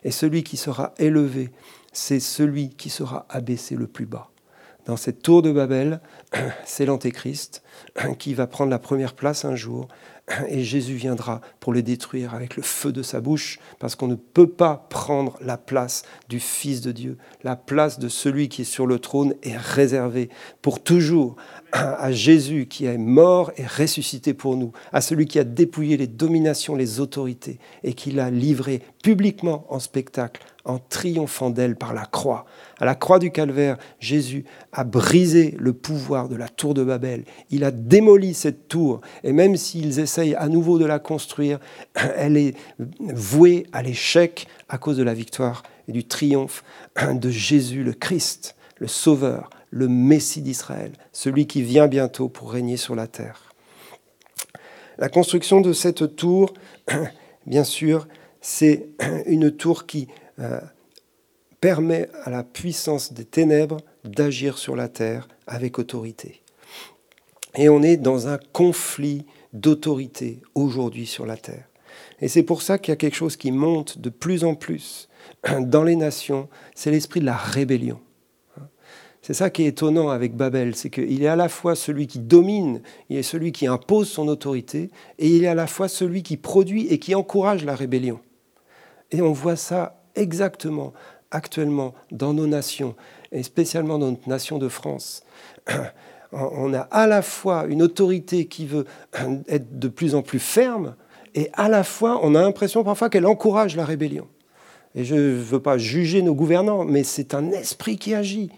Et 0.05 0.11
celui 0.11 0.43
qui 0.43 0.57
sera 0.57 0.95
élevé, 0.99 1.51
c'est 1.93 2.21
celui 2.21 2.71
qui 2.71 2.91
sera 2.91 3.27
abaissé 3.29 3.77
le 3.77 3.87
plus 3.87 4.07
bas. 4.07 4.31
Dans 4.85 4.97
cette 4.97 5.23
tour 5.23 5.43
de 5.43 5.53
Babel, 5.53 6.01
c'est 6.65 6.87
l'Antéchrist 6.87 7.63
qui 8.19 8.35
va 8.35 8.47
prendre 8.47 8.71
la 8.71 8.81
première 8.81 9.15
place 9.15 9.45
un 9.45 9.55
jour 9.55 9.89
Et 10.49 10.65
Jésus 10.65 10.95
viendra 10.95 11.41
pour 11.61 11.73
les 11.73 11.83
détruire 11.83 12.35
avec 12.35 12.57
le 12.57 12.63
feu 12.63 12.93
de 12.93 13.03
sa 13.03 13.21
bouche, 13.21 13.59
parce 13.79 13.95
qu'on 13.95 14.09
ne 14.09 14.15
peut 14.15 14.49
pas 14.49 14.87
prendre 14.91 15.39
la 15.41 15.57
place 15.57 16.03
du 16.29 16.41
Fils 16.41 16.81
de 16.81 16.93
Dieu. 16.93 17.19
La 17.45 17.57
place 17.57 17.99
de 17.99 18.09
celui 18.09 18.49
qui 18.49 18.63
est 18.63 18.65
sur 18.65 18.87
le 18.87 18.99
trône 18.99 19.35
est 19.43 19.57
réservée 19.57 20.29
pour 20.61 20.83
toujours 20.83 21.37
à 21.73 22.13
Jésus 22.13 22.67
qui 22.67 22.85
est 22.85 22.99
mort 22.99 23.53
et 23.57 23.67
ressuscité 23.67 24.35
pour 24.35 24.57
nous, 24.57 24.73
à 24.93 25.01
celui 25.01 25.27
qui 25.27 25.39
a 25.39 25.45
dépouillé 25.45 25.97
les 25.97 26.07
dominations, 26.07 26.77
les 26.77 27.01
autorités, 27.01 27.59
et 27.83 27.95
qui 27.95 28.11
l'a 28.11 28.31
livré 28.31 28.83
publiquement 29.03 29.67
en 29.69 29.79
spectacle, 29.79 30.43
en 30.65 30.79
triomphant 30.79 31.51
d'elle 31.51 31.77
par 31.77 31.93
la 31.93 32.05
croix. 32.05 32.45
À 32.79 32.85
la 32.85 32.95
croix 32.95 33.19
du 33.19 33.31
calvaire, 33.31 33.79
Jésus 33.99 34.45
a 34.73 34.85
brisé 34.85 35.57
le 35.59 35.73
pouvoir 35.73 36.29
de 36.29 36.37
la 36.37 36.49
tour 36.49 36.75
de 36.75 36.85
Babel. 36.85 37.25
Il 37.51 37.65
a 37.65 37.71
démoli 37.71 38.35
cette 38.35 38.69
tour, 38.69 39.01
et 39.25 39.33
même 39.33 39.57
s'ils 39.57 39.99
essayent 39.99 40.35
à 40.35 40.49
nouveau 40.49 40.79
de 40.79 40.87
la 40.87 40.99
construire, 40.99 41.59
elle 42.17 42.37
est 42.37 42.55
vouée 43.01 43.67
à 43.73 43.83
l'échec 43.83 44.47
à 44.69 44.79
cause 44.79 44.97
de 44.97 45.03
la 45.03 45.15
victoire 45.15 45.63
et 45.89 45.93
du 45.93 46.05
triomphe 46.05 46.65
de 47.13 47.31
Jésus 47.31 47.83
le 47.83 47.93
Christ, 47.93 48.55
le 48.79 48.87
Sauveur, 48.87 49.51
le 49.71 49.89
Messie 49.89 50.43
d'Israël, 50.43 50.93
celui 51.13 51.47
qui 51.47 51.63
vient 51.63 51.89
bientôt 51.89 52.29
pour 52.29 52.53
régner 52.53 52.77
sur 52.77 52.95
la 52.95 53.07
terre. 53.07 53.53
La 54.99 55.09
construction 55.09 55.61
de 55.61 55.73
cette 55.73 56.17
tour, 56.17 56.53
bien 57.47 57.65
sûr, 57.65 58.07
c'est 58.41 58.89
une 59.27 59.51
tour 59.51 59.87
qui 59.87 60.09
euh, 60.39 60.61
permet 61.61 62.09
à 62.25 62.31
la 62.31 62.43
puissance 62.43 63.13
des 63.13 63.25
ténèbres 63.25 63.79
d'agir 64.05 64.59
sur 64.59 64.77
la 64.77 64.89
terre 64.89 65.29
avec 65.47 65.79
autorité. 65.79 66.43
Et 67.57 67.69
on 67.69 67.83
est 67.83 67.97
dans 67.97 68.29
un 68.29 68.39
conflit 68.53 69.27
d'autorité 69.53 70.41
aujourd'hui 70.55 71.07
sur 71.07 71.27
la 71.27 71.37
terre. 71.37 71.69
Et 72.21 72.29
c'est 72.29 72.43
pour 72.43 72.63
ça 72.63 72.79
qu'il 72.79 72.93
y 72.93 72.95
a 72.95 72.97
quelque 72.97 73.17
chose 73.17 73.37
qui 73.37 73.53
monte 73.53 73.99
de 73.99 74.09
plus 74.09 74.45
en 74.45 74.55
plus 74.55 75.09
dans 75.61 75.85
les 75.85 75.97
nations, 75.97 76.49
c'est 76.75 76.91
l'esprit 76.91 77.21
de 77.21 77.27
la 77.27 77.37
rébellion. 77.37 78.01
C'est 79.23 79.35
ça 79.35 79.51
qui 79.51 79.63
est 79.63 79.69
étonnant 79.69 80.09
avec 80.09 80.35
Babel, 80.35 80.75
c'est 80.75 80.91
qu'il 80.91 81.23
est 81.23 81.29
à 81.29 81.37
la 81.37 81.49
fois 81.49 81.77
celui 81.77 82.09
qui 82.09 82.19
domine, 82.19 82.83
il 83.09 83.17
est 83.17 83.23
celui 83.23 83.53
qui 83.53 83.69
impose 83.69 84.09
son 84.09 84.27
autorité, 84.27 84.91
et 85.21 85.29
il 85.29 85.45
est 85.45 85.49
à 85.49 85.55
la 85.55 85.69
fois 85.69 85.87
celui 85.87 86.25
qui 86.25 86.37
produit 86.37 86.89
et 86.89 86.99
qui 86.99 87.15
encourage 87.15 87.65
la 87.65 87.77
rébellion. 87.77 88.19
Et 89.13 89.23
on 89.23 89.33
voit 89.33 89.55
ça 89.55 90.02
exactement 90.15 90.93
actuellement 91.31 91.95
dans 92.11 92.35
nos 92.35 92.47
nations, 92.47 92.95
et 93.33 93.43
spécialement 93.43 93.99
dans 93.99 94.11
notre 94.11 94.29
nation 94.29 94.59
de 94.59 94.69
France. 94.69 95.23
On 96.33 96.73
a 96.73 96.81
à 96.81 97.07
la 97.07 97.23
fois 97.23 97.67
une 97.69 97.83
autorité 97.83 98.47
qui 98.47 98.67
veut 98.67 98.87
être 99.49 99.79
de 99.79 99.89
plus 99.89 100.15
en 100.15 100.23
plus 100.23 100.39
ferme, 100.39 100.95
et 101.35 101.51
à 101.55 101.69
la 101.69 101.83
fois 101.83 102.21
on 102.23 102.35
a 102.35 102.43
l'impression 102.43 102.85
parfois 102.85 103.09
qu'elle 103.09 103.27
encourage 103.27 103.77
la 103.77 103.85
rébellion. 103.85 104.29
Et 104.95 105.05
je 105.05 105.15
ne 105.15 105.35
veux 105.35 105.61
pas 105.61 105.79
juger 105.79 106.23
nos 106.23 106.35
gouvernants, 106.35 106.85
mais 106.85 107.05
c'est 107.05 107.35
un 107.35 107.51
esprit 107.51 107.97
qui 107.97 108.15
agit 108.15 108.51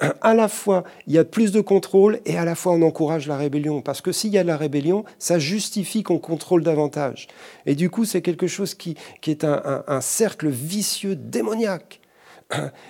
à 0.20 0.34
la 0.34 0.48
fois 0.48 0.84
il 1.06 1.14
y 1.14 1.18
a 1.18 1.24
plus 1.24 1.52
de 1.52 1.60
contrôle 1.60 2.20
et 2.24 2.36
à 2.36 2.44
la 2.44 2.54
fois 2.54 2.72
on 2.72 2.82
encourage 2.82 3.26
la 3.26 3.36
rébellion. 3.36 3.82
Parce 3.82 4.00
que 4.00 4.12
s'il 4.12 4.30
y 4.30 4.38
a 4.38 4.42
de 4.42 4.48
la 4.48 4.56
rébellion, 4.56 5.04
ça 5.18 5.38
justifie 5.38 6.02
qu'on 6.02 6.18
contrôle 6.18 6.62
davantage. 6.62 7.28
Et 7.66 7.74
du 7.74 7.90
coup, 7.90 8.04
c'est 8.04 8.22
quelque 8.22 8.46
chose 8.46 8.74
qui, 8.74 8.96
est 9.26 9.44
un 9.44 10.00
cercle 10.00 10.48
vicieux 10.48 11.16
démoniaque. 11.16 12.01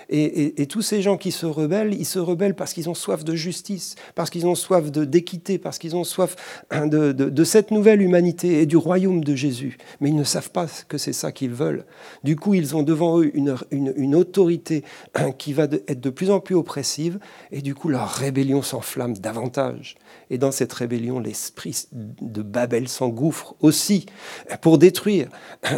Et, 0.09 0.67
tous 0.67 0.81
ces 0.81 1.01
gens 1.01 1.17
qui 1.17 1.31
se 1.31 1.45
rebellent, 1.45 1.93
ils 1.93 2.05
se 2.05 2.19
rebellent 2.19 2.55
parce 2.55 2.73
qu'ils 2.73 2.89
ont 2.89 2.93
soif 2.93 3.23
de 3.23 3.35
justice, 3.35 3.95
parce 4.15 4.29
qu'ils 4.29 4.47
ont 4.47 4.55
soif 4.55 4.91
d'équité, 4.91 5.57
parce 5.57 5.77
qu'ils 5.77 5.95
ont 5.95 6.03
soif 6.03 6.35
de, 6.71 7.43
cette 7.43 7.71
nouvelle 7.71 8.01
humanité 8.01 8.61
et 8.61 8.65
du 8.65 8.77
royaume 8.77 9.23
de 9.23 9.35
Jésus. 9.35 9.77
Mais 9.99 10.09
ils 10.09 10.15
ne 10.15 10.23
savent 10.23 10.51
pas 10.51 10.67
que 10.87 10.97
c'est 10.97 11.13
ça 11.13 11.31
qu'ils 11.31 11.53
veulent. 11.53 11.85
Du 12.23 12.35
coup, 12.35 12.53
ils 12.53 12.75
ont 12.75 12.83
devant 12.83 13.19
eux 13.19 13.31
une, 13.35 14.15
autorité 14.15 14.83
hein, 15.15 15.31
qui 15.31 15.53
va 15.53 15.63
être 15.63 16.01
de 16.01 16.09
plus 16.09 16.31
en 16.31 16.39
plus 16.39 16.55
oppressive, 16.55 17.19
et 17.51 17.61
du 17.61 17.75
coup, 17.75 17.89
leur 17.89 18.09
rébellion 18.09 18.61
s'enflamme 18.61 19.17
davantage. 19.17 19.95
Et 20.29 20.37
dans 20.37 20.51
cette 20.51 20.73
rébellion, 20.73 21.19
l'esprit 21.19 21.87
de 21.91 22.41
Babel 22.41 22.87
s'engouffre 22.87 23.55
aussi 23.59 24.05
pour 24.61 24.77
détruire. 24.77 25.29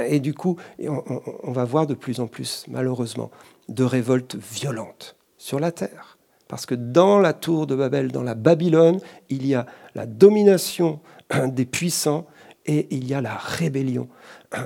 Et 0.08 0.20
du 0.20 0.34
coup, 0.34 0.58
on 0.80 1.52
va 1.52 1.66
voir 1.66 1.88
de 1.88 1.94
plus 1.94 2.20
en 2.20 2.28
plus, 2.28 2.66
malheureusement, 2.68 3.32
de 3.70 3.84
révoltes 3.84 4.36
violentes 4.36 5.16
sur 5.38 5.60
la 5.60 5.72
terre. 5.72 6.18
Parce 6.48 6.66
que 6.66 6.76
dans 6.76 7.20
la 7.20 7.34
tour 7.34 7.66
de 7.66 7.76
Babel, 7.76 8.12
dans 8.12 8.24
la 8.24 8.36
Babylone, 8.36 9.00
il 9.30 9.48
y 9.48 9.56
a 9.56 9.66
la 9.96 10.06
domination 10.06 11.00
des 11.48 11.66
puissants 11.66 12.28
et 12.68 12.88
il 12.92 13.08
y 13.08 13.14
a 13.14 13.22
la 13.22 13.36
rébellion 13.36 14.08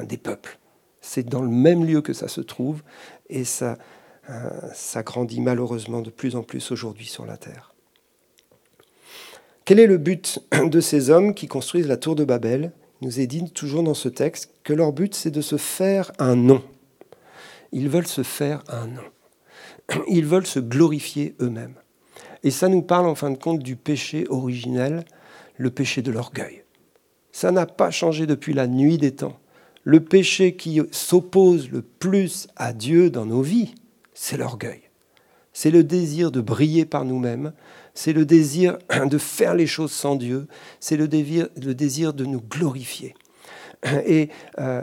des 0.03 0.17
peuples. 0.17 0.59
C'est 1.01 1.27
dans 1.27 1.41
le 1.41 1.49
même 1.49 1.85
lieu 1.85 2.01
que 2.01 2.13
ça 2.13 2.27
se 2.27 2.41
trouve 2.41 2.83
et 3.29 3.45
ça, 3.45 3.77
ça 4.73 5.03
grandit 5.03 5.39
malheureusement 5.39 6.01
de 6.01 6.09
plus 6.09 6.35
en 6.35 6.43
plus 6.43 6.71
aujourd'hui 6.71 7.05
sur 7.05 7.25
la 7.25 7.37
terre. 7.37 7.73
Quel 9.63 9.79
est 9.79 9.87
le 9.87 9.97
but 9.97 10.39
de 10.51 10.81
ces 10.81 11.09
hommes 11.09 11.33
qui 11.33 11.47
construisent 11.47 11.87
la 11.87 11.97
tour 11.97 12.15
de 12.15 12.25
Babel? 12.25 12.73
Il 13.01 13.07
nous 13.07 13.19
est 13.21 13.27
dit 13.27 13.49
toujours 13.51 13.83
dans 13.83 13.93
ce 13.93 14.09
texte 14.09 14.51
que 14.63 14.73
leur 14.73 14.91
but 14.91 15.15
c'est 15.15 15.31
de 15.31 15.41
se 15.41 15.55
faire 15.55 16.11
un 16.19 16.35
nom. 16.35 16.61
Ils 17.71 17.89
veulent 17.89 18.07
se 18.07 18.23
faire 18.23 18.63
un 18.67 18.87
nom. 18.87 20.01
Ils 20.07 20.25
veulent 20.25 20.47
se 20.47 20.59
glorifier 20.59 21.35
eux-mêmes. 21.41 21.75
Et 22.43 22.51
ça 22.51 22.69
nous 22.69 22.81
parle 22.81 23.07
en 23.07 23.15
fin 23.15 23.31
de 23.31 23.37
compte 23.37 23.59
du 23.59 23.75
péché 23.75 24.25
originel, 24.29 25.03
le 25.57 25.69
péché 25.69 26.01
de 26.01 26.11
l'orgueil. 26.11 26.63
Ça 27.31 27.51
n'a 27.51 27.65
pas 27.65 27.91
changé 27.91 28.25
depuis 28.25 28.53
la 28.53 28.67
nuit 28.67 28.97
des 28.97 29.11
temps. 29.11 29.37
Le 29.83 29.99
péché 29.99 30.55
qui 30.55 30.81
s'oppose 30.91 31.69
le 31.69 31.81
plus 31.81 32.47
à 32.55 32.73
Dieu 32.73 33.09
dans 33.09 33.25
nos 33.25 33.41
vies, 33.41 33.75
c'est 34.13 34.37
l'orgueil. 34.37 34.81
C'est 35.53 35.71
le 35.71 35.83
désir 35.83 36.31
de 36.31 36.41
briller 36.41 36.85
par 36.85 37.05
nous-mêmes, 37.05 37.53
c'est 37.93 38.13
le 38.13 38.25
désir 38.25 38.77
de 39.09 39.17
faire 39.17 39.55
les 39.55 39.67
choses 39.67 39.91
sans 39.91 40.15
Dieu, 40.15 40.47
c'est 40.79 40.97
le 40.97 41.07
désir, 41.07 42.13
de 42.13 42.25
nous 42.25 42.41
glorifier. 42.41 43.15
Et 44.05 44.29
euh, 44.59 44.81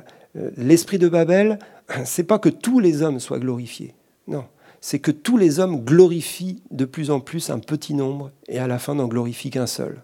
l'esprit 0.57 0.99
de 0.99 1.09
Babel 1.09 1.59
c'est 2.05 2.25
pas 2.25 2.39
que 2.39 2.49
tous 2.49 2.81
les 2.81 3.03
hommes 3.03 3.21
soient 3.21 3.39
glorifiés. 3.39 3.95
Non, 4.27 4.45
c'est 4.81 4.99
que 4.99 5.11
tous 5.11 5.37
les 5.37 5.59
hommes 5.61 5.85
glorifient 5.85 6.63
de 6.71 6.85
plus 6.85 7.11
en 7.11 7.21
plus 7.21 7.51
un 7.51 7.59
petit 7.59 7.95
nombre 7.95 8.31
et 8.49 8.59
à 8.59 8.67
la 8.67 8.79
fin 8.79 8.95
n'en 8.95 9.09
glorifient 9.09 9.51
qu'un 9.51 9.67
seul. 9.67 10.03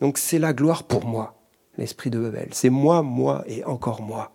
Donc 0.00 0.18
c'est 0.18 0.38
la 0.38 0.52
gloire 0.52 0.84
pour 0.84 1.04
moi, 1.04 1.34
l'esprit 1.76 2.10
de 2.10 2.18
Babel. 2.18 2.48
C'est 2.52 2.70
moi, 2.70 3.02
moi 3.02 3.44
et 3.46 3.64
encore 3.64 4.02
moi. 4.02 4.32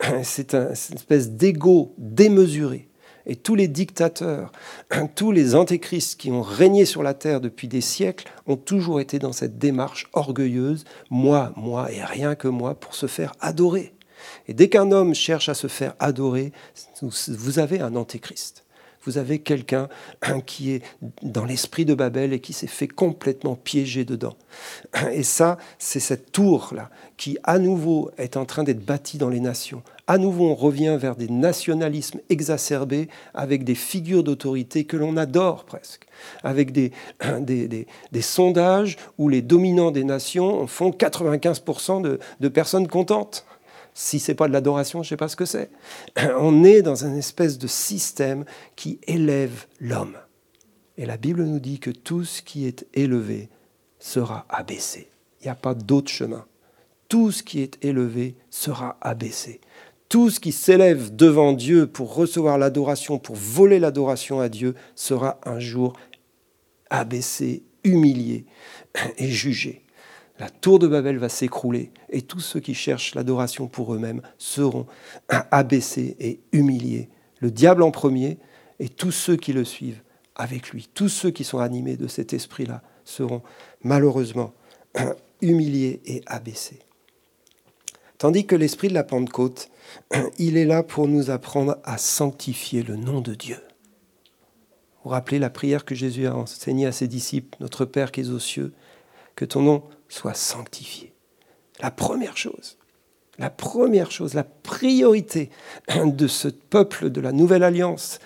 C'est 0.22 0.54
une 0.54 0.72
espèce 0.72 1.30
d'ego 1.30 1.94
démesuré. 1.98 2.88
Et 3.28 3.34
tous 3.34 3.56
les 3.56 3.66
dictateurs, 3.66 4.52
tous 5.16 5.32
les 5.32 5.54
antéchrists 5.54 6.20
qui 6.20 6.30
ont 6.30 6.42
régné 6.42 6.84
sur 6.84 7.02
la 7.02 7.14
terre 7.14 7.40
depuis 7.40 7.66
des 7.68 7.80
siècles 7.80 8.26
ont 8.46 8.56
toujours 8.56 9.00
été 9.00 9.18
dans 9.18 9.32
cette 9.32 9.58
démarche 9.58 10.08
orgueilleuse, 10.12 10.84
moi, 11.10 11.52
moi 11.56 11.90
et 11.90 12.02
rien 12.04 12.34
que 12.34 12.48
moi, 12.48 12.74
pour 12.74 12.94
se 12.94 13.06
faire 13.06 13.32
adorer. 13.40 13.95
Et 14.48 14.54
dès 14.54 14.68
qu'un 14.68 14.92
homme 14.92 15.14
cherche 15.14 15.48
à 15.48 15.54
se 15.54 15.66
faire 15.66 15.94
adorer, 15.98 16.52
vous 17.00 17.58
avez 17.58 17.80
un 17.80 17.96
antéchrist. 17.96 18.66
Vous 19.06 19.18
avez 19.18 19.38
quelqu'un 19.38 19.88
qui 20.46 20.72
est 20.72 20.82
dans 21.22 21.44
l'esprit 21.44 21.84
de 21.84 21.94
Babel 21.94 22.32
et 22.32 22.40
qui 22.40 22.52
s'est 22.52 22.66
fait 22.66 22.88
complètement 22.88 23.54
piéger 23.54 24.04
dedans. 24.04 24.34
Et 25.12 25.22
ça, 25.22 25.58
c'est 25.78 26.00
cette 26.00 26.32
tour-là 26.32 26.90
qui, 27.16 27.38
à 27.44 27.58
nouveau, 27.58 28.10
est 28.18 28.36
en 28.36 28.44
train 28.44 28.64
d'être 28.64 28.84
bâtie 28.84 29.16
dans 29.16 29.28
les 29.28 29.40
nations. 29.40 29.82
À 30.08 30.18
nouveau, 30.18 30.48
on 30.48 30.54
revient 30.54 30.96
vers 31.00 31.16
des 31.16 31.28
nationalismes 31.28 32.20
exacerbés 32.28 33.08
avec 33.32 33.64
des 33.64 33.74
figures 33.74 34.22
d'autorité 34.22 34.84
que 34.84 34.96
l'on 34.96 35.16
adore 35.16 35.64
presque, 35.64 36.06
avec 36.42 36.72
des, 36.72 36.92
sondages 38.20 38.96
où 39.18 39.28
les 39.28 39.42
dominants 39.42 39.92
des 39.92 40.04
nations 40.04 40.66
font 40.66 40.90
95% 40.90 42.02
de, 42.02 42.18
de 42.40 42.48
personnes 42.48 42.88
contentes. 42.88 43.46
Si 43.98 44.20
c'est 44.20 44.34
pas 44.34 44.46
de 44.46 44.52
l'adoration, 44.52 45.02
je 45.02 45.08
sais 45.08 45.16
pas 45.16 45.26
ce 45.26 45.36
que 45.36 45.46
c'est. 45.46 45.70
On 46.38 46.64
est 46.64 46.82
dans 46.82 47.06
un 47.06 47.16
espèce 47.16 47.56
de 47.56 47.66
système 47.66 48.44
qui 48.76 49.00
élève 49.06 49.64
l'homme. 49.80 50.18
Et 50.98 51.06
la 51.06 51.16
Bible 51.16 51.44
nous 51.44 51.60
dit 51.60 51.78
que 51.78 51.90
tout 51.90 52.22
ce 52.22 52.42
qui 52.42 52.66
est 52.66 52.86
élevé 52.92 53.48
sera 53.98 54.44
abaissé. 54.50 55.08
Il 55.40 55.44
n'y 55.44 55.50
a 55.50 55.54
pas 55.54 55.72
d'autre 55.72 56.10
chemin. 56.10 56.44
Tout 57.08 57.32
ce 57.32 57.42
qui 57.42 57.62
est 57.62 57.82
élevé 57.82 58.34
sera 58.50 58.98
abaissé. 59.00 59.62
Tout 60.10 60.28
ce 60.28 60.40
qui 60.40 60.52
s'élève 60.52 61.16
devant 61.16 61.54
Dieu 61.54 61.86
pour 61.86 62.14
recevoir 62.14 62.58
l'adoration, 62.58 63.18
pour 63.18 63.36
voler 63.36 63.78
l'adoration 63.78 64.40
à 64.40 64.50
Dieu, 64.50 64.74
sera 64.94 65.40
un 65.46 65.58
jour 65.58 65.94
abaissé, 66.90 67.62
humilié 67.82 68.44
et 69.16 69.28
jugé 69.28 69.85
la 70.38 70.50
tour 70.50 70.78
de 70.78 70.86
Babel 70.86 71.18
va 71.18 71.28
s'écrouler 71.28 71.90
et 72.10 72.22
tous 72.22 72.40
ceux 72.40 72.60
qui 72.60 72.74
cherchent 72.74 73.14
l'adoration 73.14 73.68
pour 73.68 73.94
eux-mêmes 73.94 74.20
seront 74.38 74.86
abaissés 75.28 76.16
et 76.20 76.40
humiliés. 76.52 77.08
Le 77.40 77.50
diable 77.50 77.82
en 77.82 77.90
premier 77.90 78.38
et 78.78 78.88
tous 78.88 79.12
ceux 79.12 79.36
qui 79.36 79.52
le 79.52 79.64
suivent 79.64 80.02
avec 80.34 80.70
lui, 80.70 80.88
tous 80.92 81.08
ceux 81.08 81.30
qui 81.30 81.44
sont 81.44 81.58
animés 81.58 81.96
de 81.96 82.06
cet 82.06 82.34
esprit-là 82.34 82.82
seront 83.04 83.42
malheureusement 83.82 84.52
humilié 85.40 86.02
et 86.04 86.22
abaissé. 86.26 86.80
Tandis 88.18 88.46
que 88.46 88.56
l'esprit 88.56 88.88
de 88.88 88.94
la 88.94 89.04
Pentecôte, 89.04 89.70
il 90.38 90.58
est 90.58 90.64
là 90.66 90.82
pour 90.82 91.08
nous 91.08 91.30
apprendre 91.30 91.78
à 91.84 91.96
sanctifier 91.96 92.82
le 92.82 92.96
nom 92.96 93.20
de 93.20 93.34
Dieu. 93.34 93.58
Vous 95.02 95.10
rappelez 95.10 95.38
la 95.38 95.50
prière 95.50 95.84
que 95.84 95.94
Jésus 95.94 96.26
a 96.26 96.34
enseignée 96.34 96.86
à 96.86 96.92
ses 96.92 97.06
disciples, 97.06 97.56
Notre 97.60 97.84
Père 97.84 98.10
qui 98.12 98.22
es 98.22 98.28
aux 98.28 98.40
cieux, 98.40 98.72
que 99.36 99.44
ton 99.44 99.62
nom 99.62 99.82
soit 100.08 100.34
sanctifié. 100.34 101.12
La 101.80 101.90
première 101.90 102.36
chose, 102.36 102.78
la 103.38 103.50
première 103.50 104.10
chose, 104.10 104.34
la 104.34 104.44
priorité 104.44 105.50
de 106.04 106.26
ce 106.26 106.48
peuple 106.48 107.10
de 107.10 107.20
la 107.20 107.32
Nouvelle 107.32 107.62
Alliance, 107.62 108.18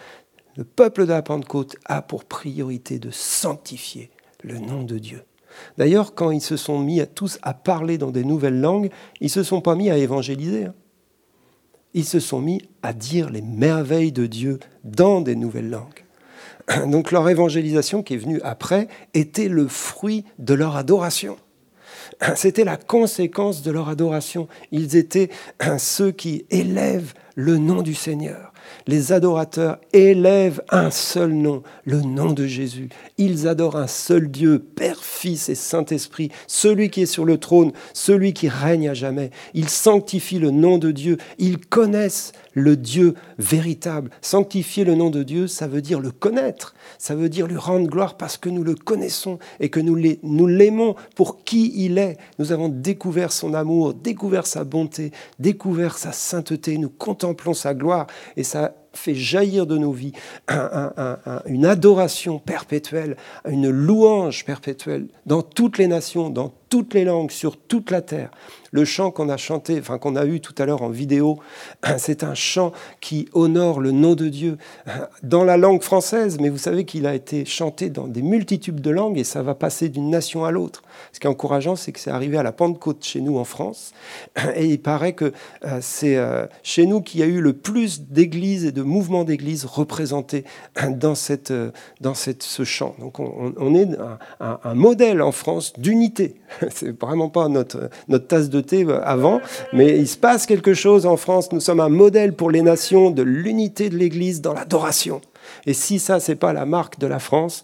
le 0.57 0.64
peuple 0.64 1.07
de 1.07 1.12
la 1.12 1.22
Pentecôte 1.22 1.76
a 1.85 2.03
pour 2.03 2.24
priorité 2.24 2.99
de 2.99 3.11
sanctifier 3.11 4.11
le 4.43 4.59
nom 4.59 4.83
de 4.83 4.99
Dieu. 4.99 5.24
D'ailleurs, 5.78 6.14
quand 6.14 6.31
ils 6.31 6.41
se 6.41 6.57
sont 6.57 6.78
mis 6.78 7.01
à 7.01 7.07
tous 7.07 7.39
à 7.43 7.55
parler 7.55 7.99
dans 7.99 8.11
des 8.11 8.24
nouvelles 8.24 8.61
langues, 8.61 8.91
ils 9.20 9.24
ne 9.24 9.31
se 9.31 9.43
sont 9.43 9.61
pas 9.61 9.74
mis 9.74 9.91
à 9.91 9.99
évangéliser. 9.99 10.66
Hein. 10.66 10.74
Ils 11.93 12.05
se 12.05 12.20
sont 12.20 12.41
mis 12.41 12.62
à 12.83 12.93
dire 12.93 13.31
les 13.31 13.43
merveilles 13.43 14.12
de 14.12 14.26
Dieu 14.26 14.61
dans 14.85 15.20
des 15.20 15.35
nouvelles 15.35 15.70
langues. 15.70 16.05
Donc 16.87 17.11
leur 17.11 17.28
évangélisation 17.28 18.03
qui 18.03 18.14
est 18.14 18.18
venue 18.18 18.41
après 18.43 18.87
était 19.14 19.49
le 19.49 19.66
fruit 19.66 20.24
de 20.39 20.55
leur 20.55 20.76
adoration. 20.76 21.37
C'était 22.36 22.64
la 22.64 22.76
conséquence 22.76 23.62
de 23.62 23.70
leur 23.70 23.88
adoration. 23.88 24.48
Ils 24.72 24.96
étaient 24.96 25.30
ceux 25.78 26.12
qui 26.12 26.46
élèvent 26.50 27.14
le 27.34 27.58
nom 27.58 27.82
du 27.82 27.94
Seigneur. 27.94 28.52
Les 28.86 29.12
adorateurs 29.12 29.78
élèvent 29.92 30.62
un 30.70 30.90
seul 30.90 31.32
nom, 31.32 31.62
le 31.84 32.00
nom 32.00 32.32
de 32.32 32.46
Jésus. 32.46 32.88
Ils 33.18 33.48
adorent 33.48 33.76
un 33.76 33.86
seul 33.86 34.30
Dieu, 34.30 34.58
Père, 34.58 35.02
Fils 35.02 35.48
et 35.48 35.54
Saint-Esprit, 35.54 36.30
celui 36.46 36.90
qui 36.90 37.02
est 37.02 37.06
sur 37.06 37.24
le 37.24 37.38
trône, 37.38 37.72
celui 37.92 38.32
qui 38.32 38.48
règne 38.48 38.88
à 38.88 38.94
jamais. 38.94 39.30
Ils 39.54 39.68
sanctifient 39.68 40.38
le 40.38 40.50
nom 40.50 40.78
de 40.78 40.90
Dieu. 40.90 41.18
Ils 41.38 41.58
connaissent 41.58 42.32
le 42.55 42.76
Dieu 42.76 43.14
véritable. 43.38 44.11
Sanctifier 44.20 44.84
le 44.84 44.94
nom 44.94 45.11
de 45.11 45.22
Dieu, 45.22 45.46
ça 45.46 45.66
veut 45.66 45.82
dire 45.82 46.01
le 46.01 46.11
connaître. 46.11 46.74
Ça 46.98 47.14
veut 47.14 47.28
dire 47.28 47.46
lui 47.46 47.57
rendre 47.57 47.88
gloire 47.88 48.16
parce 48.16 48.36
que 48.36 48.48
nous 48.48 48.64
le 48.64 48.74
connaissons 48.74 49.38
et 49.61 49.68
que 49.68 49.80
nous 49.80 50.46
l'aimons 50.46 50.94
pour 51.14 51.44
qui 51.44 51.72
il 51.84 51.98
est. 51.98 52.18
Nous 52.38 52.53
avons 52.53 52.68
découvert 52.68 53.32
son 53.32 53.55
amour, 53.55 53.94
découvert 53.94 54.46
sa 54.46 54.64
bonté, 54.64 55.12
découvert 55.38 55.98
sa 55.98 56.12
sainteté. 56.12 56.78
Nous 56.78 56.90
contemplons 56.90 57.55
sa 57.55 57.74
gloire 57.74 58.07
et 58.36 58.44
ça 58.44 58.74
fait 58.93 59.14
jaillir 59.14 59.66
de 59.66 59.78
nos 59.78 59.93
vies 59.93 60.12
une 61.47 61.66
adoration 61.66 62.38
perpétuelle, 62.38 63.16
une 63.49 63.70
louange 63.70 64.45
perpétuelle 64.45 65.07
dans 65.26 65.43
toutes 65.43 65.78
les 65.78 65.86
nations, 65.86 66.30
dans 66.30 66.53
toutes 66.68 66.95
les 66.95 67.05
langues, 67.05 67.30
sur 67.30 67.57
toute 67.57 67.91
la 67.91 68.01
terre. 68.01 68.30
Le 68.70 68.84
chant 68.84 69.11
qu'on 69.11 69.28
a 69.28 69.36
chanté, 69.36 69.78
enfin 69.80 69.99
qu'on 69.99 70.14
a 70.14 70.24
eu 70.24 70.41
tout 70.41 70.55
à 70.59 70.64
l'heure 70.64 70.82
en 70.82 70.88
vidéo, 70.88 71.41
c'est 71.99 72.22
un 72.22 72.34
chant 72.34 72.72
qui 73.01 73.28
honore 73.32 73.80
le 73.80 73.91
nom 73.91 74.14
de 74.14 74.28
Dieu 74.28 74.57
dans 75.22 75.45
la 75.45 75.57
langue 75.57 75.82
française, 75.82 76.38
mais 76.41 76.49
vous 76.49 76.59
savez 76.59 76.84
qu'il 76.84 77.07
a 77.07 77.14
été 77.14 77.45
chanté 77.45 77.91
dans 77.91 78.07
des 78.07 78.22
multitudes 78.22 78.80
de 78.80 78.91
langues 78.91 79.18
et 79.18 79.24
ça 79.24 79.43
va 79.43 79.55
passer 79.55 79.88
d'une 79.88 80.11
nation 80.11 80.45
à 80.45 80.51
l'autre. 80.51 80.82
Ce 81.12 81.20
qui 81.20 81.26
est 81.26 81.30
encourageant, 81.30 81.76
c'est 81.76 81.92
que 81.92 82.01
c'est 82.01 82.11
arrivé 82.11 82.36
à 82.36 82.42
la 82.42 82.53
Pentecôte 82.53 83.05
chez 83.05 83.20
nous 83.20 83.38
en 83.38 83.44
France 83.44 83.92
et 84.57 84.66
il 84.66 84.80
paraît 84.80 85.12
que 85.12 85.32
euh, 85.64 85.78
c'est 85.80 86.16
euh, 86.16 86.46
chez 86.62 86.86
nous 86.86 87.01
qu'il 87.01 87.20
y 87.20 87.22
a 87.22 87.26
eu 87.26 87.40
le 87.40 87.53
plus 87.53 88.03
d'églises 88.03 88.64
et 88.64 88.72
de 88.72 88.82
mouvements 88.82 89.24
d'églises 89.24 89.64
représentés 89.64 90.44
dans, 90.90 91.14
cette, 91.14 91.51
euh, 91.51 91.70
dans 92.01 92.14
cette, 92.14 92.42
ce 92.42 92.64
chant. 92.64 92.94
Donc 92.98 93.18
on, 93.18 93.74
est 93.74 93.88
un, 94.40 94.61
un 94.62 94.74
modèle 94.74 95.22
en 95.22 95.32
France 95.32 95.72
d'unité. 95.78 96.36
C'est 96.70 96.98
vraiment 97.01 97.28
pas 97.28 97.48
notre, 97.48 97.90
notre 98.09 98.26
tasse 98.26 98.51
de 98.51 98.61
thé 98.61 98.86
avant, 99.03 99.40
mais 99.72 99.98
il 99.98 100.09
se 100.09 100.16
passe 100.16 100.46
quelque 100.46 100.74
chose 100.74 101.07
en 101.07 101.16
France. 101.16 101.53
Nous 101.53 101.61
sommes 101.61 101.80
un 101.80 101.88
modèle 101.88 102.34
pour 102.34 102.51
les 102.51 102.62
nations 102.62 103.11
de 103.11 103.22
l'unité 103.22 103.90
de 103.90 103.96
l'Église 103.96 104.40
dans 104.40 104.53
l'adoration. 104.53 105.20
Et 105.66 105.74
si 105.74 105.98
ça, 105.98 106.20
c'est 106.20 106.36
pas 106.36 106.53
la 106.53 106.66
marque 106.66 106.98
de 106.98 107.07
la 107.07 107.18
France, 107.18 107.62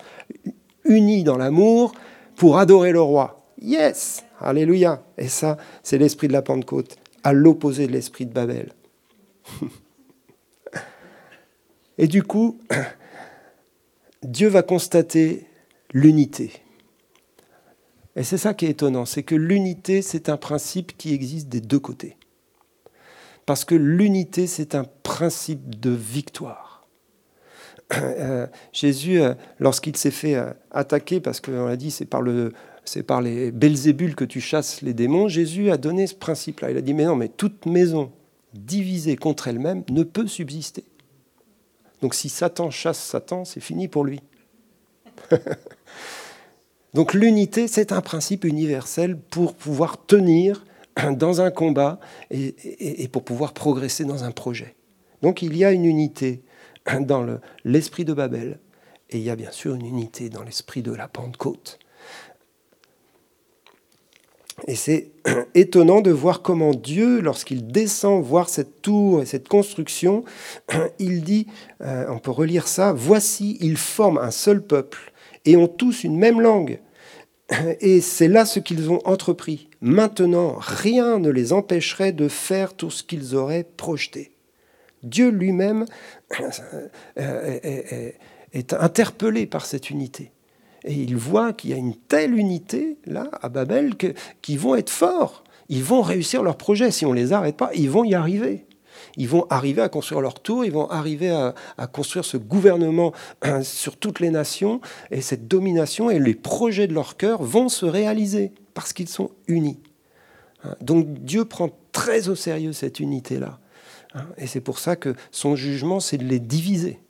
unie 0.84 1.24
dans 1.24 1.36
l'amour 1.36 1.92
pour 2.36 2.58
adorer 2.58 2.92
le 2.92 3.00
roi. 3.00 3.42
Yes, 3.60 4.24
alléluia. 4.40 5.02
Et 5.18 5.28
ça, 5.28 5.56
c'est 5.82 5.98
l'esprit 5.98 6.28
de 6.28 6.32
la 6.32 6.42
Pentecôte, 6.42 6.96
à 7.24 7.32
l'opposé 7.32 7.86
de 7.86 7.92
l'esprit 7.92 8.26
de 8.26 8.32
Babel. 8.32 8.72
Et 11.98 12.06
du 12.08 12.22
coup, 12.22 12.58
Dieu 14.22 14.48
va 14.48 14.62
constater 14.62 15.46
l'unité. 15.92 16.52
Et 18.16 18.22
c'est 18.22 18.38
ça 18.38 18.54
qui 18.54 18.66
est 18.66 18.70
étonnant, 18.70 19.04
c'est 19.04 19.22
que 19.22 19.34
l'unité, 19.34 20.02
c'est 20.02 20.28
un 20.28 20.36
principe 20.36 20.96
qui 20.96 21.12
existe 21.12 21.48
des 21.48 21.60
deux 21.60 21.80
côtés. 21.80 22.16
Parce 23.44 23.64
que 23.64 23.74
l'unité, 23.74 24.46
c'est 24.46 24.74
un 24.74 24.84
principe 25.02 25.78
de 25.78 25.90
victoire. 25.90 26.65
Euh, 27.94 28.46
Jésus, 28.72 29.20
euh, 29.20 29.34
lorsqu'il 29.60 29.96
s'est 29.96 30.10
fait 30.10 30.34
euh, 30.34 30.50
attaquer, 30.72 31.20
parce 31.20 31.40
qu'on 31.40 31.66
l'a 31.66 31.76
dit, 31.76 31.90
c'est 31.90 32.04
par, 32.04 32.20
le, 32.20 32.52
par 33.06 33.20
les 33.20 33.52
Belzébul 33.52 34.16
que 34.16 34.24
tu 34.24 34.40
chasses 34.40 34.82
les 34.82 34.92
démons, 34.92 35.28
Jésus 35.28 35.70
a 35.70 35.76
donné 35.76 36.06
ce 36.06 36.14
principe-là. 36.14 36.70
Il 36.70 36.76
a 36.76 36.80
dit, 36.80 36.94
mais 36.94 37.04
non, 37.04 37.16
mais 37.16 37.28
toute 37.28 37.66
maison 37.66 38.10
divisée 38.54 39.16
contre 39.16 39.48
elle-même 39.48 39.84
ne 39.90 40.02
peut 40.02 40.26
subsister. 40.26 40.84
Donc 42.02 42.14
si 42.14 42.28
Satan 42.28 42.70
chasse 42.70 42.98
Satan, 42.98 43.44
c'est 43.44 43.60
fini 43.60 43.88
pour 43.88 44.04
lui. 44.04 44.20
Donc 46.94 47.14
l'unité, 47.14 47.68
c'est 47.68 47.92
un 47.92 48.00
principe 48.00 48.44
universel 48.44 49.18
pour 49.18 49.54
pouvoir 49.54 50.04
tenir 50.06 50.64
dans 51.12 51.42
un 51.42 51.50
combat 51.50 52.00
et, 52.30 53.08
pour 53.08 53.22
pouvoir 53.22 53.52
progresser 53.52 54.04
dans 54.04 54.24
un 54.24 54.30
projet. 54.30 54.74
Donc 55.22 55.42
il 55.42 55.56
y 55.56 55.64
a 55.64 55.72
une 55.72 55.84
unité 55.84 56.42
dans 57.00 57.26
l'esprit 57.64 58.04
de 58.04 58.12
Babel 58.14 58.58
et 59.10 59.18
il 59.18 59.22
y 59.22 59.30
a 59.30 59.36
bien 59.36 59.50
sûr 59.50 59.74
une 59.74 59.86
unité 59.86 60.28
dans 60.28 60.42
l'esprit 60.42 60.82
de 60.82 60.92
la 60.92 61.08
Pentecôte. 61.08 61.78
Et 64.66 64.74
c'est 64.74 65.10
étonnant 65.54 66.00
de 66.00 66.10
voir 66.10 66.42
comment 66.42 66.74
Dieu, 66.74 67.20
lorsqu'il 67.20 67.66
descend 67.66 68.24
voir 68.24 68.48
cette 68.48 68.82
tour 68.82 69.22
et 69.22 69.26
cette 69.26 69.48
construction, 69.48 70.24
il 70.98 71.22
dit, 71.22 71.46
euh, 71.82 72.06
on 72.08 72.18
peut 72.18 72.30
relire 72.30 72.66
ça, 72.66 72.92
Voici, 72.92 73.58
ils 73.60 73.76
forment 73.76 74.18
un 74.18 74.30
seul 74.30 74.62
peuple 74.62 75.12
et 75.44 75.56
ont 75.56 75.68
tous 75.68 76.04
une 76.04 76.16
même 76.16 76.40
langue. 76.40 76.80
Et 77.80 78.00
c'est 78.00 78.26
là 78.26 78.44
ce 78.44 78.58
qu'ils 78.58 78.90
ont 78.90 79.00
entrepris. 79.04 79.68
Maintenant, 79.80 80.56
rien 80.58 81.20
ne 81.20 81.30
les 81.30 81.52
empêcherait 81.52 82.12
de 82.12 82.26
faire 82.26 82.74
tout 82.74 82.90
ce 82.90 83.04
qu'ils 83.04 83.36
auraient 83.36 83.68
projeté. 83.76 84.35
Dieu 85.02 85.30
lui-même 85.30 85.86
est 87.16 88.72
interpellé 88.72 89.46
par 89.46 89.66
cette 89.66 89.90
unité. 89.90 90.32
Et 90.84 90.94
il 90.94 91.16
voit 91.16 91.52
qu'il 91.52 91.70
y 91.70 91.74
a 91.74 91.76
une 91.76 91.96
telle 91.96 92.34
unité, 92.34 92.98
là, 93.06 93.28
à 93.42 93.48
Babel, 93.48 93.94
qu'ils 94.42 94.58
vont 94.58 94.76
être 94.76 94.90
forts. 94.90 95.42
Ils 95.68 95.82
vont 95.82 96.00
réussir 96.00 96.42
leur 96.42 96.56
projet. 96.56 96.90
Si 96.92 97.04
on 97.04 97.10
ne 97.10 97.16
les 97.16 97.32
arrête 97.32 97.56
pas, 97.56 97.70
ils 97.74 97.90
vont 97.90 98.04
y 98.04 98.14
arriver 98.14 98.66
ils 99.16 99.28
vont 99.28 99.46
arriver 99.50 99.82
à 99.82 99.88
construire 99.88 100.20
leur 100.20 100.40
tour, 100.40 100.64
ils 100.64 100.72
vont 100.72 100.88
arriver 100.90 101.30
à, 101.30 101.86
construire 101.86 102.24
ce 102.24 102.36
gouvernement 102.36 103.12
hein, 103.42 103.62
sur 103.62 103.96
toutes 103.96 104.20
les 104.20 104.30
nations, 104.30 104.80
et 105.10 105.20
cette 105.20 105.48
domination 105.48 106.10
et 106.10 106.18
les 106.18 106.34
projets 106.34 106.86
de 106.86 106.94
leur 106.94 107.16
cœur 107.16 107.42
vont 107.42 107.68
se 107.68 107.86
réaliser 107.86 108.52
parce 108.74 108.92
qu'ils 108.92 109.08
sont 109.08 109.30
unis. 109.46 109.80
Hein, 110.64 110.74
donc 110.80 111.06
Dieu 111.08 111.44
prend 111.44 111.70
très 111.92 112.28
au 112.28 112.34
sérieux 112.34 112.72
cette 112.72 113.00
unité-là. 113.00 113.58
Et 114.38 114.46
c'est 114.46 114.60
pour 114.60 114.78
ça 114.78 114.96
que 114.96 115.14
son 115.30 115.56
jugement, 115.56 116.00
c'est 116.00 116.18
de 116.18 116.24
les 116.24 116.40
diviser, 116.40 117.00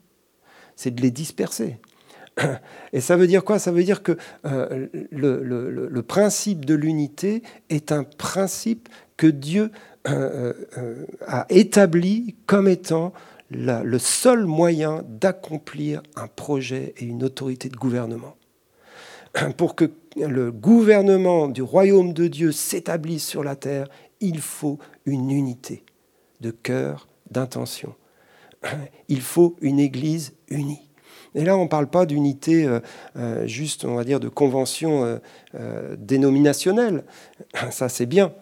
c'est 0.74 0.94
de 0.94 1.02
les 1.02 1.10
disperser. 1.10 1.78
Et 2.92 3.00
ça 3.00 3.16
veut 3.16 3.26
dire 3.26 3.44
quoi? 3.44 3.58
Ça 3.58 3.72
veut 3.72 3.84
dire 3.84 4.02
que 4.02 4.16
euh, 4.44 4.88
le, 5.10 5.42
le, 5.42 6.02
principe 6.02 6.64
de 6.64 6.74
l'unité 6.74 7.42
est 7.70 7.92
un 7.92 8.04
principe 8.04 8.88
que 9.16 9.26
Dieu 9.26 9.70
euh, 10.08 10.52
euh, 10.76 11.06
a 11.26 11.46
établi 11.48 12.36
comme 12.46 12.68
étant 12.68 13.12
le 13.50 13.98
seul 13.98 14.44
moyen 14.44 15.02
d'accomplir 15.08 16.02
un 16.16 16.26
projet 16.26 16.94
et 16.98 17.04
une 17.04 17.24
autorité 17.24 17.68
de 17.68 17.76
gouvernement. 17.76 18.36
Pour 19.56 19.74
que 19.76 19.90
le 20.16 20.50
gouvernement 20.50 21.48
du 21.48 21.62
royaume 21.62 22.12
de 22.12 22.26
Dieu 22.26 22.52
s'établisse 22.52 23.26
sur 23.26 23.44
la 23.44 23.54
terre, 23.54 23.86
il 24.20 24.40
faut 24.40 24.78
une 25.04 25.30
unité 25.30 25.85
de 26.40 26.50
cœur, 26.50 27.08
d'intention. 27.30 27.94
Il 29.08 29.20
faut 29.20 29.56
une 29.60 29.78
Église 29.78 30.34
unie. 30.48 30.82
Et 31.34 31.44
là, 31.44 31.56
on 31.56 31.64
ne 31.64 31.68
parle 31.68 31.88
pas 31.88 32.06
d'unité 32.06 32.66
euh, 33.16 33.46
juste, 33.46 33.84
on 33.84 33.94
va 33.94 34.04
dire, 34.04 34.20
de 34.20 34.28
convention 34.28 35.20
dénominationnelle. 35.98 37.04
Ça, 37.70 37.88
c'est 37.88 38.06
bien. 38.06 38.32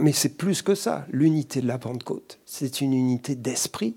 Mais 0.00 0.12
c'est 0.12 0.36
plus 0.36 0.62
que 0.62 0.74
ça, 0.74 1.06
l'unité 1.10 1.60
de 1.60 1.68
la 1.68 1.78
Pentecôte. 1.78 2.40
C'est 2.44 2.80
une 2.80 2.92
unité 2.92 3.36
d'esprit, 3.36 3.96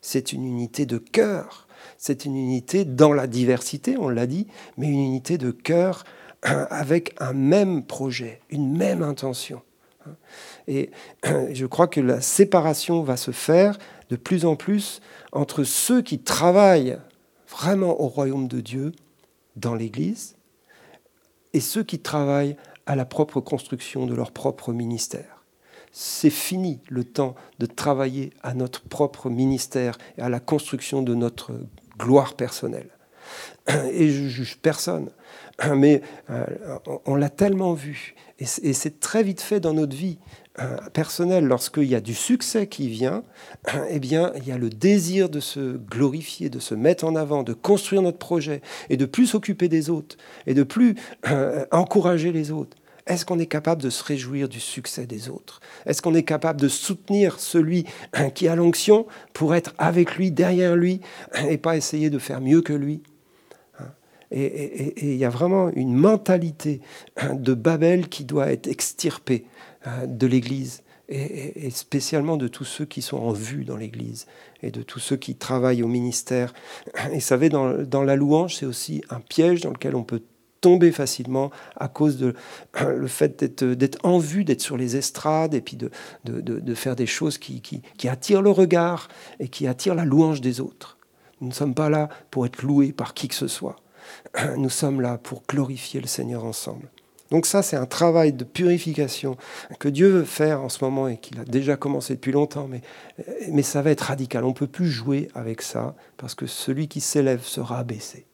c'est 0.00 0.32
une 0.32 0.44
unité 0.44 0.86
de 0.86 0.98
cœur, 0.98 1.68
c'est 1.98 2.24
une 2.24 2.36
unité 2.36 2.84
dans 2.84 3.12
la 3.12 3.26
diversité, 3.26 3.96
on 3.98 4.08
l'a 4.08 4.26
dit, 4.26 4.46
mais 4.76 4.86
une 4.86 5.00
unité 5.00 5.36
de 5.36 5.50
cœur 5.50 6.04
avec 6.42 7.14
un 7.18 7.32
même 7.32 7.84
projet, 7.84 8.40
une 8.50 8.76
même 8.76 9.02
intention. 9.02 9.62
Et 10.68 10.90
je 11.52 11.66
crois 11.66 11.88
que 11.88 12.00
la 12.00 12.20
séparation 12.20 13.02
va 13.02 13.16
se 13.16 13.32
faire 13.32 13.78
de 14.10 14.16
plus 14.16 14.44
en 14.44 14.54
plus 14.54 15.00
entre 15.32 15.64
ceux 15.64 16.02
qui 16.02 16.20
travaillent 16.20 16.98
vraiment 17.48 18.00
au 18.00 18.06
royaume 18.06 18.46
de 18.46 18.60
Dieu 18.60 18.92
dans 19.56 19.74
l'Église 19.74 20.36
et 21.54 21.60
ceux 21.60 21.82
qui 21.82 21.98
travaillent 21.98 22.56
à 22.86 22.94
la 22.94 23.04
propre 23.04 23.40
construction 23.40 24.06
de 24.06 24.14
leur 24.14 24.30
propre 24.30 24.72
ministère. 24.72 25.44
C'est 25.90 26.30
fini 26.30 26.80
le 26.88 27.04
temps 27.04 27.34
de 27.58 27.66
travailler 27.66 28.30
à 28.42 28.54
notre 28.54 28.82
propre 28.82 29.30
ministère 29.30 29.96
et 30.18 30.22
à 30.22 30.28
la 30.28 30.40
construction 30.40 31.02
de 31.02 31.14
notre 31.14 31.52
gloire 31.98 32.34
personnelle. 32.34 32.90
Et 33.90 34.10
je 34.10 34.28
juge 34.28 34.58
personne, 34.58 35.10
mais 35.74 36.02
euh, 36.30 36.46
on 37.04 37.14
l'a 37.14 37.28
tellement 37.28 37.74
vu, 37.74 38.14
et 38.38 38.72
c'est 38.72 39.00
très 39.00 39.22
vite 39.24 39.40
fait 39.40 39.58
dans 39.58 39.74
notre 39.74 39.96
vie 39.96 40.18
euh, 40.60 40.76
personnelle. 40.92 41.44
Lorsqu'il 41.44 41.84
y 41.84 41.94
a 41.94 42.00
du 42.00 42.14
succès 42.14 42.66
qui 42.66 42.88
vient, 42.88 43.22
eh 43.90 44.00
bien, 44.00 44.32
il 44.36 44.46
y 44.46 44.52
a 44.52 44.58
le 44.58 44.70
désir 44.70 45.28
de 45.28 45.40
se 45.40 45.76
glorifier, 45.76 46.50
de 46.50 46.58
se 46.58 46.74
mettre 46.74 47.04
en 47.04 47.14
avant, 47.14 47.42
de 47.42 47.52
construire 47.52 48.02
notre 48.02 48.18
projet, 48.18 48.60
et 48.90 48.96
de 48.96 49.06
plus 49.06 49.26
s'occuper 49.26 49.68
des 49.68 49.88
autres, 49.88 50.16
et 50.46 50.54
de 50.54 50.62
plus 50.62 50.96
euh, 51.28 51.64
encourager 51.70 52.32
les 52.32 52.50
autres. 52.50 52.76
Est-ce 53.06 53.24
qu'on 53.24 53.38
est 53.38 53.46
capable 53.46 53.82
de 53.82 53.88
se 53.88 54.02
réjouir 54.02 54.48
du 54.48 54.60
succès 54.60 55.06
des 55.06 55.30
autres? 55.30 55.60
Est-ce 55.86 56.02
qu'on 56.02 56.14
est 56.14 56.24
capable 56.24 56.60
de 56.60 56.68
soutenir 56.68 57.38
celui 57.38 57.84
qui 58.34 58.48
a 58.48 58.56
l'onction 58.56 59.06
pour 59.32 59.54
être 59.54 59.74
avec 59.78 60.16
lui, 60.16 60.30
derrière 60.32 60.76
lui, 60.76 61.00
et 61.48 61.58
pas 61.58 61.76
essayer 61.76 62.10
de 62.10 62.18
faire 62.18 62.40
mieux 62.40 62.62
que 62.62 62.72
lui? 62.72 63.02
Et 64.30 65.10
il 65.12 65.16
y 65.16 65.24
a 65.24 65.30
vraiment 65.30 65.70
une 65.70 65.94
mentalité 65.94 66.82
de 67.32 67.54
Babel 67.54 68.10
qui 68.10 68.26
doit 68.26 68.52
être 68.52 68.66
extirpée 68.66 69.46
de 69.86 70.26
l'Église, 70.26 70.82
et, 71.08 71.70
spécialement 71.70 72.36
de 72.36 72.48
tous 72.48 72.64
ceux 72.64 72.84
qui 72.84 73.02
sont 73.02 73.16
en 73.16 73.32
vue 73.32 73.64
dans 73.64 73.76
l'Église, 73.76 74.26
et 74.62 74.70
de 74.70 74.82
tous 74.82 74.98
ceux 74.98 75.16
qui 75.16 75.34
travaillent 75.34 75.82
au 75.82 75.88
ministère. 75.88 76.52
Et 77.12 77.14
vous 77.14 77.20
savez, 77.20 77.48
dans, 77.48 78.02
la 78.02 78.16
louange, 78.16 78.56
c'est 78.56 78.66
aussi 78.66 79.02
un 79.10 79.20
piège 79.20 79.62
dans 79.62 79.70
lequel 79.70 79.94
on 79.94 80.04
peut 80.04 80.22
tomber 80.60 80.90
facilement 80.90 81.50
à 81.76 81.88
cause 81.88 82.18
de 82.18 82.34
le 82.80 83.06
fait 83.06 83.42
d'être 83.54 83.98
en 84.04 84.18
vue, 84.18 84.44
d'être 84.44 84.60
sur 84.60 84.76
les 84.76 84.96
estrades 84.96 85.54
et 85.54 85.60
puis 85.60 85.76
de, 85.76 85.90
faire 86.74 86.96
des 86.96 87.06
choses 87.06 87.38
qui, 87.38 87.82
attirent 88.04 88.42
le 88.42 88.50
regard 88.50 89.08
et 89.40 89.48
qui 89.48 89.66
attirent 89.66 89.94
la 89.94 90.04
louange 90.04 90.40
des 90.40 90.60
autres. 90.60 90.98
Nous 91.40 91.48
ne 91.48 91.54
sommes 91.54 91.74
pas 91.74 91.88
là 91.88 92.08
pour 92.30 92.46
être 92.46 92.62
loués 92.62 92.92
par 92.92 93.14
qui 93.14 93.28
que 93.28 93.34
ce 93.34 93.48
soit. 93.48 93.76
Nous 94.56 94.70
sommes 94.70 95.00
là 95.00 95.18
pour 95.18 95.44
glorifier 95.48 96.00
le 96.00 96.08
Seigneur 96.08 96.44
ensemble. 96.44 96.90
Donc 97.30 97.44
ça, 97.44 97.62
c'est 97.62 97.76
un 97.76 97.86
travail 97.86 98.32
de 98.32 98.44
purification 98.44 99.36
que 99.78 99.88
Dieu 99.88 100.08
veut 100.08 100.24
faire 100.24 100.62
en 100.62 100.68
ce 100.68 100.82
moment 100.82 101.08
et 101.08 101.18
qu'il 101.18 101.38
a 101.40 101.44
déjà 101.44 101.76
commencé 101.76 102.14
depuis 102.14 102.32
longtemps, 102.32 102.68
mais, 102.68 103.62
ça 103.62 103.82
va 103.82 103.90
être 103.90 104.02
radical. 104.02 104.44
On 104.44 104.48
ne 104.48 104.54
peut 104.54 104.66
plus 104.66 104.88
jouer 104.88 105.28
avec 105.34 105.60
ça 105.60 105.94
parce 106.16 106.34
que 106.34 106.46
celui 106.46 106.88
qui 106.88 107.00
s'élève 107.00 107.42
sera 107.44 107.78
abaissé. 107.78 108.26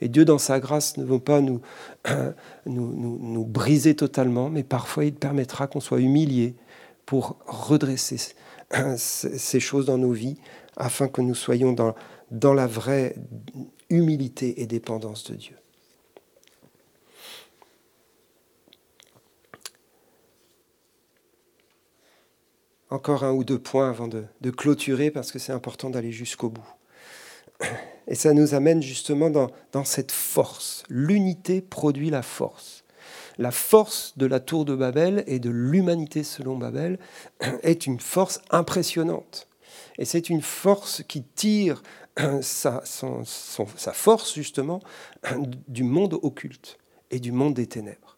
Et 0.00 0.08
Dieu, 0.08 0.24
dans 0.24 0.38
sa 0.38 0.58
grâce, 0.58 0.96
ne 0.96 1.04
veut 1.04 1.18
pas 1.18 1.40
nous, 1.40 1.60
briser 3.44 3.94
totalement, 3.94 4.48
mais 4.48 4.62
parfois 4.62 5.04
il 5.04 5.14
permettra 5.14 5.66
qu'on 5.66 5.80
soit 5.80 6.00
humilié 6.00 6.56
pour 7.04 7.36
redresser 7.46 8.16
ces 8.96 9.60
choses 9.60 9.86
dans 9.86 9.98
nos 9.98 10.12
vies 10.12 10.38
afin 10.76 11.08
que 11.08 11.20
nous 11.20 11.34
soyons 11.34 11.74
dans 12.30 12.54
la 12.54 12.66
vraie 12.66 13.16
humilité 13.90 14.62
et 14.62 14.66
dépendance 14.66 15.30
de 15.30 15.34
Dieu. 15.34 15.59
Encore 22.90 23.22
un 23.22 23.32
ou 23.32 23.44
deux 23.44 23.58
points 23.58 23.88
avant 23.88 24.08
de, 24.08 24.50
clôturer 24.50 25.12
parce 25.12 25.30
que 25.30 25.38
c'est 25.38 25.52
important 25.52 25.90
d'aller 25.90 26.10
jusqu'au 26.10 26.50
bout. 26.50 26.68
Et 28.08 28.16
ça 28.16 28.32
nous 28.32 28.54
amène 28.54 28.82
justement 28.82 29.30
dans, 29.30 29.84
cette 29.84 30.10
force. 30.10 30.82
L'unité 30.88 31.60
produit 31.60 32.10
la 32.10 32.22
force. 32.22 32.84
La 33.38 33.52
force 33.52 34.14
de 34.18 34.26
la 34.26 34.40
tour 34.40 34.64
de 34.64 34.74
Babel 34.74 35.22
et 35.26 35.38
de 35.38 35.50
l'humanité 35.50 36.24
selon 36.24 36.58
Babel 36.58 36.98
est 37.62 37.86
une 37.86 38.00
force 38.00 38.40
impressionnante. 38.50 39.46
Et 39.98 40.04
c'est 40.04 40.28
une 40.28 40.42
force 40.42 41.04
qui 41.06 41.22
tire 41.22 41.82
sa 42.42 42.82
force 43.92 44.34
justement 44.34 44.80
du 45.68 45.84
monde 45.84 46.18
occulte 46.22 46.78
et 47.10 47.20
du 47.20 47.30
monde 47.30 47.54
des 47.54 47.66
ténèbres. 47.66 48.09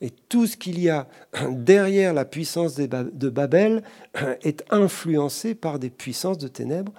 Et 0.00 0.10
tout 0.10 0.46
ce 0.46 0.56
qu'il 0.56 0.78
y 0.80 0.88
a 0.88 1.08
derrière 1.50 2.14
la 2.14 2.24
puissance 2.24 2.74
de 2.76 3.28
Babel 3.28 3.82
est 4.42 4.64
influencé 4.70 5.54
par 5.54 5.78
des 5.78 5.90
puissances 5.90 6.38
de 6.38 6.48
ténèbres 6.48 6.92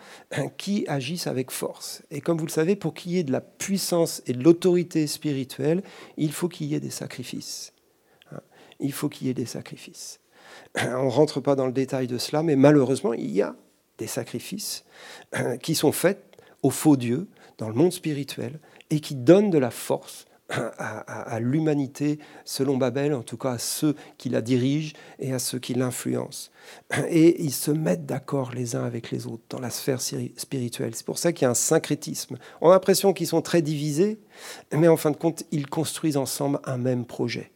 qui 0.57 0.85
agissent 0.87 1.27
avec 1.27 1.49
force. 1.51 2.03
Et 2.11 2.19
comme 2.19 2.37
vous 2.37 2.45
le 2.45 2.51
savez, 2.51 2.75
pour 2.75 2.93
qu'il 2.93 3.13
y 3.13 3.19
ait 3.19 3.23
de 3.23 3.31
la 3.31 3.41
puissance 3.41 4.21
et 4.25 4.33
de 4.33 4.43
l'autorité 4.43 5.07
spirituelle, 5.07 5.81
il 6.17 6.33
faut 6.33 6.49
qu'il 6.49 6.67
y 6.67 6.75
ait 6.75 6.81
des 6.81 6.89
sacrifices. 6.89 7.73
Il 8.81 8.91
faut 8.91 9.09
qu'il 9.09 9.27
y 9.27 9.29
ait 9.29 9.33
des 9.33 9.45
sacrifices. 9.45 10.19
On 10.75 11.05
ne 11.05 11.09
rentre 11.09 11.39
pas 11.39 11.55
dans 11.55 11.67
le 11.67 11.73
détail 11.73 12.07
de 12.07 12.17
cela, 12.17 12.43
mais 12.43 12.55
malheureusement, 12.55 13.13
il 13.13 13.31
y 13.31 13.41
a 13.41 13.55
des 13.97 14.07
sacrifices 14.07 14.83
qui 15.61 15.75
sont 15.75 15.91
faits 15.91 16.23
aux 16.63 16.69
faux 16.69 16.97
dieux 16.97 17.27
dans 17.57 17.69
le 17.69 17.75
monde 17.75 17.93
spirituel 17.93 18.59
et 18.89 18.99
qui 18.99 19.15
donnent 19.15 19.51
de 19.51 19.57
la 19.57 19.71
force 19.71 20.25
à, 20.49 21.39
l'humanité 21.39 22.19
selon 22.43 22.77
Babel, 22.77 23.13
en 23.13 23.21
tout 23.21 23.37
cas 23.37 23.51
à 23.51 23.57
ceux 23.57 23.95
qui 24.17 24.29
la 24.29 24.41
dirigent 24.41 24.93
et 25.19 25.33
à 25.33 25.39
ceux 25.39 25.59
qui 25.59 25.73
l'influencent. 25.73 26.49
Et 27.09 27.41
ils 27.43 27.53
se 27.53 27.71
mettent 27.71 28.05
d'accord 28.05 28.51
les 28.53 28.75
uns 28.75 28.83
avec 28.83 29.11
les 29.11 29.27
autres 29.27 29.43
dans 29.49 29.59
la 29.59 29.69
sphère 29.69 30.01
spirituelle. 30.01 30.95
C'est 30.95 31.05
pour 31.05 31.19
ça 31.19 31.33
qu'il 31.33 31.43
y 31.43 31.47
a 31.47 31.51
un 31.51 31.55
syncrétisme. 31.55 32.37
On 32.61 32.69
a 32.69 32.73
l'impression 32.73 33.13
qu'ils 33.13 33.27
sont 33.27 33.41
très 33.41 33.61
divisés, 33.61 34.19
mais 34.73 34.87
en 34.87 34.97
fin 34.97 35.11
de 35.11 35.17
compte, 35.17 35.43
ils 35.51 35.67
construisent 35.67 36.17
ensemble 36.17 36.59
un 36.65 36.77
même 36.77 37.05
projet. 37.05 37.51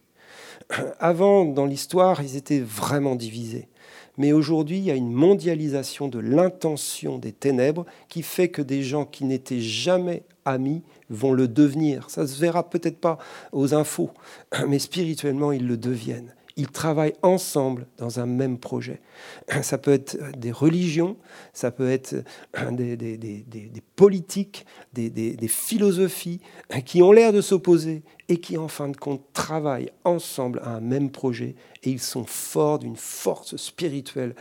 Avant, 0.98 1.44
dans 1.44 1.66
l'histoire, 1.66 2.22
ils 2.22 2.36
étaient 2.36 2.60
vraiment 2.60 3.16
divisés. 3.16 3.68
Mais 4.16 4.32
aujourd'hui, 4.32 4.78
il 4.78 4.84
y 4.84 4.90
a 4.90 4.94
une 4.94 5.12
mondialisation 5.12 6.08
de 6.08 6.20
l'intention 6.20 7.18
des 7.18 7.32
ténèbres 7.32 7.84
qui 8.08 8.22
fait 8.22 8.48
que 8.48 8.62
des 8.62 8.82
gens 8.82 9.04
qui 9.04 9.24
n'étaient 9.24 9.60
jamais 9.60 10.22
amis 10.44 10.82
vont 11.10 11.32
le 11.32 11.48
devenir. 11.48 12.10
Ça 12.10 12.26
se 12.26 12.38
verra 12.40 12.68
peut-être 12.68 12.98
pas 12.98 13.18
aux 13.52 13.74
infos, 13.74 14.10
mais 14.68 14.78
spirituellement, 14.78 15.52
ils 15.52 15.66
le 15.66 15.76
deviennent. 15.76 16.34
Ils 16.56 16.68
travaillent 16.68 17.16
ensemble 17.22 17.88
dans 17.98 18.20
un 18.20 18.26
même 18.26 18.58
projet. 18.58 19.00
Ça 19.62 19.76
peut 19.76 19.92
être 19.92 20.16
des 20.38 20.52
religions, 20.52 21.16
ça 21.52 21.72
peut 21.72 21.90
être 21.90 22.14
des, 22.70 22.96
des, 22.96 23.82
politiques, 23.96 24.64
des, 24.92 25.48
philosophies 25.48 26.40
qui 26.84 27.02
ont 27.02 27.10
l'air 27.12 27.32
de 27.32 27.40
s'opposer 27.40 28.02
et 28.28 28.38
qui, 28.38 28.56
en 28.56 28.68
fin 28.68 28.88
de 28.88 28.96
compte, 28.96 29.22
travaillent 29.32 29.90
ensemble 30.04 30.60
à 30.62 30.76
un 30.76 30.80
même 30.80 31.10
projet 31.10 31.56
et 31.82 31.90
ils 31.90 32.00
sont 32.00 32.24
forts 32.24 32.78
d'une 32.78 32.96
force 32.96 33.56
spirituelle 33.56 34.34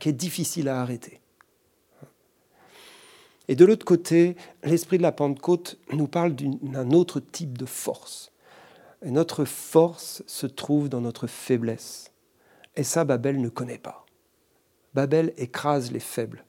qui 0.00 0.08
est 0.08 0.12
difficile 0.12 0.68
à 0.68 0.80
arrêter. 0.80 1.20
Et 3.50 3.56
de 3.56 3.64
l'autre 3.64 3.84
côté, 3.84 4.36
l'esprit 4.62 4.96
de 4.96 5.02
la 5.02 5.10
Pentecôte 5.10 5.76
nous 5.92 6.06
parle 6.06 6.36
d'un 6.36 6.92
autre 6.92 7.18
type 7.18 7.58
de 7.58 7.66
force. 7.66 8.30
Notre 9.04 9.44
force 9.44 10.22
se 10.28 10.46
trouve 10.46 10.88
dans 10.88 11.00
notre 11.00 11.26
faiblesse. 11.26 12.12
Et 12.76 12.84
ça, 12.84 13.04
Babel 13.04 13.40
ne 13.40 13.48
connaît 13.48 13.76
pas. 13.76 14.06
Babel 14.94 15.32
écrase 15.36 15.90
les 15.90 15.98
faibles. 15.98 16.44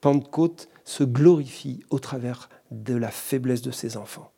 Pentecôte 0.00 0.68
se 0.84 1.02
glorifie 1.02 1.82
au 1.90 1.98
travers 1.98 2.48
de 2.70 2.94
la 2.94 3.10
faiblesse 3.10 3.62
de 3.62 3.72
ses 3.72 3.96
enfants. 3.96 4.30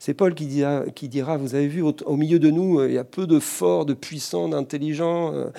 C'est 0.00 0.14
Paul 0.14 0.34
qui 0.34 0.48
dira, 0.48 1.36
vous 1.36 1.54
avez 1.54 1.68
vu, 1.68 1.82
au, 1.82 2.16
milieu 2.16 2.40
de 2.40 2.50
nous, 2.50 2.82
il 2.82 2.94
y 2.94 2.98
a 2.98 3.04
peu 3.04 3.28
de 3.28 3.38
forts, 3.38 3.86
de 3.86 3.94
puissants, 3.94 4.48
d'intelligents. 4.48 5.32
Euh, 5.34 5.50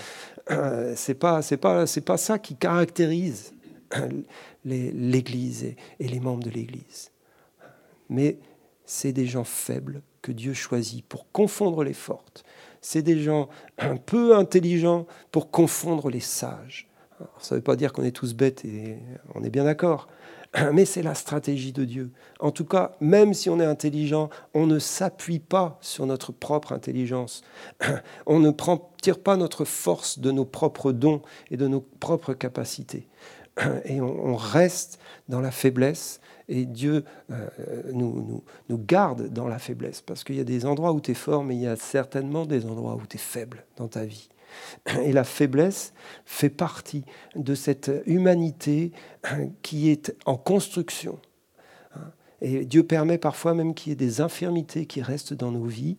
euh, 0.51 1.13
pas, 1.18 1.41
c'est 1.41 1.57
pas, 1.57 1.88
c'est 1.88 2.01
pas 2.01 2.18
ça 2.18 2.38
qui 2.38 2.57
caractérise 2.57 3.53
l'Église 4.66 5.76
et, 5.99 6.07
les 6.07 6.20
membres 6.20 6.43
de 6.43 6.49
l'Église. 6.49 7.11
Mais 8.09 8.39
c'est 8.86 9.13
des 9.13 9.26
gens 9.26 9.43
faibles 9.43 10.01
que 10.22 10.32
Dieu 10.32 10.53
choisit 10.53 11.05
pour 11.05 11.32
confondre 11.32 11.84
les 11.84 11.93
fortes. 11.93 12.43
C'est 12.82 13.01
des 13.01 13.22
gens 13.22 13.49
un 13.78 13.97
peu 13.97 14.36
intelligents 14.36 15.05
pour 15.32 15.49
confondre 15.51 16.09
les 16.09 16.20
sages. 16.20 16.88
ça 17.39 17.55
ne 17.55 17.59
veut 17.59 17.63
pas 17.63 17.76
dire 17.76 17.93
qu'on 17.93 18.03
est 18.03 18.11
tous 18.11 18.34
bêtes 18.34 18.66
et 18.66 18.97
on 19.34 19.43
est 19.43 19.49
bien 19.49 19.63
d'accord. 19.63 20.07
Mais 20.74 20.86
c'est 20.86 21.01
la 21.01 21.16
stratégie 21.16 21.74
de 21.74 21.84
Dieu. 21.84 22.11
En 22.39 22.51
tout 22.51 22.66
cas, 22.66 22.95
même 22.99 23.34
si 23.34 23.49
on 23.49 23.59
est 23.59 23.66
intelligent, 23.66 24.30
on 24.53 24.68
ne 24.68 24.80
s'appuie 24.80 25.39
pas 25.39 25.78
sur 25.82 26.05
notre 26.05 26.32
propre 26.32 26.72
intelligence. 26.72 27.43
On 28.26 28.39
ne 28.39 28.51
tire 29.01 29.20
pas 29.20 29.38
notre 29.38 29.66
force 29.66 30.20
de 30.20 30.32
nos 30.32 30.45
propres 30.45 30.91
dons 30.91 31.22
et 31.51 31.57
de 31.57 31.68
nos 31.68 31.82
propres 31.82 32.34
capacités. 32.34 33.07
et 33.86 34.01
on, 34.01 34.36
reste 34.36 34.99
dans 35.30 35.41
la 35.41 35.51
faiblesse 35.51 36.20
et 36.47 36.66
Dieu 36.66 37.03
euh, 37.32 37.47
nous, 37.93 38.22
nous, 38.22 38.43
nous, 38.70 38.78
garde 38.78 39.30
dans 39.30 39.47
la 39.47 39.60
faiblesse 39.60 40.01
parce 40.01 40.24
qu'il 40.24 40.36
y 40.36 40.39
a 40.39 40.43
des 40.43 40.66
endroits 40.66 40.91
où 40.91 41.01
tu 41.01 41.12
es 41.12 41.16
fort, 41.16 41.43
mais 41.43 41.56
il 41.56 41.62
y 41.62 41.68
a 41.68 41.76
certainement 41.76 42.45
des 42.45 42.66
endroits 42.66 42.95
où 42.95 43.06
tu 43.08 43.18
es 43.18 43.20
faible 43.20 43.66
dans 43.78 43.88
ta 43.88 44.06
vie. 44.06 44.30
Et 45.03 45.12
la 45.12 45.24
faiblesse 45.24 45.93
fait 46.26 46.49
partie 46.49 47.03
de 47.36 47.56
cette 47.56 47.91
humanité 48.06 48.91
qui 49.62 49.89
est 49.89 50.16
en 50.26 50.38
construction. 50.38 51.20
Et 52.41 52.66
Dieu 52.66 52.84
permet 52.84 53.18
parfois 53.18 53.53
même 53.53 53.74
qu'il 53.74 53.91
y 53.91 53.93
ait 53.93 53.95
des 53.95 54.22
infirmités 54.22 54.86
qui 54.86 55.01
restent 55.01 55.34
dans 55.34 55.51
nos 55.51 55.66
vies. 55.66 55.97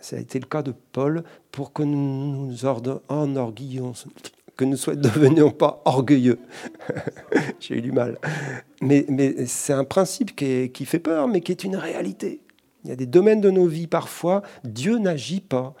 Ça 0.00 0.16
a 0.16 0.18
été 0.20 0.38
le 0.38 0.46
cas 0.46 0.62
de 0.62 0.72
Paul 0.92 1.24
pour 1.50 1.72
que 1.72 1.82
nous 1.82 2.46
nous 2.46 2.64
enorgueillions, 3.08 3.94
que 4.60 4.64
nous 4.66 4.76
ne 4.76 4.94
devenions 5.02 5.50
pas 5.50 5.80
orgueilleux. 5.86 6.38
J'ai 7.60 7.78
eu 7.78 7.80
du 7.82 7.92
mal. 7.92 8.18
Mais, 8.82 9.06
c'est 9.46 9.72
un 9.72 9.84
principe 9.84 10.36
qui, 10.36 10.70
qui 10.70 10.84
fait 10.84 10.98
peur, 10.98 11.28
mais 11.28 11.40
qui 11.40 11.52
est 11.52 11.64
une 11.64 11.76
réalité. 11.76 12.42
Il 12.84 12.90
y 12.90 12.92
a 12.92 12.96
des 12.96 13.06
domaines 13.06 13.40
de 13.40 13.50
nos 13.50 13.66
vies, 13.66 13.86
parfois, 13.86 14.42
Dieu 14.64 14.98
n'agit 14.98 15.40
pas 15.40 15.74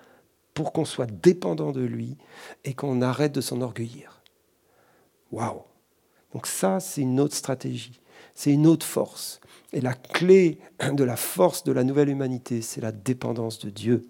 pour 0.54 0.72
qu'on 0.72 0.86
soit 0.86 1.10
dépendant 1.10 1.72
de 1.72 1.82
lui 1.82 2.16
et 2.64 2.72
qu'on 2.72 3.02
arrête 3.02 3.32
de 3.32 3.40
s'enorgueillir. 3.40 4.22
Waouh 5.30 5.62
Donc 6.32 6.46
ça, 6.46 6.80
c'est 6.80 7.02
une 7.02 7.20
autre 7.20 7.36
stratégie, 7.36 8.00
c'est 8.34 8.50
une 8.50 8.66
autre 8.66 8.86
force. 8.86 9.40
Et 9.72 9.80
la 9.80 9.94
clé 9.94 10.58
de 10.92 11.04
la 11.04 11.16
force 11.16 11.64
de 11.64 11.72
la 11.72 11.84
nouvelle 11.84 12.08
humanité, 12.08 12.62
c'est 12.62 12.80
la 12.80 12.92
dépendance 12.92 13.58
de 13.58 13.70
Dieu. 13.70 14.08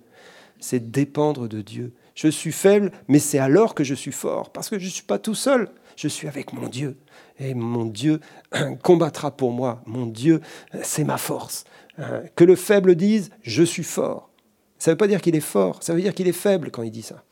C'est 0.60 0.90
dépendre 0.90 1.48
de 1.48 1.60
Dieu. 1.60 1.92
Je 2.14 2.28
suis 2.28 2.52
faible, 2.52 2.92
mais 3.08 3.18
c'est 3.18 3.38
alors 3.38 3.74
que 3.74 3.84
je 3.84 3.94
suis 3.94 4.12
fort, 4.12 4.50
parce 4.50 4.68
que 4.68 4.78
je 4.78 4.86
ne 4.86 4.90
suis 4.90 5.04
pas 5.04 5.18
tout 5.18 5.34
seul, 5.34 5.70
je 5.96 6.08
suis 6.08 6.28
avec 6.28 6.52
mon 6.52 6.68
Dieu. 6.68 6.96
Et 7.38 7.54
mon 7.54 7.84
Dieu 7.84 8.20
combattra 8.82 9.30
pour 9.30 9.52
moi. 9.52 9.82
Mon 9.86 10.06
Dieu, 10.06 10.40
c'est 10.82 11.04
ma 11.04 11.18
force. 11.18 11.64
Que 12.36 12.44
le 12.44 12.56
faible 12.56 12.94
dise, 12.94 13.30
je 13.42 13.62
suis 13.62 13.84
fort. 13.84 14.30
Ça 14.78 14.90
ne 14.90 14.94
veut 14.94 14.98
pas 14.98 15.06
dire 15.06 15.20
qu'il 15.20 15.36
est 15.36 15.40
fort, 15.40 15.82
ça 15.82 15.94
veut 15.94 16.00
dire 16.00 16.14
qu'il 16.14 16.28
est 16.28 16.32
faible 16.32 16.70
quand 16.70 16.82
il 16.82 16.90
dit 16.90 17.02
ça 17.02 17.22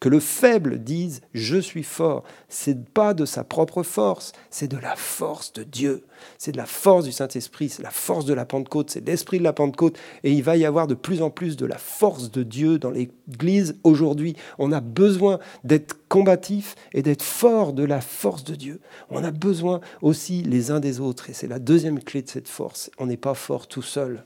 que 0.00 0.08
le 0.08 0.20
faible 0.20 0.78
dise 0.78 1.20
je 1.32 1.56
suis 1.56 1.82
fort, 1.82 2.24
c'est 2.48 2.88
pas 2.88 3.14
de 3.14 3.24
sa 3.24 3.44
propre 3.44 3.82
force, 3.82 4.32
c'est 4.50 4.68
de 4.68 4.76
la 4.76 4.96
force 4.96 5.52
de 5.52 5.62
Dieu, 5.62 6.04
c'est 6.38 6.52
de 6.52 6.56
la 6.56 6.66
force 6.66 7.04
du 7.04 7.12
Saint-Esprit, 7.12 7.68
c'est 7.68 7.82
la 7.82 7.90
force 7.90 8.24
de 8.24 8.34
la 8.34 8.44
Pentecôte, 8.44 8.90
c'est 8.90 9.06
l'esprit 9.06 9.38
de 9.38 9.44
la 9.44 9.52
Pentecôte 9.52 9.98
et 10.24 10.32
il 10.32 10.42
va 10.42 10.56
y 10.56 10.64
avoir 10.64 10.86
de 10.86 10.94
plus 10.94 11.22
en 11.22 11.30
plus 11.30 11.56
de 11.56 11.66
la 11.66 11.78
force 11.78 12.30
de 12.30 12.42
Dieu 12.42 12.78
dans 12.78 12.90
l'église 12.90 13.78
aujourd'hui. 13.84 14.36
On 14.58 14.72
a 14.72 14.80
besoin 14.80 15.38
d'être 15.64 15.96
combatif 16.08 16.74
et 16.92 17.02
d'être 17.02 17.22
fort 17.22 17.72
de 17.72 17.84
la 17.84 18.00
force 18.00 18.44
de 18.44 18.54
Dieu. 18.54 18.80
On 19.10 19.24
a 19.24 19.30
besoin 19.30 19.80
aussi 20.02 20.42
les 20.42 20.70
uns 20.70 20.80
des 20.80 21.00
autres 21.00 21.30
et 21.30 21.32
c'est 21.32 21.48
la 21.48 21.58
deuxième 21.58 22.02
clé 22.02 22.22
de 22.22 22.28
cette 22.28 22.48
force. 22.48 22.90
On 22.98 23.06
n'est 23.06 23.16
pas 23.16 23.34
fort 23.34 23.66
tout 23.66 23.82
seul, 23.82 24.24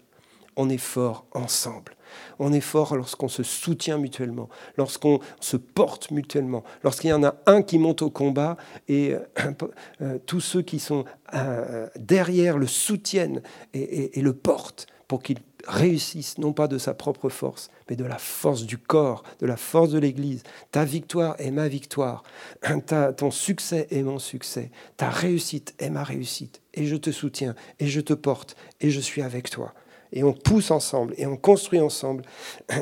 on 0.57 0.69
est 0.69 0.79
fort 0.79 1.27
ensemble. 1.33 1.97
On 2.39 2.53
est 2.53 2.61
fort 2.61 2.97
lorsqu'on 2.97 3.29
se 3.29 3.43
soutient 3.43 3.99
mutuellement, 3.99 4.49
lorsqu'on 4.77 5.21
se 5.41 5.57
porte 5.57 6.11
mutuellement, 6.11 6.65
lorsqu'il 6.85 7.11
y 7.11 7.13
en 7.13 7.25
a 7.25 7.37
un 7.47 7.63
qui 7.63 7.79
monte 7.79 8.03
au 8.03 8.11
combat 8.11 8.57
et 8.89 9.15
euh, 9.15 9.21
euh, 10.03 10.19
tous 10.27 10.41
ceux 10.41 10.63
qui 10.63 10.79
sont 10.79 11.05
euh, 11.35 11.89
derrière 11.99 12.59
le 12.59 12.67
soutiennent 12.67 13.43
et, 13.75 14.21
le 14.21 14.33
portent 14.33 14.87
pour 15.09 15.23
qu'il 15.23 15.39
réussisse, 15.67 16.39
non 16.39 16.53
pas 16.53 16.69
de 16.69 16.79
sa 16.79 16.95
propre 16.95 17.29
force, 17.29 17.71
mais 17.89 17.97
de 17.97 18.05
la 18.05 18.19
force 18.19 18.65
du 18.65 18.79
corps, 18.79 19.23
de 19.41 19.47
la 19.47 19.57
force 19.57 19.91
de 19.91 19.99
l'Église. 19.99 20.43
Ta 20.73 20.85
victoire 20.85 21.35
est 21.39 21.51
ma 21.51 21.69
victoire, 21.69 22.23
ton 23.17 23.31
succès 23.31 23.87
est 23.91 24.03
mon 24.03 24.19
succès, 24.19 24.71
ta 24.97 25.11
réussite 25.11 25.75
est 25.79 25.91
ma 25.91 26.05
réussite, 26.05 26.63
et 26.75 26.87
je 26.87 26.97
te 26.97 27.11
soutiens, 27.11 27.55
et 27.79 27.87
je 27.87 28.01
te 28.01 28.15
porte, 28.15 28.57
et 28.81 28.91
je 28.91 29.01
suis 29.01 29.23
avec 29.23 29.51
toi 29.51 29.75
et 30.13 30.25
on 30.25 30.33
pousse 30.33 30.71
ensemble, 30.71 31.15
et 31.17 31.27
on 31.27 31.37
construit 31.37 31.81
ensemble, 31.81 32.25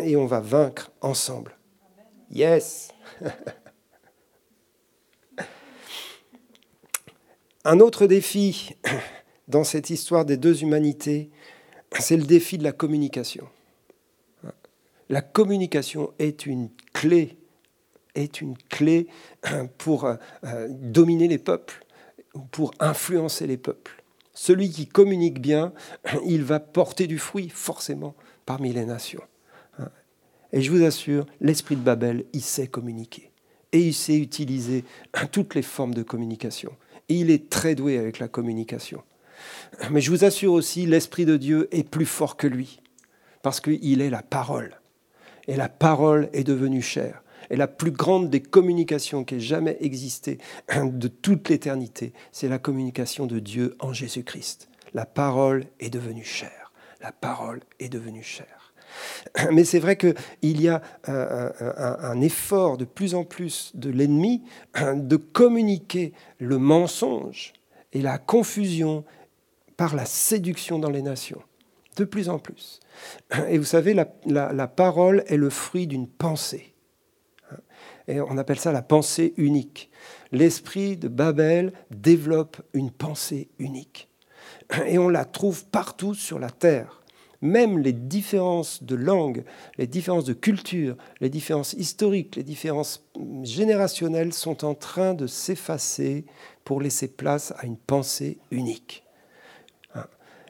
et 0.02 0.16
on 0.16 0.26
va 0.26 0.40
vaincre 0.40 0.90
ensemble. 1.00 1.56
Yes 2.30 2.90
Un 7.64 7.80
autre 7.80 8.06
défi 8.06 8.76
dans 9.48 9.64
cette 9.64 9.90
histoire 9.90 10.24
des 10.24 10.36
deux 10.36 10.62
humanités, 10.62 11.30
c'est 11.98 12.16
le 12.16 12.22
défi 12.22 12.56
de 12.58 12.64
la 12.64 12.72
communication. 12.72 13.48
La 15.10 15.22
communication 15.22 16.12
est 16.18 16.46
une 16.46 16.70
clé, 16.92 17.38
est 18.14 18.40
une 18.40 18.56
clé 18.56 19.06
pour 19.78 20.04
euh, 20.04 20.16
dominer 20.70 21.28
les 21.28 21.38
peuples, 21.38 21.84
pour 22.50 22.72
influencer 22.78 23.46
les 23.46 23.56
peuples. 23.56 23.97
Celui 24.38 24.70
qui 24.70 24.86
communique 24.86 25.40
bien, 25.40 25.72
il 26.24 26.44
va 26.44 26.60
porter 26.60 27.08
du 27.08 27.18
fruit, 27.18 27.48
forcément, 27.48 28.14
parmi 28.46 28.72
les 28.72 28.84
nations. 28.84 29.24
Et 30.52 30.62
je 30.62 30.70
vous 30.70 30.84
assure, 30.84 31.26
l'esprit 31.40 31.74
de 31.74 31.82
Babel, 31.82 32.24
il 32.32 32.40
sait 32.40 32.68
communiquer. 32.68 33.32
Et 33.72 33.80
il 33.80 33.92
sait 33.92 34.16
utiliser 34.16 34.84
toutes 35.32 35.56
les 35.56 35.62
formes 35.62 35.92
de 35.92 36.04
communication. 36.04 36.70
Et 37.08 37.16
il 37.16 37.32
est 37.32 37.50
très 37.50 37.74
doué 37.74 37.98
avec 37.98 38.20
la 38.20 38.28
communication. 38.28 39.02
Mais 39.90 40.00
je 40.00 40.10
vous 40.10 40.24
assure 40.24 40.52
aussi, 40.52 40.86
l'Esprit 40.86 41.24
de 41.24 41.36
Dieu 41.36 41.68
est 41.72 41.88
plus 41.88 42.06
fort 42.06 42.36
que 42.36 42.46
lui, 42.46 42.80
parce 43.42 43.60
qu'il 43.60 44.00
est 44.00 44.10
la 44.10 44.22
parole. 44.22 44.80
Et 45.48 45.56
la 45.56 45.68
parole 45.68 46.28
est 46.32 46.44
devenue 46.44 46.82
chair 46.82 47.24
est 47.50 47.56
la 47.56 47.68
plus 47.68 47.90
grande 47.90 48.30
des 48.30 48.40
communications 48.40 49.24
qui 49.24 49.36
ait 49.36 49.40
jamais 49.40 49.76
existé 49.80 50.38
de 50.74 51.08
toute 51.08 51.48
l'éternité. 51.48 52.12
C'est 52.32 52.48
la 52.48 52.58
communication 52.58 53.26
de 53.26 53.38
Dieu 53.38 53.76
en 53.80 53.92
Jésus-Christ. 53.92 54.68
La 54.94 55.06
parole 55.06 55.64
est 55.80 55.90
devenue 55.90 56.24
chair. 56.24 56.72
La 57.00 57.12
parole 57.12 57.60
est 57.78 57.88
devenue 57.88 58.22
chair. 58.22 58.72
Mais 59.52 59.64
c'est 59.64 59.78
vrai 59.78 59.96
qu'il 59.96 60.60
y 60.60 60.68
a 60.68 60.82
un, 61.06 62.20
effort 62.20 62.76
de 62.78 62.84
plus 62.84 63.14
en 63.14 63.24
plus 63.24 63.72
de 63.74 63.90
l'ennemi 63.90 64.42
de 64.94 65.16
communiquer 65.16 66.12
le 66.38 66.58
mensonge 66.58 67.52
et 67.92 68.02
la 68.02 68.18
confusion 68.18 69.04
par 69.76 69.94
la 69.94 70.04
séduction 70.04 70.78
dans 70.78 70.90
les 70.90 71.02
nations. 71.02 71.42
De 71.96 72.04
plus 72.04 72.28
en 72.28 72.38
plus. 72.38 72.80
Et 73.48 73.58
vous 73.58 73.64
savez, 73.64 73.94
la 73.94 74.68
parole 74.68 75.24
est 75.26 75.36
le 75.36 75.50
fruit 75.50 75.86
d'une 75.86 76.08
pensée 76.08 76.74
et 78.08 78.20
on 78.20 78.38
appelle 78.38 78.58
ça 78.58 78.72
la 78.72 78.82
pensée 78.82 79.34
unique. 79.36 79.90
L'esprit 80.32 80.96
de 80.96 81.08
Babel 81.08 81.72
développe 81.90 82.60
une 82.72 82.90
pensée 82.90 83.50
unique. 83.58 84.08
Et 84.86 84.98
on 84.98 85.08
la 85.08 85.24
trouve 85.24 85.66
partout 85.66 86.14
sur 86.14 86.38
la 86.38 86.50
terre. 86.50 87.02
Même 87.40 87.78
les 87.78 87.92
différences 87.92 88.82
de 88.82 88.96
langue, 88.96 89.44
les 89.76 89.86
différences 89.86 90.24
de 90.24 90.32
culture, 90.32 90.96
les 91.20 91.28
différences 91.28 91.74
historiques, 91.74 92.34
les 92.34 92.42
différences 92.42 93.06
générationnelles 93.42 94.32
sont 94.32 94.64
en 94.64 94.74
train 94.74 95.14
de 95.14 95.28
s'effacer 95.28 96.24
pour 96.64 96.80
laisser 96.80 97.06
place 97.06 97.52
à 97.58 97.66
une 97.66 97.76
pensée 97.76 98.38
unique. 98.50 99.04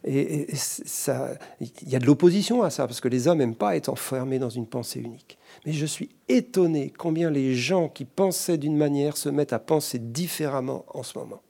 Et, 0.05 0.47
il 1.61 1.89
y 1.89 1.97
a 1.97 1.99
de 1.99 2.07
l'opposition 2.07 2.63
à 2.63 2.71
ça, 2.71 2.87
parce 2.87 3.01
que 3.01 3.09
les 3.09 3.29
hommes 3.29 3.39
n'aiment 3.39 3.55
pas 3.55 3.77
être 3.77 3.89
enfermés 3.89 4.39
dans 4.39 4.51
une 4.51 4.67
pensée 4.67 5.01
unique. 5.01 5.39
Mais 5.67 5.73
je 5.73 5.87
suis 5.87 6.11
étonné 6.29 6.93
combien 6.97 7.31
les 7.31 7.55
gens 7.55 7.89
qui 7.89 8.05
pensaient 8.05 8.59
d'une 8.59 8.77
manière 8.77 9.17
se 9.17 9.29
mettent 9.29 9.53
à 9.53 9.59
penser 9.59 9.99
différemment 9.99 10.85
en 10.89 11.03
ce 11.03 11.19
moment. 11.19 11.43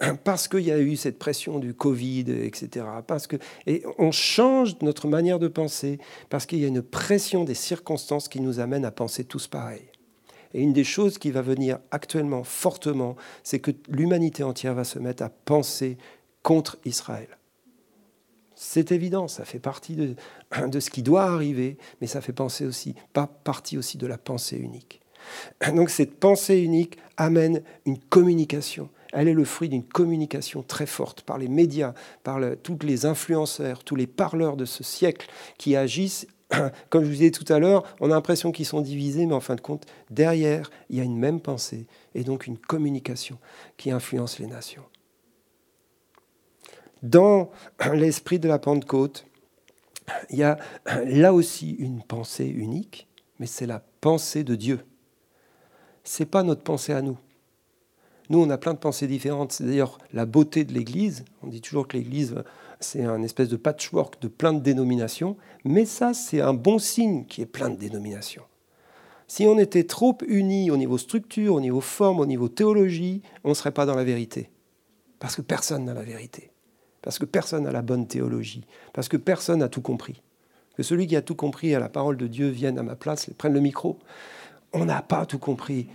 Parce 0.24 0.48
qu'il 0.48 0.60
y 0.60 0.72
a 0.72 0.78
eu 0.78 0.96
cette 0.96 1.18
pression 1.18 1.58
du 1.58 1.74
Covid, 1.74 2.26
etc. 2.42 2.86
Et 3.66 3.82
on 3.98 4.12
change 4.12 4.76
notre 4.82 5.08
manière 5.08 5.38
de 5.38 5.48
penser, 5.48 5.98
parce 6.28 6.46
qu'il 6.46 6.60
y 6.60 6.64
a 6.64 6.68
une 6.68 6.82
pression 6.82 7.44
des 7.44 7.54
circonstances 7.54 8.28
qui 8.28 8.40
nous 8.40 8.60
amène 8.60 8.84
à 8.84 8.90
penser 8.90 9.24
tous 9.24 9.48
pareil. 9.48 9.82
Et 10.54 10.62
une 10.62 10.72
des 10.72 10.84
choses 10.84 11.18
qui 11.18 11.30
va 11.30 11.42
venir 11.42 11.78
actuellement 11.90 12.44
fortement, 12.44 13.16
c'est 13.42 13.58
que 13.58 13.72
l'humanité 13.88 14.42
entière 14.42 14.74
va 14.74 14.84
se 14.84 14.98
mettre 14.98 15.22
à 15.22 15.28
penser 15.28 15.98
contre 16.42 16.78
Israël. 16.84 17.28
C'est 18.60 18.90
évident, 18.90 19.28
ça 19.28 19.44
fait 19.44 19.60
partie 19.60 19.94
de, 19.94 20.16
ce 20.80 20.90
qui 20.90 21.04
doit 21.04 21.22
arriver, 21.22 21.78
mais 22.00 22.08
ça 22.08 22.20
fait 22.20 22.32
penser 22.32 22.66
aussi, 22.66 22.96
pas 23.12 23.28
partie 23.28 23.78
aussi 23.78 23.98
de 23.98 24.06
la 24.08 24.18
pensée 24.18 24.56
unique. 24.56 25.00
Donc 25.76 25.90
cette 25.90 26.18
pensée 26.18 26.58
unique 26.58 26.98
amène 27.16 27.62
une 27.86 27.98
communication. 27.98 28.88
Elle 29.12 29.28
est 29.28 29.32
le 29.32 29.44
fruit 29.44 29.68
d'une 29.68 29.84
communication 29.84 30.64
très 30.64 30.86
forte 30.86 31.22
par 31.22 31.38
les 31.38 31.46
médias, 31.46 31.94
par 32.24 32.40
tous 32.60 32.76
les 32.82 33.06
influenceurs, 33.06 33.84
tous 33.84 33.94
les 33.94 34.08
parleurs 34.08 34.56
de 34.56 34.64
ce 34.64 34.82
siècle 34.82 35.28
qui 35.56 35.76
agissent. 35.76 36.26
Comme 36.90 37.04
je 37.04 37.10
vous 37.10 37.14
disais 37.14 37.30
tout 37.30 37.50
à 37.52 37.60
l'heure, 37.60 37.84
on 38.00 38.10
a 38.10 38.14
l'impression 38.14 38.50
qu'ils 38.50 38.66
sont 38.66 38.80
divisés, 38.80 39.26
mais 39.26 39.34
en 39.34 39.40
fin 39.40 39.54
de 39.54 39.60
compte, 39.60 39.86
derrière, 40.10 40.68
il 40.90 40.96
y 40.96 41.00
a 41.00 41.04
une 41.04 41.16
même 41.16 41.40
pensée 41.40 41.86
et 42.16 42.24
donc 42.24 42.48
une 42.48 42.58
communication 42.58 43.38
qui 43.76 43.92
influence 43.92 44.40
les 44.40 44.48
nations 44.48 44.82
dans 47.02 47.50
l'esprit 47.92 48.38
de 48.38 48.48
la 48.48 48.58
Pentecôte, 48.58 49.26
il 50.30 50.38
y 50.38 50.42
a 50.42 50.58
là 51.04 51.34
aussi 51.34 51.72
une 51.72 52.02
pensée 52.02 52.46
unique, 52.46 53.08
mais 53.38 53.46
c'est 53.46 53.66
la 53.66 53.82
pensée 54.00 54.44
de 54.44 54.54
Dieu. 54.54 54.80
Ce 56.04 56.22
n'est 56.22 56.28
pas 56.28 56.42
notre 56.42 56.62
pensée 56.62 56.92
à 56.92 57.02
nous. 57.02 57.18
Nous, 58.30 58.40
on 58.40 58.50
a 58.50 58.58
plein 58.58 58.74
de 58.74 58.78
pensées 58.78 59.06
différentes. 59.06 59.52
C'est 59.52 59.64
d'ailleurs 59.64 59.98
la 60.12 60.26
beauté 60.26 60.64
de 60.64 60.72
l'Église. 60.72 61.24
On 61.42 61.48
dit 61.48 61.60
toujours 61.60 61.88
que 61.88 61.96
l'Église, 61.96 62.34
c'est 62.80 63.04
un 63.04 63.22
espèce 63.22 63.48
de 63.48 63.56
patchwork 63.56 64.20
de 64.20 64.28
plein 64.28 64.52
de 64.52 64.60
dénominations. 64.60 65.36
Mais 65.64 65.84
ça, 65.84 66.12
c'est 66.14 66.40
un 66.40 66.54
bon 66.54 66.78
signe 66.78 67.24
qu'il 67.24 67.42
y 67.42 67.44
ait 67.44 67.46
plein 67.46 67.70
de 67.70 67.76
dénominations. 67.76 68.44
Si 69.26 69.46
on 69.46 69.58
était 69.58 69.84
trop 69.84 70.16
unis 70.26 70.70
au 70.70 70.76
niveau 70.76 70.96
structure, 70.96 71.54
au 71.54 71.60
niveau 71.60 71.80
forme, 71.80 72.20
au 72.20 72.26
niveau 72.26 72.48
théologie, 72.48 73.22
on 73.44 73.50
ne 73.50 73.54
serait 73.54 73.72
pas 73.72 73.86
dans 73.86 73.94
la 73.94 74.04
vérité. 74.04 74.50
Parce 75.18 75.36
que 75.36 75.42
personne 75.42 75.84
n'a 75.84 75.94
la 75.94 76.02
vérité. 76.02 76.50
Parce 77.02 77.18
que 77.18 77.24
personne 77.24 77.64
n'a 77.64 77.72
la 77.72 77.82
bonne 77.82 78.06
théologie. 78.06 78.64
Parce 78.92 79.08
que 79.08 79.16
personne 79.16 79.60
n'a 79.60 79.68
tout 79.68 79.80
compris. 79.80 80.22
Que 80.76 80.82
celui 80.82 81.06
qui 81.06 81.16
a 81.16 81.22
tout 81.22 81.34
compris 81.34 81.74
à 81.74 81.80
la 81.80 81.88
parole 81.88 82.16
de 82.16 82.26
Dieu 82.26 82.48
vienne 82.48 82.78
à 82.78 82.82
ma 82.82 82.96
place, 82.96 83.30
prenne 83.36 83.54
le 83.54 83.60
micro. 83.60 83.98
On 84.72 84.84
n'a 84.84 85.02
pas 85.02 85.26
tout 85.26 85.38
compris. 85.38 85.88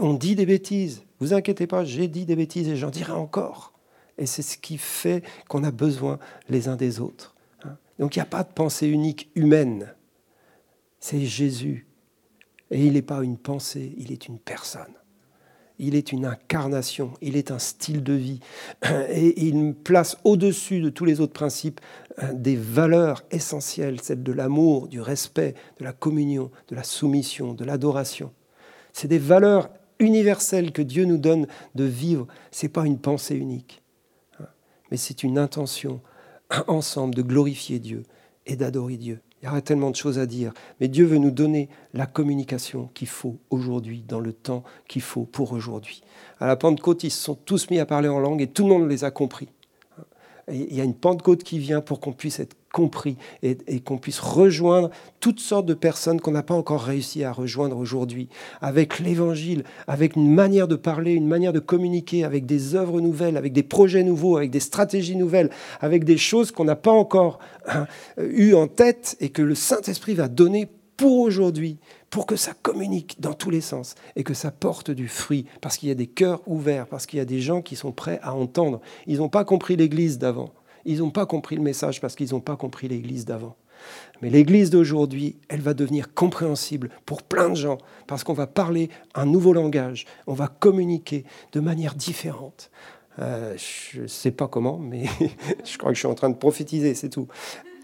On 0.00 0.14
dit 0.14 0.34
des 0.34 0.46
bêtises. 0.46 1.02
Vous 1.20 1.34
inquiétez 1.34 1.66
pas, 1.66 1.84
j'ai 1.84 2.08
dit 2.08 2.24
des 2.24 2.36
bêtises 2.36 2.68
et 2.68 2.76
j'en 2.76 2.90
dirai 2.90 3.12
encore. 3.12 3.72
Et 4.18 4.26
c'est 4.26 4.42
ce 4.42 4.58
qui 4.58 4.78
fait 4.78 5.24
qu'on 5.48 5.64
a 5.64 5.70
besoin 5.70 6.18
les 6.48 6.68
uns 6.68 6.76
des 6.76 7.00
autres. 7.00 7.34
Hein. 7.64 7.76
Donc 7.98 8.16
il 8.16 8.18
n'y 8.18 8.22
a 8.24 8.26
pas 8.26 8.42
de 8.42 8.52
pensée 8.52 8.88
unique 8.88 9.30
humaine. 9.34 9.94
C'est 11.00 11.24
Jésus. 11.24 11.86
Et 12.70 12.84
il 12.84 12.92
n'est 12.92 13.02
pas 13.02 13.22
une 13.22 13.38
pensée, 13.38 13.94
il 13.96 14.12
est 14.12 14.28
une 14.28 14.38
personne 14.38 14.94
il 15.78 15.94
est 15.94 16.12
une 16.12 16.24
incarnation, 16.24 17.12
il 17.20 17.36
est 17.36 17.50
un 17.50 17.58
style 17.58 18.02
de 18.02 18.12
vie, 18.12 18.40
et 19.10 19.46
il 19.46 19.74
place 19.74 20.16
au-dessus 20.24 20.80
de 20.80 20.90
tous 20.90 21.04
les 21.04 21.20
autres 21.20 21.32
principes 21.32 21.80
euh, 22.22 22.32
des 22.32 22.56
valeurs 22.56 23.24
essentielles, 23.30 24.00
celles 24.00 24.22
de 24.22 24.32
l'amour, 24.32 24.88
du 24.88 25.00
respect, 25.00 25.54
de 25.78 25.84
la 25.84 25.92
communion, 25.92 26.50
de 26.68 26.74
la 26.74 26.82
soumission, 26.82 27.54
de 27.54 27.64
l'adoration. 27.64 28.32
C'est 28.92 29.08
des 29.08 29.18
valeurs 29.18 29.70
universelles 29.98 30.72
que 30.72 30.82
Dieu 30.82 31.04
nous 31.04 31.18
donne 31.18 31.46
de 31.74 31.84
vivre. 31.84 32.26
Ce 32.50 32.66
n'est 32.66 32.72
pas 32.72 32.86
une 32.86 32.98
pensée 32.98 33.36
unique, 33.36 33.82
hein, 34.40 34.46
mais 34.90 34.96
c'est 34.96 35.22
une 35.22 35.38
intention 35.38 36.00
ensemble 36.66 37.14
de 37.14 37.22
glorifier 37.22 37.78
Dieu 37.78 38.04
et 38.46 38.56
d'adorer 38.56 38.96
Dieu. 38.96 39.20
Il 39.40 39.46
y 39.46 39.48
aurait 39.48 39.62
tellement 39.62 39.90
de 39.90 39.96
choses 39.96 40.18
à 40.18 40.26
dire. 40.26 40.52
Mais 40.80 40.88
Dieu 40.88 41.04
veut 41.04 41.18
nous 41.18 41.30
donner 41.30 41.68
la 41.94 42.06
communication 42.06 42.90
qu'il 42.94 43.08
faut 43.08 43.38
aujourd'hui, 43.50 44.04
dans 44.06 44.20
le 44.20 44.32
temps 44.32 44.64
qu'il 44.88 45.02
faut 45.02 45.24
pour 45.24 45.52
aujourd'hui. 45.52 46.02
À 46.40 46.46
la 46.46 46.56
Pentecôte, 46.56 47.04
ils 47.04 47.10
se 47.10 47.22
sont 47.22 47.34
tous 47.34 47.70
mis 47.70 47.78
à 47.78 47.86
parler 47.86 48.08
en 48.08 48.18
langue 48.18 48.42
et 48.42 48.48
tout 48.48 48.64
le 48.64 48.70
monde 48.70 48.88
les 48.88 49.04
a 49.04 49.10
compris. 49.10 49.48
Il 50.50 50.74
y 50.74 50.80
a 50.80 50.84
une 50.84 50.94
Pentecôte 50.94 51.42
qui 51.42 51.58
vient 51.58 51.80
pour 51.80 52.00
qu'on 52.00 52.12
puisse 52.12 52.40
être 52.40 52.56
compris 52.72 53.16
et, 53.42 53.80
qu'on 53.80 53.98
puisse 53.98 54.20
rejoindre 54.20 54.90
toutes 55.20 55.40
sortes 55.40 55.66
de 55.66 55.74
personnes 55.74 56.20
qu'on 56.20 56.32
n'a 56.32 56.42
pas 56.42 56.54
encore 56.54 56.82
réussi 56.82 57.24
à 57.24 57.32
rejoindre 57.32 57.76
aujourd'hui, 57.76 58.28
avec 58.60 58.98
l'évangile, 58.98 59.64
avec 59.86 60.16
une 60.16 60.32
manière 60.32 60.68
de 60.68 60.76
parler, 60.76 61.12
une 61.12 61.26
manière 61.26 61.52
de 61.52 61.60
communiquer, 61.60 62.24
avec 62.24 62.46
des 62.46 62.74
œuvres 62.74 63.00
nouvelles, 63.00 63.36
avec 63.36 63.52
des 63.52 63.62
projets 63.62 64.02
nouveaux, 64.02 64.36
avec 64.36 64.50
des 64.50 64.60
stratégies 64.60 65.16
nouvelles, 65.16 65.50
avec 65.80 66.04
des 66.04 66.18
choses 66.18 66.50
qu'on 66.50 66.64
n'a 66.64 66.76
pas 66.76 66.92
encore 66.92 67.38
hein, 67.66 67.86
eues 68.18 68.54
en 68.54 68.66
tête 68.66 69.16
et 69.20 69.30
que 69.30 69.42
le 69.42 69.54
Saint-Esprit 69.54 70.14
va 70.14 70.28
donner 70.28 70.68
pour 70.98 71.20
aujourd'hui, 71.20 71.78
pour 72.10 72.26
que 72.26 72.36
ça 72.36 72.52
communique 72.60 73.20
dans 73.20 73.32
tous 73.32 73.50
les 73.50 73.60
sens 73.62 73.94
et 74.16 74.24
que 74.24 74.34
ça 74.34 74.50
porte 74.50 74.90
du 74.90 75.08
fruit, 75.08 75.46
parce 75.62 75.78
qu'il 75.78 75.88
y 75.88 75.92
a 75.92 75.94
des 75.94 76.08
cœurs 76.08 76.42
ouverts, 76.46 76.88
parce 76.88 77.06
qu'il 77.06 77.18
y 77.18 77.22
a 77.22 77.24
des 77.24 77.40
gens 77.40 77.62
qui 77.62 77.76
sont 77.76 77.92
prêts 77.92 78.18
à 78.20 78.34
entendre. 78.34 78.80
Ils 79.06 79.18
n'ont 79.18 79.28
pas 79.28 79.44
compris 79.44 79.76
l'Église 79.76 80.18
d'avant. 80.18 80.52
Ils 80.84 80.98
n'ont 80.98 81.10
pas 81.10 81.24
compris 81.24 81.54
le 81.54 81.62
message 81.62 82.00
parce 82.00 82.16
qu'ils 82.16 82.30
n'ont 82.32 82.40
pas 82.40 82.56
compris 82.56 82.88
l'Église 82.88 83.24
d'avant. 83.24 83.56
Mais 84.22 84.28
l'Église 84.28 84.70
d'aujourd'hui, 84.70 85.36
elle 85.48 85.60
va 85.60 85.72
devenir 85.72 86.12
compréhensible 86.14 86.90
pour 87.06 87.22
plein 87.22 87.48
de 87.48 87.54
gens 87.54 87.78
parce 88.08 88.24
qu'on 88.24 88.32
va 88.32 88.48
parler 88.48 88.90
un 89.14 89.24
nouveau 89.24 89.52
langage, 89.52 90.04
on 90.26 90.34
va 90.34 90.48
communiquer 90.48 91.24
de 91.52 91.60
manière 91.60 91.94
différente. 91.94 92.72
Euh, 93.20 93.56
je 93.56 94.02
ne 94.02 94.06
sais 94.08 94.32
pas 94.32 94.48
comment, 94.48 94.78
mais 94.78 95.04
je 95.64 95.78
crois 95.78 95.90
que 95.90 95.94
je 95.94 96.00
suis 96.00 96.08
en 96.08 96.14
train 96.14 96.30
de 96.30 96.36
prophétiser, 96.36 96.94
c'est 96.94 97.08
tout. 97.08 97.28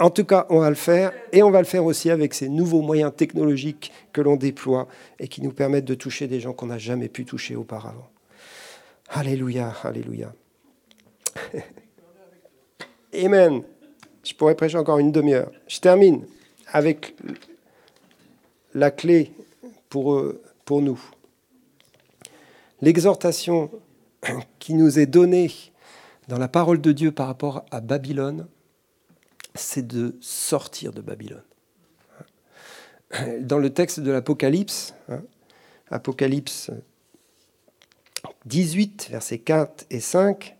En 0.00 0.10
tout 0.10 0.24
cas, 0.24 0.46
on 0.50 0.58
va 0.58 0.68
le 0.68 0.74
faire 0.74 1.12
et 1.32 1.42
on 1.42 1.50
va 1.50 1.60
le 1.60 1.66
faire 1.66 1.84
aussi 1.84 2.10
avec 2.10 2.34
ces 2.34 2.48
nouveaux 2.48 2.82
moyens 2.82 3.12
technologiques 3.16 3.92
que 4.12 4.20
l'on 4.20 4.36
déploie 4.36 4.88
et 5.18 5.28
qui 5.28 5.40
nous 5.42 5.52
permettent 5.52 5.84
de 5.84 5.94
toucher 5.94 6.26
des 6.26 6.40
gens 6.40 6.52
qu'on 6.52 6.66
n'a 6.66 6.78
jamais 6.78 7.08
pu 7.08 7.24
toucher 7.24 7.54
auparavant. 7.54 8.08
Alléluia, 9.08 9.72
alléluia. 9.84 10.32
Amen. 13.14 13.62
Je 14.24 14.34
pourrais 14.34 14.54
prêcher 14.56 14.78
encore 14.78 14.98
une 14.98 15.12
demi-heure. 15.12 15.50
Je 15.68 15.78
termine 15.78 16.24
avec 16.72 17.14
la 18.74 18.90
clé 18.90 19.32
pour, 19.88 20.24
pour 20.64 20.82
nous. 20.82 21.00
L'exhortation 22.80 23.70
qui 24.58 24.74
nous 24.74 24.98
est 24.98 25.06
donnée 25.06 25.50
dans 26.28 26.38
la 26.38 26.48
parole 26.48 26.80
de 26.80 26.92
Dieu 26.92 27.12
par 27.12 27.26
rapport 27.26 27.64
à 27.70 27.80
Babylone, 27.80 28.46
c'est 29.54 29.86
de 29.86 30.16
sortir 30.20 30.92
de 30.92 31.00
Babylone. 31.00 31.44
Dans 33.40 33.58
le 33.58 33.70
texte 33.70 34.00
de 34.00 34.10
l'Apocalypse, 34.10 34.94
hein, 35.08 35.22
Apocalypse 35.90 36.70
18, 38.46 39.08
versets 39.10 39.38
4 39.38 39.86
et 39.90 40.00
5, 40.00 40.56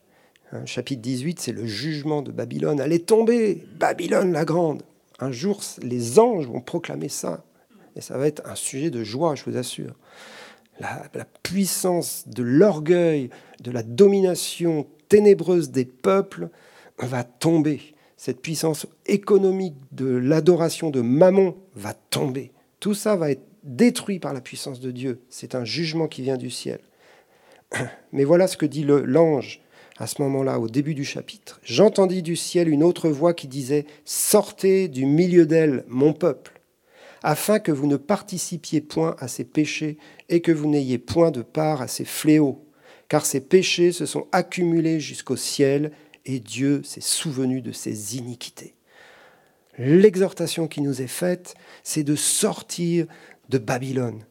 Hein, 0.55 0.67
chapitre 0.67 1.03
18, 1.03 1.41
c'est 1.41 1.53
le 1.53 1.67
jugement 1.67 2.23
de 2.23 2.31
Babylone. 2.31 2.79
Elle 2.79 2.93
est 2.93 3.07
tombée, 3.07 3.67
Babylone 3.79 4.33
la 4.33 4.45
grande. 4.45 4.85
Un 5.19 5.33
jour, 5.33 5.61
les 5.83 6.21
anges 6.21 6.47
vont 6.47 6.61
proclamer 6.61 7.09
ça. 7.09 7.45
Et 7.97 8.01
ça 8.01 8.17
va 8.19 8.29
être 8.29 8.43
un 8.49 8.55
sujet 8.55 8.91
de 8.91 9.03
joie, 9.03 9.35
je 9.35 9.45
vous 9.45 9.57
assure. 9.57 9.95
La, 10.79 11.03
la 11.15 11.25
puissance 11.25 12.25
de 12.29 12.43
l'orgueil, 12.45 13.31
de 13.61 13.73
la 13.73 13.83
domination 13.83 14.87
ténébreuse 15.09 15.71
des 15.71 15.85
peuples 15.85 16.51
va 16.99 17.25
tomber. 17.25 17.94
Cette 18.25 18.41
puissance 18.41 18.87
économique 19.05 19.77
de 19.93 20.07
l'adoration 20.07 20.89
de 20.89 21.03
Mammon 21.03 21.59
va 21.75 21.93
tomber. 21.93 22.53
Tout 22.81 22.95
ça 22.95 23.17
va 23.17 23.31
être 23.31 23.45
détruit 23.65 24.19
par 24.19 24.33
la 24.33 24.41
puissance 24.41 24.81
de 24.81 24.93
Dieu. 24.93 25.21
C'est 25.29 25.55
un 25.55 25.67
jugement 25.67 26.09
qui 26.09 26.23
vient 26.23 26.39
du 26.39 26.49
ciel. 26.49 26.79
Mais 28.13 28.25
voilà 28.25 28.47
ce 28.47 28.57
que 28.57 28.65
dit 28.65 28.83
l'ange 28.83 29.61
à 29.99 30.07
ce 30.07 30.23
moment-là, 30.23 30.59
au 30.59 30.71
début 30.71 30.95
du 30.95 31.05
chapitre, 31.05 31.61
j'entendis 31.65 32.23
du 32.23 32.35
ciel 32.35 32.71
une 32.71 32.83
autre 32.83 33.11
voix 33.11 33.35
qui 33.35 33.47
disait 33.47 33.85
Sortez 34.07 34.89
du 34.89 35.05
milieu 35.05 35.45
d'elle, 35.45 35.85
mon 35.87 36.15
peuple, 36.15 36.63
afin 37.23 37.59
que 37.59 37.73
vous 37.73 37.87
ne 37.87 37.99
participiez 37.99 38.81
point 38.81 39.17
à 39.19 39.29
ses 39.29 39.45
péchés 39.45 39.99
et 40.31 40.41
que 40.41 40.51
vous 40.51 40.71
n'ayez 40.71 40.97
point 40.97 41.31
de 41.31 41.43
part 41.43 41.83
à 41.83 41.89
ses 41.89 42.07
fléaux, 42.07 42.65
car 43.11 43.27
ses 43.27 43.43
péchés 43.43 43.93
se 43.93 44.07
sont 44.07 44.29
accumulés 44.33 44.99
jusqu'au 44.99 45.37
ciel 45.37 45.93
et 46.27 46.41
Dieu 46.41 46.83
s'est 46.83 47.01
souvenu 47.01 47.61
de 47.61 47.73
ses 47.73 48.17
iniquités. 48.17 48.75
L'exhortation 49.79 50.69
qui 50.69 50.81
nous 50.81 51.03
est 51.03 51.07
faite, 51.07 51.55
c'est 51.83 52.05
de 52.05 52.15
sortir 52.15 53.07
de 53.49 53.59
Babylone. 53.59 54.25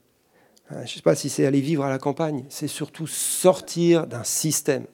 Je 0.71 0.81
ne 0.81 0.87
sais 0.87 1.01
pas 1.01 1.15
si 1.15 1.29
c'est 1.29 1.45
aller 1.45 1.61
vivre 1.61 1.83
à 1.83 1.89
la 1.89 1.99
campagne, 1.99 2.45
c'est 2.49 2.67
surtout 2.67 3.05
sortir 3.05 4.07
d'un 4.07 4.23
système 4.23 4.87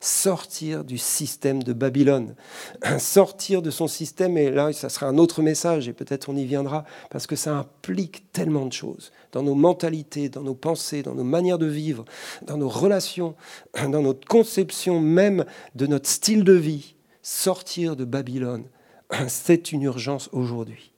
sortir 0.00 0.84
du 0.84 0.98
système 0.98 1.62
de 1.62 1.72
Babylone, 1.72 2.34
sortir 2.98 3.62
de 3.62 3.70
son 3.70 3.88
système, 3.88 4.36
et 4.36 4.50
là, 4.50 4.72
ça 4.72 4.88
sera 4.88 5.06
un 5.06 5.18
autre 5.18 5.42
message, 5.42 5.88
et 5.88 5.92
peut-être 5.92 6.28
on 6.28 6.36
y 6.36 6.44
viendra, 6.44 6.84
parce 7.10 7.26
que 7.26 7.36
ça 7.36 7.56
implique 7.56 8.32
tellement 8.32 8.66
de 8.66 8.72
choses, 8.72 9.12
dans 9.32 9.42
nos 9.42 9.54
mentalités, 9.54 10.28
dans 10.28 10.42
nos 10.42 10.54
pensées, 10.54 11.02
dans 11.02 11.14
nos 11.14 11.24
manières 11.24 11.58
de 11.58 11.66
vivre, 11.66 12.04
dans 12.42 12.56
nos 12.56 12.68
relations, 12.68 13.34
dans 13.88 14.02
notre 14.02 14.26
conception 14.26 15.00
même 15.00 15.44
de 15.74 15.86
notre 15.86 16.08
style 16.08 16.44
de 16.44 16.54
vie. 16.54 16.94
Sortir 17.22 17.96
de 17.96 18.04
Babylone, 18.04 18.64
c'est 19.28 19.72
une 19.72 19.82
urgence 19.82 20.28
aujourd'hui. 20.32 20.92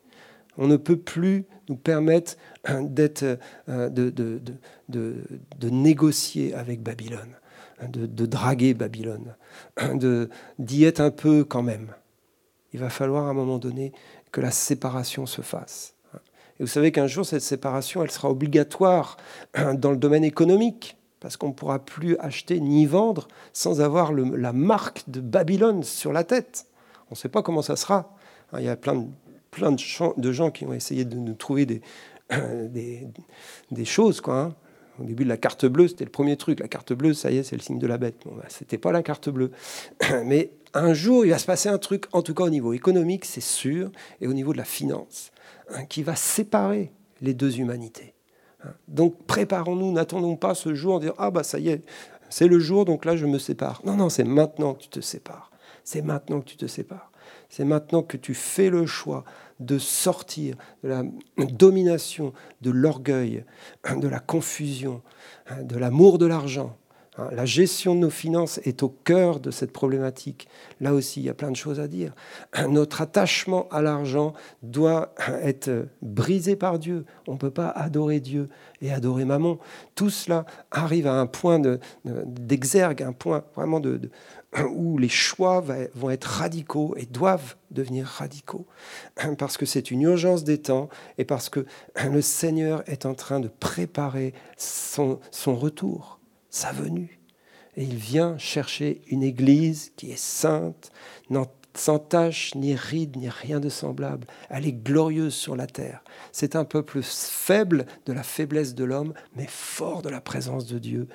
On 0.59 0.67
ne 0.67 0.77
peut 0.77 0.99
plus 0.99 1.47
nous 1.69 1.77
permettre 1.77 2.37
d'être, 2.69 3.39
euh, 3.69 3.89
de, 3.89 4.11
de, 4.11 4.41
de 4.89 5.71
négocier 5.71 6.53
avec 6.55 6.83
Babylone 6.83 7.40
de, 7.89 8.27
draguer 8.27 8.75
Babylone, 8.75 9.35
d'y 10.59 10.85
être 10.85 11.01
un 11.01 11.11
peu 11.11 11.45
quand 11.45 11.63
même. 11.63 11.95
Il 12.73 12.81
va 12.81 12.91
falloir 12.91 13.27
à 13.27 13.31
un 13.31 13.35
moment 13.35 13.59
donné 13.59 13.93
que 14.33 14.41
la 14.41 14.51
séparation 14.51 15.27
se 15.27 15.43
fasse. 15.43 15.95
Et 16.59 16.63
vous 16.63 16.69
savez 16.69 16.93
qu'un 16.93 17.07
jour, 17.07 17.25
cette 17.25 17.43
séparation, 17.43 18.03
elle 18.03 18.11
sera 18.11 18.31
obligatoire 18.31 19.17
dans 19.75 19.91
le 19.91 19.97
domaine 19.97 20.25
économique, 20.25 20.97
parce 21.19 21.37
qu'on 21.37 21.49
ne 21.49 21.53
pourra 21.53 21.79
plus 21.79 22.17
acheter 22.19 22.61
ni 22.61 22.87
vendre 22.87 23.29
sans 23.53 23.81
avoir 23.81 24.13
la 24.13 24.53
marque 24.53 25.09
de 25.09 25.21
Babylone 25.21 25.83
sur 25.83 26.13
la 26.13 26.25
tête. 26.25 26.67
On 27.11 27.15
ne 27.15 27.17
sait 27.17 27.29
pas 27.29 27.43
comment 27.43 27.63
ça 27.63 27.77
sera. 27.77 28.15
Il 28.57 28.65
y 28.65 28.69
a 28.69 28.77
plein 28.77 28.97
de, 28.97 30.33
gens 30.33 30.51
qui 30.51 30.65
ont 30.65 30.73
essayé 30.73 31.05
de 31.05 31.17
nous 31.17 31.35
trouver 31.35 31.67
des, 31.67 31.83
choses, 33.85 34.21
quoi. 34.21 34.41
Hein. 34.41 34.55
Au 35.01 35.05
début 35.05 35.25
de 35.25 35.29
la 35.29 35.37
carte 35.37 35.67
bleue, 35.67 35.89
c'était 35.89 36.05
le 36.05 36.11
premier 36.11 36.37
truc. 36.37 36.61
La 36.61 36.69
carte 36.69 36.93
bleue, 36.93 37.15
ça 37.15 37.31
y 37.31 37.39
est, 37.39 37.43
c'est 37.43 37.57
le 37.57 37.63
signe 37.63 37.79
de 37.79 37.87
la 37.87 37.99
bête. 37.99 38.17
Bon, 38.25 38.35
bah, 38.37 38.45
c'était 38.49 38.79
pas 38.79 38.93
la 38.93 39.03
carte 39.03 39.29
bleue. 39.31 39.51
Mais 40.25 40.53
un 40.75 40.93
jour, 40.93 41.25
il 41.25 41.31
va 41.31 41.39
se 41.39 41.47
passer 41.47 41.69
un 41.69 41.79
truc, 41.79 42.07
en 42.13 42.23
tout 42.23 42.35
cas 42.35 42.45
au 42.45 42.51
niveau 42.51 42.73
économique, 42.73 43.25
c'est 43.25 43.41
sûr, 43.41 43.91
et 44.21 44.27
au 44.27 44.33
niveau 44.33 44.53
de 44.53 44.59
la 44.59 44.65
finance, 44.65 45.33
hein, 45.71 45.85
qui 45.87 46.03
va 46.03 46.15
séparer 46.17 46.93
les 47.21 47.35
deux 47.35 47.59
humanités. 47.59 48.15
Donc 48.89 49.25
préparons-nous, 49.27 49.93
n'attendons 49.93 50.37
pas 50.37 50.55
ce 50.55 50.75
jour 50.75 50.97
en 50.97 50.99
disant 50.99 51.15
Ah, 51.19 51.31
bah 51.31 51.43
ça 51.43 51.59
y 51.59 51.69
est, 51.69 51.83
c'est 52.29 52.47
le 52.47 52.59
jour, 52.59 52.85
donc 52.85 53.05
là 53.05 53.17
je 53.17 53.27
me 53.27 53.39
sépare. 53.39 53.81
Non, 53.85 53.97
non, 53.97 54.09
c'est 54.09 54.25
maintenant 54.25 54.75
que 54.75 54.83
tu 54.83 54.89
te 54.89 55.01
sépares. 55.01 55.51
C'est 55.83 56.03
maintenant 56.03 56.41
que 56.41 56.47
tu 56.47 56.57
te 56.57 56.67
sépares. 56.67 57.11
C'est 57.49 57.65
maintenant 57.65 58.03
que 58.03 58.17
tu 58.17 58.35
fais 58.35 58.71
le 58.71 58.87
choix 58.87 59.25
de 59.61 59.79
sortir 59.79 60.57
de 60.83 60.89
la 60.89 61.05
domination, 61.39 62.33
de 62.63 62.71
l'orgueil, 62.71 63.45
de 63.95 64.09
la 64.09 64.19
confusion, 64.19 65.03
de 65.63 65.77
l'amour 65.77 66.19
de 66.19 66.27
l'argent, 66.27 66.77
la 67.33 67.45
gestion 67.45 67.95
de 67.95 68.01
nos 68.01 68.11
finances 68.11 68.59
est 68.65 68.83
au 68.83 68.89
cœur 68.89 69.41
de 69.41 69.51
cette 69.51 69.73
problématique. 69.73 70.49
Là 70.81 70.95
aussi, 70.95 71.21
il 71.21 71.25
y 71.25 71.29
a 71.29 71.35
plein 71.35 71.51
de 71.51 71.57
choses 71.57 71.81
à 71.81 71.89
dire. 71.89 72.15
Notre 72.69 73.03
attachement 73.03 73.69
à 73.71 73.83
l'argent 73.83 74.33
doit 74.63 75.13
être 75.43 75.89
brisé 76.03 76.57
par 76.57 76.79
Dieu. 76.79 77.05
On 77.27 77.33
ne 77.33 77.39
peut 77.39 77.51
pas 77.51 77.69
adorer 77.69 78.21
Dieu 78.21 78.49
et 78.81 78.93
adorer 78.93 79.25
Maman. 79.25 79.59
Tout 79.95 80.11
cela 80.11 80.47
arrive 80.71 81.07
à 81.07 81.15
un 81.15 81.27
point 81.27 81.61
d'exergue, 82.15 83.03
un 83.03 83.13
point 83.13 83.45
vraiment 83.55 83.81
de, 83.81 84.01
où 84.71 84.99
les 84.99 85.09
choix 85.09 85.65
vont 85.95 86.11
être 86.11 86.25
radicaux 86.25 86.95
et 86.97 87.07
doivent 87.07 87.57
devenir 87.71 88.07
radicaux. 88.07 88.67
Parce 89.39 89.57
que 89.57 89.67
c'est 89.67 89.91
une 89.91 90.03
urgence 90.03 90.45
des 90.45 90.59
temps 90.59 90.89
et 91.19 91.25
parce 91.25 91.49
que 91.49 91.67
le 92.11 92.23
Seigneur 92.23 92.83
est 92.89 93.07
en 93.07 93.15
train 93.15 93.41
de 93.41 93.49
préparer 93.49 94.35
son 94.57 95.21
retour 95.47 96.21
sa 96.51 96.73
venue. 96.73 97.21
Et 97.77 97.85
il 97.85 97.97
vient 97.97 98.37
chercher 98.37 99.01
une 99.07 99.23
église 99.23 99.93
qui 99.97 100.11
est 100.11 100.19
sainte, 100.19 100.91
sans 101.75 101.99
tache, 101.99 102.55
ni 102.55 102.75
ride, 102.75 103.17
ni 103.17 103.29
rien 103.29 103.61
de 103.61 103.69
semblable. 103.69 104.27
Elle 104.49 104.67
est 104.67 104.73
glorieuse 104.73 105.35
sur 105.35 105.57
la 105.57 105.67
terre. 105.67 106.03
C'est 106.33 106.57
un 106.57 106.65
peuple 106.65 107.01
faible 107.03 107.87
de 108.07 108.13
la 108.13 108.23
faiblesse 108.23 108.75
de 108.75 108.85
l'homme, 108.85 109.15
mais 109.37 109.47
fort 109.47 110.03
de 110.03 110.09
la 110.09 110.21
présence 110.21 110.67
de 110.67 110.79
Dieu, 110.79 111.09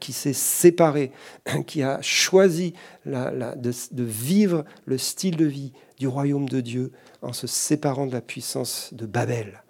qui 0.00 0.12
s'est 0.12 0.32
séparé, 0.32 1.12
qui 1.66 1.82
a 1.82 2.00
choisi 2.02 2.74
de 3.04 4.04
vivre 4.04 4.64
le 4.84 4.98
style 4.98 5.36
de 5.36 5.44
vie 5.44 5.72
du 5.98 6.08
royaume 6.08 6.48
de 6.48 6.60
Dieu 6.60 6.92
en 7.22 7.32
se 7.32 7.46
séparant 7.46 8.06
de 8.06 8.12
la 8.12 8.20
puissance 8.20 8.90
de 8.92 9.06
Babel. 9.06 9.62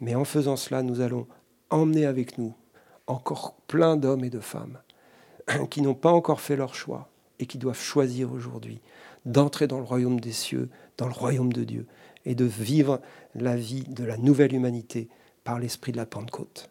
Mais 0.00 0.14
en 0.14 0.24
faisant 0.24 0.56
cela, 0.56 0.82
nous 0.82 1.00
allons 1.00 1.26
emmener 1.70 2.06
avec 2.06 2.38
nous 2.38 2.54
encore 3.06 3.56
plein 3.66 3.96
d'hommes 3.96 4.24
et 4.24 4.30
de 4.30 4.40
femmes 4.40 4.78
qui 5.70 5.82
n'ont 5.82 5.94
pas 5.94 6.12
encore 6.12 6.40
fait 6.40 6.56
leur 6.56 6.74
choix 6.74 7.08
et 7.38 7.46
qui 7.46 7.58
doivent 7.58 7.80
choisir 7.80 8.32
aujourd'hui 8.32 8.80
d'entrer 9.28 9.66
dans 9.66 9.78
le 9.78 9.84
royaume 9.84 10.20
des 10.20 10.32
cieux, 10.32 10.68
dans 10.96 11.06
le 11.06 11.12
royaume 11.12 11.52
de 11.52 11.64
Dieu, 11.64 11.86
et 12.24 12.34
de 12.34 12.44
vivre 12.44 13.00
la 13.34 13.56
vie 13.56 13.84
de 13.88 14.04
la 14.04 14.16
nouvelle 14.16 14.54
humanité 14.54 15.08
par 15.44 15.58
l'esprit 15.58 15.92
de 15.92 15.96
la 15.96 16.06
Pentecôte. 16.06 16.70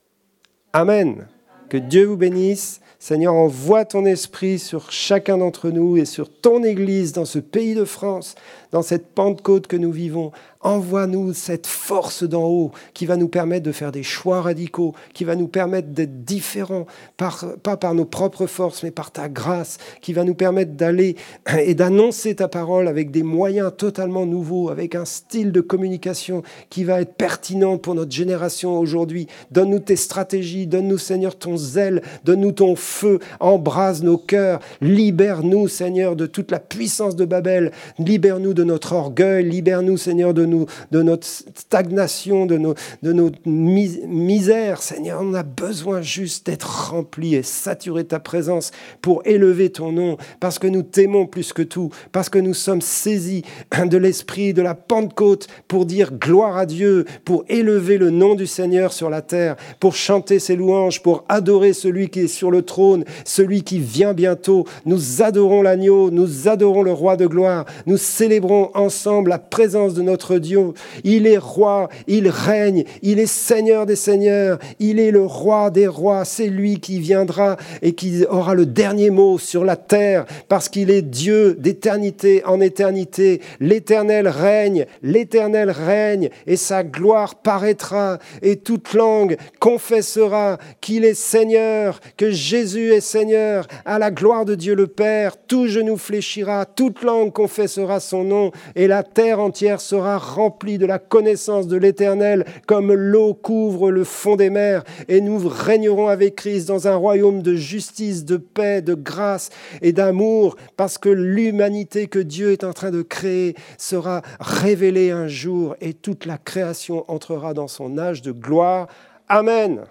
Amen. 0.73 1.27
Que 1.69 1.77
Dieu 1.77 2.05
vous 2.05 2.17
bénisse. 2.17 2.81
Seigneur, 2.99 3.33
envoie 3.33 3.85
ton 3.85 4.05
esprit 4.05 4.57
sur 4.57 4.91
chacun 4.91 5.37
d'entre 5.37 5.69
nous 5.69 5.97
et 5.97 6.05
sur 6.05 6.29
ton 6.29 6.63
Église 6.63 7.13
dans 7.13 7.25
ce 7.25 7.39
pays 7.39 7.75
de 7.75 7.85
France, 7.85 8.35
dans 8.71 8.81
cette 8.81 9.13
Pentecôte 9.13 9.67
que 9.67 9.75
nous 9.75 9.91
vivons. 9.91 10.31
Envoie-nous 10.61 11.33
cette 11.33 11.67
force 11.67 12.23
d'en 12.23 12.45
haut 12.45 12.71
qui 12.93 13.05
va 13.05 13.15
nous 13.15 13.27
permettre 13.27 13.65
de 13.65 13.71
faire 13.71 13.91
des 13.91 14.03
choix 14.03 14.41
radicaux, 14.41 14.95
qui 15.13 15.23
va 15.23 15.35
nous 15.35 15.47
permettre 15.47 15.89
d'être 15.89 16.23
différents, 16.23 16.87
pas 17.15 17.77
par 17.77 17.93
nos 17.93 18.05
propres 18.05 18.47
forces, 18.47 18.83
mais 18.83 18.91
par 18.91 19.11
ta 19.11 19.29
grâce, 19.29 19.77
qui 20.01 20.13
va 20.13 20.23
nous 20.23 20.33
permettre 20.33 20.71
d'aller 20.71 21.15
et 21.59 21.75
d'annoncer 21.75 22.35
ta 22.35 22.47
parole 22.47 22.87
avec 22.87 23.11
des 23.11 23.23
moyens 23.23 23.71
totalement 23.77 24.25
nouveaux, 24.25 24.69
avec 24.69 24.95
un 24.95 25.05
style 25.05 25.51
de 25.51 25.61
communication 25.61 26.41
qui 26.69 26.83
va 26.83 27.01
être 27.01 27.13
pertinent 27.13 27.77
pour 27.77 27.93
notre 27.93 28.11
génération 28.11 28.79
aujourd'hui. 28.79 29.27
Donne-nous 29.51 29.79
tes 29.79 29.95
stratégies, 29.95 30.65
donne-nous 30.65 30.97
Seigneur 30.97 31.37
ton 31.37 31.55
zèle, 31.55 32.01
donne-nous 32.23 32.53
ton 32.53 32.75
feu, 32.75 33.19
embrase 33.39 34.01
nos 34.01 34.17
cœurs, 34.17 34.59
libère-nous 34.81 35.67
Seigneur 35.67 36.15
de 36.15 36.25
toute 36.25 36.49
la 36.49 36.59
puissance 36.59 37.15
de 37.15 37.25
Babel, 37.25 37.71
libère-nous 37.99 38.53
de 38.53 38.63
notre 38.63 38.93
orgueil, 38.93 39.47
libère-nous 39.47 39.97
Seigneur 39.97 40.33
de 40.33 40.46
de 40.91 41.01
notre 41.01 41.27
stagnation, 41.27 42.45
de 42.45 42.57
nos, 42.57 42.75
de 43.03 43.13
nos 43.13 43.31
misères. 43.45 44.81
Seigneur, 44.81 45.21
on 45.21 45.33
a 45.33 45.43
besoin 45.43 46.01
juste 46.01 46.47
d'être 46.47 46.89
rempli 46.91 47.35
et 47.35 47.43
saturé 47.43 48.03
de 48.03 48.09
ta 48.09 48.19
présence 48.19 48.71
pour 49.01 49.21
élever 49.25 49.69
ton 49.69 49.91
nom, 49.91 50.17
parce 50.39 50.59
que 50.59 50.67
nous 50.67 50.83
t'aimons 50.83 51.25
plus 51.25 51.53
que 51.53 51.61
tout, 51.61 51.89
parce 52.11 52.29
que 52.29 52.39
nous 52.39 52.53
sommes 52.53 52.81
saisis 52.81 53.43
de 53.71 53.97
l'esprit 53.97 54.53
de 54.53 54.61
la 54.61 54.75
Pentecôte 54.75 55.47
pour 55.67 55.85
dire 55.85 56.13
gloire 56.13 56.57
à 56.57 56.65
Dieu, 56.65 57.05
pour 57.25 57.45
élever 57.49 57.97
le 57.97 58.09
nom 58.09 58.35
du 58.35 58.47
Seigneur 58.47 58.93
sur 58.93 59.09
la 59.09 59.21
terre, 59.21 59.55
pour 59.79 59.95
chanter 59.95 60.39
ses 60.39 60.55
louanges, 60.55 61.01
pour 61.01 61.23
adorer 61.29 61.73
celui 61.73 62.09
qui 62.09 62.21
est 62.21 62.27
sur 62.27 62.51
le 62.51 62.61
trône, 62.61 63.03
celui 63.25 63.63
qui 63.63 63.79
vient 63.79 64.13
bientôt. 64.13 64.65
Nous 64.85 65.21
adorons 65.21 65.61
l'agneau, 65.61 66.11
nous 66.11 66.47
adorons 66.47 66.83
le 66.83 66.91
roi 66.91 67.17
de 67.17 67.27
gloire, 67.27 67.65
nous 67.85 67.97
célébrons 67.97 68.71
ensemble 68.73 69.29
la 69.29 69.39
présence 69.39 69.93
de 69.93 70.01
notre 70.01 70.36
Dieu. 70.39 70.73
Il 71.03 71.27
est 71.27 71.37
roi, 71.37 71.89
il 72.07 72.29
règne, 72.29 72.83
il 73.01 73.19
est 73.19 73.25
Seigneur 73.25 73.85
des 73.85 73.95
seigneurs, 73.95 74.59
il 74.79 74.99
est 74.99 75.11
le 75.11 75.25
roi 75.25 75.69
des 75.69 75.87
rois. 75.87 76.25
C'est 76.25 76.47
lui 76.47 76.79
qui 76.79 76.99
viendra 76.99 77.57
et 77.81 77.93
qui 77.93 78.25
aura 78.25 78.53
le 78.53 78.65
dernier 78.65 79.09
mot 79.09 79.37
sur 79.37 79.63
la 79.63 79.75
terre 79.75 80.25
parce 80.47 80.69
qu'il 80.69 80.89
est 80.91 81.01
Dieu 81.01 81.55
d'éternité 81.59 82.43
en 82.45 82.61
éternité. 82.61 83.41
L'éternel 83.59 84.27
règne, 84.27 84.85
l'éternel 85.03 85.69
règne 85.69 86.29
et 86.45 86.55
sa 86.55 86.83
gloire 86.83 87.35
paraîtra 87.35 88.19
et 88.41 88.57
toute 88.57 88.93
langue 88.93 89.37
confessera 89.59 90.57
qu'il 90.81 91.05
est 91.05 91.13
Seigneur, 91.13 91.99
que 92.17 92.31
Jésus 92.31 92.91
est 92.93 93.01
Seigneur, 93.01 93.67
à 93.85 93.99
la 93.99 94.11
gloire 94.11 94.45
de 94.45 94.55
Dieu 94.55 94.75
le 94.75 94.87
Père. 94.87 95.35
Tout 95.47 95.67
genou 95.67 95.97
fléchira, 95.97 96.65
toute 96.65 97.03
langue 97.03 97.31
confessera 97.31 97.99
son 97.99 98.23
nom 98.23 98.51
et 98.75 98.87
la 98.87 99.03
terre 99.03 99.39
entière 99.39 99.81
sera 99.81 100.17
rempli 100.35 100.77
de 100.77 100.85
la 100.85 100.99
connaissance 100.99 101.67
de 101.67 101.77
l'Éternel 101.77 102.45
comme 102.65 102.93
l'eau 102.93 103.33
couvre 103.33 103.91
le 103.91 104.03
fond 104.03 104.35
des 104.35 104.49
mers, 104.49 104.83
et 105.07 105.21
nous 105.21 105.39
régnerons 105.47 106.07
avec 106.07 106.35
Christ 106.35 106.67
dans 106.67 106.87
un 106.87 106.95
royaume 106.95 107.41
de 107.41 107.55
justice, 107.55 108.25
de 108.25 108.37
paix, 108.37 108.81
de 108.81 108.93
grâce 108.93 109.49
et 109.81 109.93
d'amour, 109.93 110.55
parce 110.75 110.97
que 110.97 111.09
l'humanité 111.09 112.07
que 112.07 112.19
Dieu 112.19 112.51
est 112.51 112.63
en 112.63 112.73
train 112.73 112.91
de 112.91 113.01
créer 113.01 113.55
sera 113.77 114.21
révélée 114.39 115.11
un 115.11 115.27
jour, 115.27 115.75
et 115.81 115.93
toute 115.93 116.25
la 116.25 116.37
création 116.37 117.05
entrera 117.07 117.53
dans 117.53 117.67
son 117.67 117.97
âge 117.97 118.21
de 118.21 118.31
gloire. 118.31 118.87
Amen. 119.29 119.81